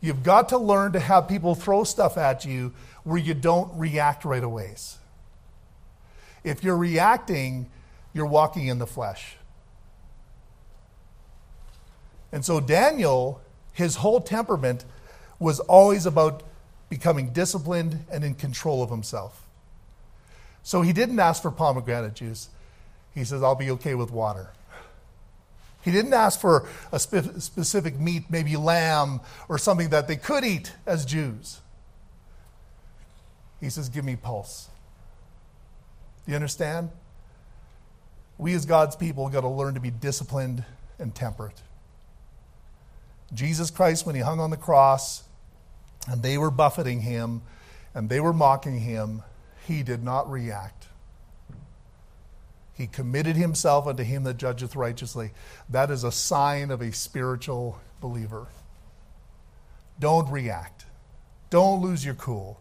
You've 0.00 0.22
got 0.22 0.48
to 0.50 0.58
learn 0.58 0.92
to 0.92 1.00
have 1.00 1.28
people 1.28 1.54
throw 1.54 1.84
stuff 1.84 2.16
at 2.16 2.44
you 2.44 2.72
where 3.04 3.18
you 3.18 3.34
don't 3.34 3.70
react 3.78 4.24
right 4.24 4.42
away. 4.42 4.74
If 6.42 6.64
you're 6.64 6.76
reacting, 6.76 7.70
you're 8.14 8.26
walking 8.26 8.66
in 8.66 8.78
the 8.78 8.86
flesh. 8.86 9.36
And 12.32 12.44
so 12.44 12.60
Daniel 12.60 13.42
his 13.72 13.96
whole 13.96 14.20
temperament 14.20 14.84
was 15.38 15.60
always 15.60 16.06
about 16.06 16.42
becoming 16.88 17.30
disciplined 17.32 18.04
and 18.10 18.24
in 18.24 18.34
control 18.34 18.82
of 18.82 18.90
himself. 18.90 19.46
So 20.62 20.82
he 20.82 20.92
didn't 20.92 21.18
ask 21.18 21.40
for 21.40 21.50
pomegranate 21.50 22.14
juice. 22.14 22.50
He 23.14 23.24
says, 23.24 23.42
I'll 23.42 23.54
be 23.54 23.70
okay 23.72 23.94
with 23.94 24.10
water. 24.10 24.50
He 25.82 25.90
didn't 25.90 26.12
ask 26.12 26.38
for 26.40 26.68
a 26.92 26.98
spe- 26.98 27.38
specific 27.38 27.98
meat, 27.98 28.24
maybe 28.28 28.56
lamb 28.56 29.20
or 29.48 29.58
something 29.58 29.90
that 29.90 30.08
they 30.08 30.16
could 30.16 30.44
eat 30.44 30.72
as 30.86 31.04
Jews. 31.04 31.60
He 33.60 33.70
says, 33.70 33.88
Give 33.88 34.04
me 34.04 34.16
pulse. 34.16 34.68
Do 36.24 36.32
you 36.32 36.36
understand? 36.36 36.90
We 38.38 38.54
as 38.54 38.64
God's 38.64 38.96
people 38.96 39.28
got 39.28 39.42
to 39.42 39.48
learn 39.48 39.74
to 39.74 39.80
be 39.80 39.90
disciplined 39.90 40.64
and 40.98 41.14
temperate. 41.14 41.60
Jesus 43.32 43.70
Christ, 43.70 44.06
when 44.06 44.14
he 44.14 44.20
hung 44.22 44.40
on 44.40 44.50
the 44.50 44.56
cross 44.56 45.24
and 46.08 46.22
they 46.22 46.36
were 46.38 46.50
buffeting 46.50 47.02
him 47.02 47.42
and 47.94 48.08
they 48.08 48.20
were 48.20 48.32
mocking 48.32 48.80
him, 48.80 49.22
he 49.66 49.82
did 49.82 50.02
not 50.02 50.30
react. 50.30 50.79
He 52.80 52.86
committed 52.86 53.36
himself 53.36 53.86
unto 53.86 54.02
him 54.02 54.24
that 54.24 54.38
judgeth 54.38 54.74
righteously. 54.74 55.32
That 55.68 55.90
is 55.90 56.02
a 56.02 56.10
sign 56.10 56.70
of 56.70 56.80
a 56.80 56.92
spiritual 56.92 57.78
believer. 58.00 58.46
Don't 59.98 60.26
react. 60.30 60.86
Don't 61.50 61.82
lose 61.82 62.06
your 62.06 62.14
cool. 62.14 62.58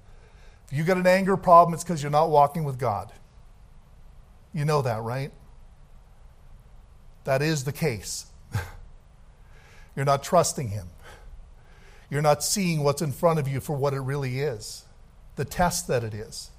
If 0.70 0.78
you 0.78 0.84
got 0.84 0.98
an 0.98 1.08
anger 1.08 1.38
problem, 1.38 1.74
it's 1.74 1.86
because 1.86 2.04
you're 2.04 2.12
not 2.12 2.30
walking 2.30 2.66
with 2.66 2.78
God. 2.78 3.14
You 4.54 4.66
know 4.66 4.82
that, 4.82 5.02
right? 5.04 5.32
That 7.24 7.42
is 7.42 7.64
the 7.64 7.72
case. 7.72 8.26
you're 9.96 10.04
not 10.04 10.22
trusting 10.22 10.68
Him. 10.68 10.88
You're 12.10 12.22
not 12.22 12.44
seeing 12.44 12.84
what's 12.84 13.02
in 13.02 13.14
front 13.14 13.40
of 13.40 13.48
you 13.48 13.62
for 13.62 13.78
what 13.78 13.94
it 13.94 14.02
really 14.02 14.42
is, 14.42 14.84
the 15.38 15.46
test 15.46 15.88
that 15.88 16.04
it 16.04 16.14
is. 16.14 16.50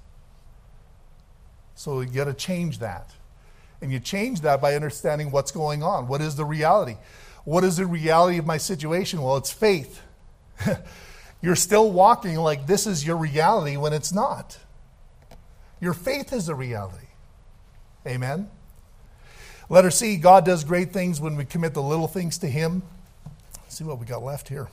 So 1.75 2.01
you 2.01 2.09
got 2.09 2.25
to 2.25 2.33
change 2.33 2.79
that. 2.79 3.13
And 3.81 3.91
you 3.91 3.99
change 3.99 4.41
that 4.41 4.61
by 4.61 4.75
understanding 4.75 5.31
what's 5.31 5.51
going 5.51 5.81
on. 5.81 6.07
What 6.07 6.21
is 6.21 6.35
the 6.35 6.45
reality? 6.45 6.97
What 7.43 7.63
is 7.63 7.77
the 7.77 7.85
reality 7.85 8.37
of 8.37 8.45
my 8.45 8.57
situation? 8.57 9.21
Well, 9.21 9.37
it's 9.37 9.51
faith. 9.51 10.01
You're 11.41 11.55
still 11.55 11.91
walking 11.91 12.35
like 12.37 12.67
this 12.67 12.85
is 12.85 13.05
your 13.05 13.17
reality 13.17 13.75
when 13.75 13.93
it's 13.93 14.13
not. 14.13 14.59
Your 15.79 15.93
faith 15.93 16.31
is 16.31 16.49
a 16.49 16.55
reality. 16.55 17.07
Amen. 18.05 18.49
Letter 19.67 19.89
C 19.89 20.17
God 20.17 20.45
does 20.45 20.63
great 20.63 20.93
things 20.93 21.19
when 21.19 21.35
we 21.35 21.45
commit 21.45 21.73
the 21.73 21.81
little 21.81 22.07
things 22.07 22.37
to 22.39 22.47
Him. 22.47 22.83
Let's 23.55 23.77
see 23.77 23.83
what 23.83 23.99
we 23.99 24.05
got 24.05 24.23
left 24.23 24.49
here. 24.49 24.69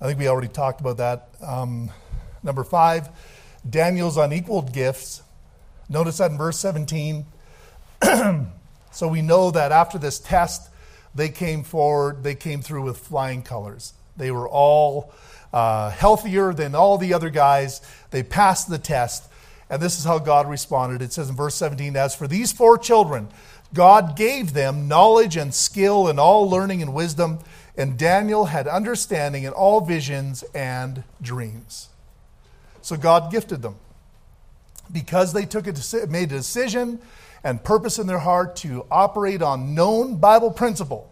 I 0.00 0.06
think 0.06 0.18
we 0.18 0.28
already 0.28 0.48
talked 0.48 0.80
about 0.80 0.98
that. 0.98 1.28
Um, 1.42 1.90
number 2.42 2.62
five, 2.62 3.08
Daniel's 3.68 4.16
unequaled 4.16 4.72
gifts. 4.72 5.22
Notice 5.90 6.18
that 6.18 6.30
in 6.30 6.38
verse 6.38 6.58
17. 6.58 7.26
so 8.92 9.08
we 9.08 9.22
know 9.22 9.50
that 9.50 9.72
after 9.72 9.98
this 9.98 10.20
test, 10.20 10.70
they 11.14 11.28
came 11.28 11.64
forward, 11.64 12.22
they 12.22 12.36
came 12.36 12.62
through 12.62 12.82
with 12.82 12.96
flying 12.96 13.42
colors. 13.42 13.92
They 14.16 14.30
were 14.30 14.48
all 14.48 15.12
uh, 15.52 15.90
healthier 15.90 16.54
than 16.54 16.76
all 16.76 16.96
the 16.96 17.12
other 17.12 17.28
guys. 17.28 17.80
They 18.12 18.22
passed 18.22 18.70
the 18.70 18.78
test. 18.78 19.24
And 19.68 19.82
this 19.82 19.98
is 19.98 20.04
how 20.04 20.20
God 20.20 20.48
responded. 20.48 21.02
It 21.02 21.12
says 21.12 21.28
in 21.28 21.34
verse 21.34 21.56
17 21.56 21.96
As 21.96 22.14
for 22.14 22.28
these 22.28 22.52
four 22.52 22.78
children, 22.78 23.28
God 23.74 24.16
gave 24.16 24.52
them 24.52 24.86
knowledge 24.86 25.36
and 25.36 25.52
skill 25.52 26.06
and 26.06 26.20
all 26.20 26.48
learning 26.48 26.82
and 26.82 26.94
wisdom, 26.94 27.40
and 27.76 27.98
Daniel 27.98 28.46
had 28.46 28.68
understanding 28.68 29.42
in 29.42 29.52
all 29.52 29.80
visions 29.80 30.44
and 30.54 31.02
dreams. 31.20 31.88
So 32.80 32.96
God 32.96 33.30
gifted 33.30 33.62
them 33.62 33.76
because 34.92 35.32
they 35.32 35.44
took 35.44 35.66
a 35.66 36.06
made 36.08 36.32
a 36.32 36.36
decision 36.36 37.00
and 37.42 37.62
purpose 37.62 37.98
in 37.98 38.06
their 38.06 38.18
heart 38.18 38.56
to 38.56 38.86
operate 38.90 39.42
on 39.42 39.74
known 39.74 40.16
Bible 40.16 40.50
principle. 40.50 41.10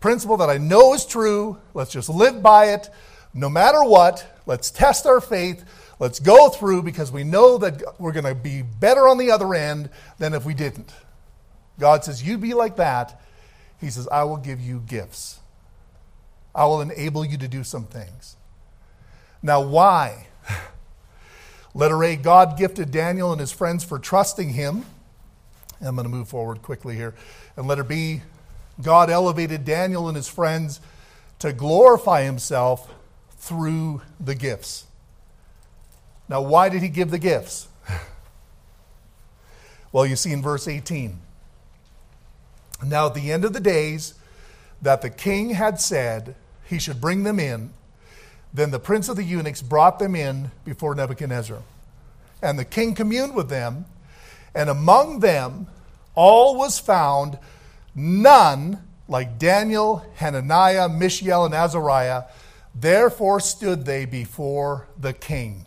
Principle 0.00 0.36
that 0.38 0.50
I 0.50 0.58
know 0.58 0.94
is 0.94 1.06
true. 1.06 1.58
Let's 1.74 1.92
just 1.92 2.08
live 2.08 2.42
by 2.42 2.70
it 2.72 2.90
no 3.34 3.48
matter 3.48 3.82
what. 3.84 4.26
Let's 4.46 4.70
test 4.70 5.06
our 5.06 5.20
faith. 5.20 5.64
Let's 5.98 6.18
go 6.18 6.48
through 6.48 6.82
because 6.82 7.12
we 7.12 7.22
know 7.22 7.58
that 7.58 8.00
we're 8.00 8.12
going 8.12 8.24
to 8.24 8.34
be 8.34 8.62
better 8.62 9.08
on 9.08 9.18
the 9.18 9.30
other 9.30 9.54
end 9.54 9.88
than 10.18 10.34
if 10.34 10.44
we 10.44 10.54
didn't. 10.54 10.92
God 11.78 12.04
says, 12.04 12.26
You 12.26 12.38
be 12.38 12.54
like 12.54 12.76
that. 12.76 13.20
He 13.80 13.90
says, 13.90 14.08
I 14.08 14.24
will 14.24 14.36
give 14.36 14.60
you 14.60 14.80
gifts. 14.80 15.38
I 16.54 16.66
will 16.66 16.80
enable 16.80 17.24
you 17.24 17.38
to 17.38 17.48
do 17.48 17.64
some 17.64 17.84
things. 17.84 18.36
Now, 19.42 19.62
why? 19.62 20.28
Letter 21.74 22.02
A 22.04 22.16
God 22.16 22.58
gifted 22.58 22.90
Daniel 22.90 23.32
and 23.32 23.40
his 23.40 23.52
friends 23.52 23.84
for 23.84 23.98
trusting 23.98 24.50
him. 24.50 24.84
I'm 25.80 25.96
going 25.96 26.04
to 26.04 26.14
move 26.14 26.28
forward 26.28 26.62
quickly 26.62 26.96
here. 26.96 27.14
And 27.56 27.66
letter 27.66 27.84
B 27.84 28.22
God 28.80 29.10
elevated 29.10 29.64
Daniel 29.64 30.08
and 30.08 30.16
his 30.16 30.28
friends 30.28 30.80
to 31.38 31.52
glorify 31.52 32.22
himself 32.22 32.92
through 33.36 34.02
the 34.20 34.34
gifts. 34.34 34.86
Now, 36.28 36.40
why 36.40 36.68
did 36.68 36.82
he 36.82 36.88
give 36.88 37.10
the 37.10 37.18
gifts? 37.18 37.68
well, 39.92 40.06
you 40.06 40.16
see 40.16 40.32
in 40.32 40.40
verse 40.40 40.68
18. 40.68 41.18
Now, 42.84 43.06
at 43.06 43.14
the 43.14 43.30
end 43.30 43.44
of 43.44 43.52
the 43.52 43.60
days 43.60 44.14
that 44.80 45.02
the 45.02 45.10
king 45.10 45.50
had 45.50 45.80
said 45.80 46.34
he 46.64 46.78
should 46.78 47.00
bring 47.00 47.22
them 47.22 47.38
in, 47.38 47.70
then 48.52 48.70
the 48.70 48.78
prince 48.78 49.08
of 49.08 49.16
the 49.16 49.24
eunuchs 49.24 49.62
brought 49.62 49.98
them 49.98 50.14
in 50.14 50.50
before 50.64 50.94
Nebuchadnezzar. 50.94 51.62
And 52.42 52.58
the 52.58 52.64
king 52.64 52.94
communed 52.94 53.34
with 53.34 53.48
them, 53.48 53.86
and 54.54 54.68
among 54.68 55.20
them 55.20 55.68
all 56.14 56.56
was 56.56 56.78
found 56.78 57.38
none 57.94 58.82
like 59.08 59.38
Daniel, 59.38 60.04
Hananiah, 60.16 60.88
Mishael, 60.88 61.44
and 61.44 61.54
Azariah. 61.54 62.24
Therefore 62.74 63.40
stood 63.40 63.84
they 63.84 64.04
before 64.04 64.88
the 64.98 65.12
king. 65.12 65.66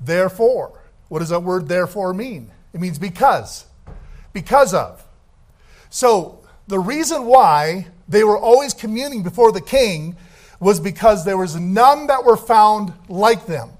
Therefore. 0.00 0.78
What 1.08 1.18
does 1.18 1.30
that 1.30 1.42
word 1.42 1.66
therefore 1.66 2.14
mean? 2.14 2.50
It 2.72 2.80
means 2.80 2.98
because. 2.98 3.66
Because 4.32 4.72
of. 4.74 5.04
So 5.88 6.40
the 6.68 6.78
reason 6.78 7.26
why 7.26 7.88
they 8.08 8.22
were 8.22 8.38
always 8.38 8.74
communing 8.74 9.22
before 9.22 9.50
the 9.50 9.60
king 9.60 10.16
was 10.60 10.78
because 10.78 11.24
there 11.24 11.38
was 11.38 11.56
none 11.56 12.06
that 12.06 12.24
were 12.24 12.36
found 12.36 12.92
like 13.08 13.46
them. 13.46 13.70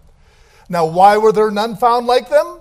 Now, 0.69 0.87
why 0.87 1.19
were 1.19 1.33
there 1.33 1.51
none 1.51 1.77
found 1.77 2.07
like 2.07 2.31
them? 2.31 2.61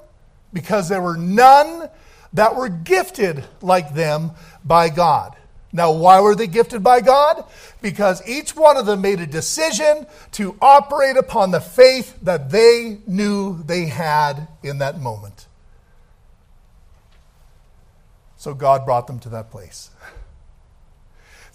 Because 0.52 0.90
there 0.90 1.02
were 1.02 1.18
none 1.18 1.90
that 2.34 2.56
were 2.56 2.70
gifted 2.70 3.46
like 3.62 3.94
them 3.94 4.32
by 4.64 4.90
God. 4.90 5.36
Now, 5.72 5.92
why 5.92 6.20
were 6.20 6.36
they 6.36 6.48
gifted 6.48 6.84
by 6.84 7.02
God? 7.02 7.44
Because 7.82 8.28
each 8.28 8.56
one 8.56 8.76
of 8.76 8.88
them 8.88 9.02
made 9.02 9.20
a 9.20 9.28
decision 9.28 10.08
to 10.34 10.58
operate 10.62 11.16
upon 11.16 11.52
the 11.52 11.62
faith 11.62 12.18
that 12.24 12.50
they 12.50 13.00
knew 13.06 13.62
they 13.64 13.86
had 13.86 14.48
in 14.64 14.80
that 14.80 15.00
moment. 15.00 15.46
So 18.38 18.54
God 18.54 18.86
brought 18.86 19.06
them 19.06 19.20
to 19.20 19.30
that 19.30 19.52
place. 19.52 19.92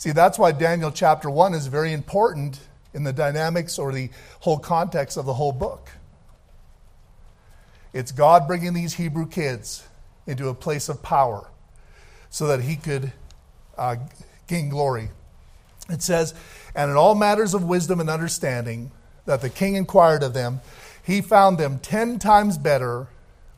See, 0.04 0.12
that's 0.12 0.38
why 0.38 0.52
Daniel 0.52 0.90
chapter 0.90 1.30
1 1.30 1.54
is 1.54 1.66
very 1.66 1.94
important 1.94 2.60
in 2.92 3.04
the 3.04 3.12
dynamics 3.14 3.78
or 3.78 3.90
the 3.90 4.10
whole 4.40 4.58
context 4.58 5.16
of 5.16 5.24
the 5.24 5.32
whole 5.32 5.50
book. 5.50 5.88
It's 7.94 8.12
God 8.12 8.46
bringing 8.46 8.74
these 8.74 8.92
Hebrew 8.92 9.26
kids 9.26 9.88
into 10.26 10.48
a 10.48 10.54
place 10.54 10.90
of 10.90 11.02
power 11.02 11.48
so 12.28 12.46
that 12.48 12.60
he 12.60 12.76
could 12.76 13.14
uh, 13.78 13.96
gain 14.46 14.68
glory. 14.68 15.08
It 15.88 16.02
says, 16.02 16.34
And 16.74 16.90
in 16.90 16.98
all 16.98 17.14
matters 17.14 17.54
of 17.54 17.64
wisdom 17.64 17.98
and 17.98 18.10
understanding 18.10 18.90
that 19.24 19.40
the 19.40 19.48
king 19.48 19.74
inquired 19.74 20.22
of 20.22 20.34
them, 20.34 20.60
he 21.02 21.22
found 21.22 21.56
them 21.56 21.78
ten 21.78 22.18
times 22.18 22.58
better 22.58 23.06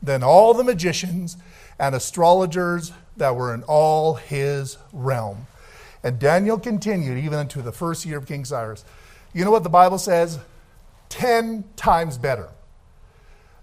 than 0.01 0.23
all 0.23 0.53
the 0.53 0.63
magicians 0.63 1.35
and 1.77 1.93
astrologers 1.93 2.93
that 3.17 3.35
were 3.35 3.53
in 3.53 3.63
all 3.63 4.13
his 4.13 4.77
realm. 4.93 5.45
And 6.03 6.19
Daniel 6.19 6.59
continued 6.59 7.23
even 7.23 7.39
into 7.39 7.61
the 7.61 7.71
first 7.71 8.05
year 8.05 8.17
of 8.17 8.25
King 8.25 8.45
Cyrus. 8.45 8.85
You 9.33 9.45
know 9.45 9.51
what 9.51 9.63
the 9.63 9.69
Bible 9.69 9.97
says? 9.97 10.39
Ten 11.09 11.63
times 11.75 12.17
better. 12.17 12.49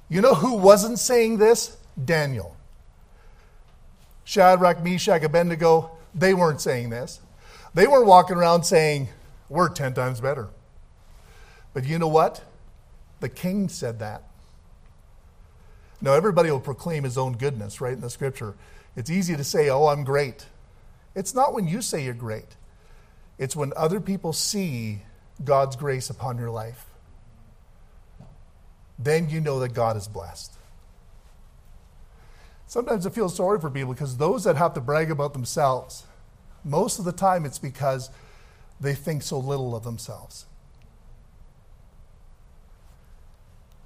You 0.08 0.20
know 0.20 0.34
who 0.34 0.56
wasn't 0.56 0.98
saying 0.98 1.38
this? 1.38 1.76
Daniel. 2.02 2.56
Shadrach, 4.24 4.82
Meshach, 4.82 5.22
Abednego, 5.22 5.90
they 6.14 6.34
weren't 6.34 6.60
saying 6.60 6.90
this. 6.90 7.20
They 7.74 7.86
weren't 7.86 8.06
walking 8.06 8.36
around 8.36 8.64
saying, 8.64 9.08
We're 9.48 9.68
ten 9.68 9.94
times 9.94 10.20
better. 10.20 10.48
But 11.72 11.84
you 11.84 11.98
know 11.98 12.08
what? 12.08 12.42
The 13.20 13.28
king 13.28 13.68
said 13.68 13.98
that. 13.98 14.22
Now, 16.00 16.12
everybody 16.12 16.50
will 16.50 16.60
proclaim 16.60 17.04
his 17.04 17.16
own 17.18 17.34
goodness, 17.34 17.80
right, 17.80 17.94
in 17.94 18.00
the 18.00 18.10
scripture. 18.10 18.54
It's 18.96 19.10
easy 19.10 19.36
to 19.36 19.44
say, 19.44 19.68
Oh, 19.68 19.86
I'm 19.86 20.04
great. 20.04 20.46
It's 21.14 21.34
not 21.34 21.54
when 21.54 21.68
you 21.68 21.80
say 21.80 22.04
you're 22.04 22.14
great, 22.14 22.56
it's 23.38 23.56
when 23.56 23.72
other 23.76 24.00
people 24.00 24.32
see 24.32 25.02
God's 25.44 25.76
grace 25.76 26.10
upon 26.10 26.38
your 26.38 26.50
life. 26.50 26.86
Then 28.98 29.28
you 29.28 29.40
know 29.40 29.58
that 29.60 29.74
God 29.74 29.96
is 29.96 30.06
blessed. 30.06 30.52
Sometimes 32.66 33.06
I 33.06 33.10
feel 33.10 33.28
sorry 33.28 33.60
for 33.60 33.70
people 33.70 33.92
because 33.92 34.16
those 34.16 34.44
that 34.44 34.56
have 34.56 34.74
to 34.74 34.80
brag 34.80 35.10
about 35.10 35.32
themselves, 35.32 36.04
most 36.64 36.98
of 36.98 37.04
the 37.04 37.12
time 37.12 37.44
it's 37.44 37.58
because 37.58 38.10
they 38.80 38.94
think 38.94 39.22
so 39.22 39.38
little 39.38 39.76
of 39.76 39.84
themselves. 39.84 40.46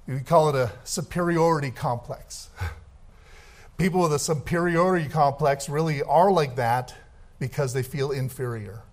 You 0.07 0.19
call 0.21 0.49
it 0.49 0.55
a 0.55 0.71
superiority 0.83 1.69
complex. 1.69 2.49
People 3.77 4.01
with 4.01 4.13
a 4.13 4.19
superiority 4.19 5.07
complex 5.07 5.69
really 5.69 6.01
are 6.01 6.31
like 6.31 6.55
that 6.55 6.95
because 7.39 7.73
they 7.73 7.83
feel 7.83 8.11
inferior. 8.11 8.83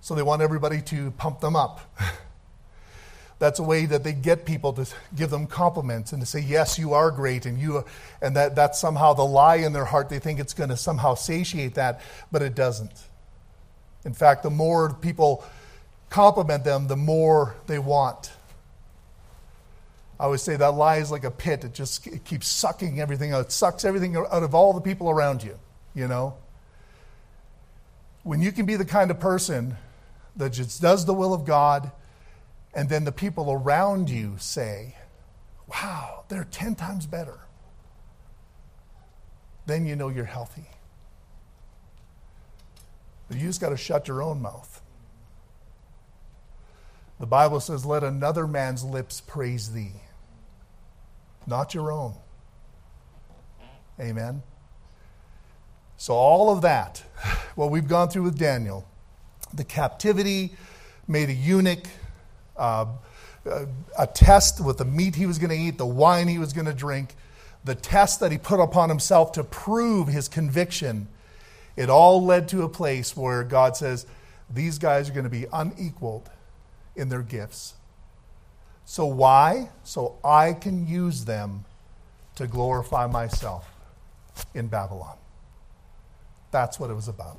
So 0.00 0.14
they 0.14 0.22
want 0.22 0.40
everybody 0.40 0.80
to 0.82 1.10
pump 1.12 1.40
them 1.40 1.56
up. 1.56 1.80
That's 3.38 3.58
a 3.58 3.62
way 3.62 3.84
that 3.86 4.02
they 4.02 4.12
get 4.12 4.46
people 4.46 4.72
to 4.74 4.86
give 5.14 5.30
them 5.30 5.46
compliments 5.46 6.12
and 6.12 6.22
to 6.22 6.26
say, 6.26 6.40
"Yes, 6.40 6.78
you 6.78 6.94
are 6.94 7.10
great," 7.10 7.44
and 7.44 7.58
you, 7.58 7.84
and 8.22 8.34
that 8.34 8.54
that's 8.54 8.78
somehow 8.78 9.12
the 9.12 9.26
lie 9.26 9.56
in 9.56 9.74
their 9.74 9.84
heart. 9.84 10.08
They 10.08 10.18
think 10.18 10.40
it's 10.40 10.54
going 10.54 10.70
to 10.70 10.76
somehow 10.76 11.16
satiate 11.16 11.74
that, 11.74 12.00
but 12.32 12.40
it 12.40 12.54
doesn't. 12.54 12.92
In 14.06 14.14
fact, 14.14 14.42
the 14.42 14.48
more 14.48 14.94
people 14.94 15.44
compliment 16.08 16.64
them, 16.64 16.86
the 16.86 16.96
more 16.96 17.56
they 17.66 17.78
want. 17.78 18.32
I 20.18 20.24
always 20.24 20.40
say 20.40 20.56
that 20.56 20.70
lie 20.70 20.96
is 20.96 21.10
like 21.10 21.24
a 21.24 21.30
pit. 21.30 21.64
It 21.64 21.74
just 21.74 22.06
it 22.06 22.24
keeps 22.24 22.48
sucking 22.48 23.00
everything 23.00 23.32
out. 23.32 23.46
It 23.46 23.52
sucks 23.52 23.84
everything 23.84 24.16
out 24.16 24.30
of 24.30 24.54
all 24.54 24.72
the 24.72 24.80
people 24.80 25.10
around 25.10 25.42
you, 25.42 25.58
you 25.96 26.06
know? 26.06 26.36
When 28.22 28.40
you 28.40 28.52
can 28.52 28.66
be 28.66 28.76
the 28.76 28.84
kind 28.84 29.10
of 29.10 29.18
person 29.18 29.76
that 30.36 30.50
just 30.50 30.80
does 30.80 31.04
the 31.04 31.14
will 31.14 31.34
of 31.34 31.44
God, 31.44 31.90
and 32.72 32.88
then 32.88 33.02
the 33.02 33.10
people 33.10 33.50
around 33.50 34.08
you 34.08 34.36
say, 34.38 34.94
wow, 35.66 36.24
they're 36.28 36.44
10 36.44 36.76
times 36.76 37.06
better, 37.06 37.40
then 39.66 39.84
you 39.86 39.96
know 39.96 40.08
you're 40.08 40.24
healthy. 40.24 40.66
But 43.26 43.38
you 43.38 43.48
just 43.48 43.60
got 43.60 43.70
to 43.70 43.76
shut 43.76 44.06
your 44.06 44.22
own 44.22 44.40
mouth. 44.40 44.80
The 47.18 47.26
Bible 47.26 47.58
says, 47.58 47.84
let 47.84 48.04
another 48.04 48.46
man's 48.46 48.84
lips 48.84 49.20
praise 49.20 49.72
thee 49.72 49.94
not 51.46 51.74
your 51.74 51.92
own. 51.92 52.14
Amen. 54.00 54.42
So, 55.98 56.14
all 56.14 56.50
of 56.50 56.62
that, 56.62 57.02
what 57.54 57.70
we've 57.70 57.88
gone 57.88 58.08
through 58.08 58.24
with 58.24 58.38
Daniel, 58.38 58.86
the 59.52 59.64
captivity, 59.64 60.54
made 61.08 61.28
a 61.28 61.34
eunuch, 61.34 61.86
uh, 62.56 62.86
a 63.98 64.06
test 64.06 64.64
with 64.64 64.78
the 64.78 64.84
meat 64.84 65.14
he 65.14 65.26
was 65.26 65.38
going 65.38 65.50
to 65.50 65.56
eat, 65.56 65.78
the 65.78 65.86
wine 65.86 66.28
he 66.28 66.38
was 66.38 66.52
going 66.52 66.66
to 66.66 66.74
drink, 66.74 67.14
the 67.64 67.74
test 67.74 68.20
that 68.20 68.32
he 68.32 68.38
put 68.38 68.60
upon 68.60 68.88
himself 68.88 69.32
to 69.32 69.44
prove 69.44 70.08
his 70.08 70.28
conviction, 70.28 71.08
it 71.76 71.90
all 71.90 72.24
led 72.24 72.48
to 72.48 72.62
a 72.62 72.68
place 72.68 73.16
where 73.16 73.44
God 73.44 73.76
says, 73.76 74.06
These 74.52 74.78
guys 74.78 75.08
are 75.08 75.12
going 75.12 75.24
to 75.24 75.30
be 75.30 75.46
unequaled 75.52 76.28
in 76.94 77.08
their 77.08 77.22
gifts. 77.22 77.74
So, 78.84 79.04
why? 79.06 79.70
So 79.84 80.16
I 80.24 80.52
can 80.52 80.86
use 80.86 81.24
them 81.24 81.64
to 82.36 82.46
glorify 82.46 83.06
myself 83.06 83.68
in 84.54 84.68
Babylon. 84.68 85.16
That's 86.56 86.80
what 86.80 86.88
it 86.88 86.94
was 86.94 87.06
about. 87.06 87.38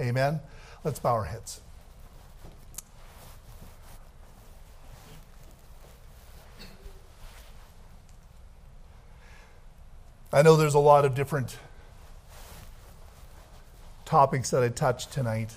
Amen? 0.00 0.40
Let's 0.82 0.98
bow 0.98 1.12
our 1.12 1.26
heads. 1.26 1.60
I 10.32 10.42
know 10.42 10.56
there's 10.56 10.74
a 10.74 10.80
lot 10.80 11.04
of 11.04 11.14
different 11.14 11.56
topics 14.04 14.50
that 14.50 14.64
I 14.64 14.70
touched 14.70 15.12
tonight. 15.12 15.54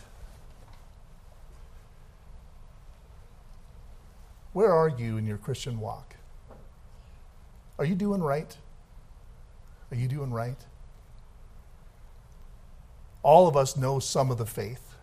Where 4.53 4.71
are 4.71 4.89
you 4.89 5.17
in 5.17 5.25
your 5.25 5.39
Christian 5.39 5.79
walk? 5.79 6.17
Are 7.79 7.85
you 7.85 7.95
doing 7.95 8.21
right? 8.21 8.55
Are 9.89 9.97
you 9.97 10.07
doing 10.07 10.31
right? 10.31 10.59
All 13.25 13.47
of 13.47 13.57
us 13.57 13.75
know 13.75 13.97
some 13.97 14.29
of 14.29 14.37
the 14.37 14.45
faith. 14.45 14.93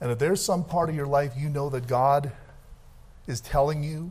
And 0.00 0.10
if 0.10 0.18
there's 0.18 0.42
some 0.42 0.64
part 0.64 0.88
of 0.88 0.94
your 0.94 1.06
life 1.06 1.34
you 1.36 1.50
know 1.50 1.68
that 1.68 1.86
God 1.86 2.32
is 3.26 3.42
telling 3.42 3.82
you 3.82 4.10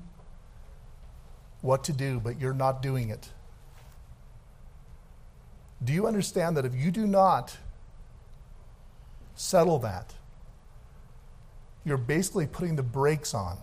what 1.62 1.84
to 1.86 1.94
do, 1.94 2.20
but 2.20 2.40
you're 2.40 2.54
not 2.54 2.84
doing 2.84 3.10
it, 3.10 3.30
do 5.84 5.92
you 5.92 6.06
understand 6.06 6.56
that 6.58 6.66
if 6.66 6.76
you 6.76 6.92
do 6.92 7.08
not 7.08 7.58
settle 9.36 9.80
that, 9.80 10.14
you're 11.84 11.98
basically 11.98 12.46
putting 12.46 12.76
the 12.76 12.84
brakes 12.84 13.34
on 13.34 13.58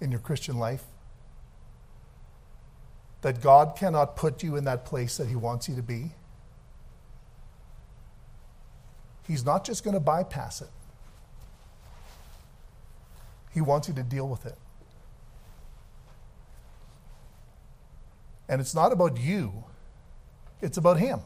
in 0.00 0.10
your 0.10 0.20
Christian 0.20 0.58
life. 0.58 0.82
That 3.22 3.40
God 3.40 3.76
cannot 3.76 4.16
put 4.16 4.42
you 4.42 4.56
in 4.56 4.64
that 4.64 4.84
place 4.84 5.16
that 5.16 5.28
He 5.28 5.36
wants 5.36 5.70
you 5.70 5.76
to 5.76 5.82
be. 5.82 6.10
He's 9.26 9.44
not 9.44 9.64
just 9.64 9.84
going 9.84 9.94
to 9.94 10.00
bypass 10.00 10.60
it, 10.60 10.70
He 13.52 13.60
wants 13.60 13.88
you 13.88 13.94
to 13.94 14.02
deal 14.02 14.28
with 14.28 14.46
it. 14.46 14.56
And 18.48 18.60
it's 18.60 18.74
not 18.74 18.92
about 18.92 19.18
you, 19.18 19.64
it's 20.60 20.76
about 20.76 20.98
Him. 20.98 21.20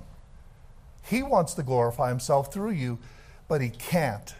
He 1.02 1.22
wants 1.22 1.54
to 1.54 1.62
glorify 1.62 2.08
Himself 2.08 2.52
through 2.52 2.72
you, 2.72 2.98
but 3.48 3.60
He 3.60 3.70
can't 3.70 4.34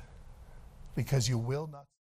because 0.94 1.28
you 1.28 1.38
will 1.38 1.68
not. 1.70 1.86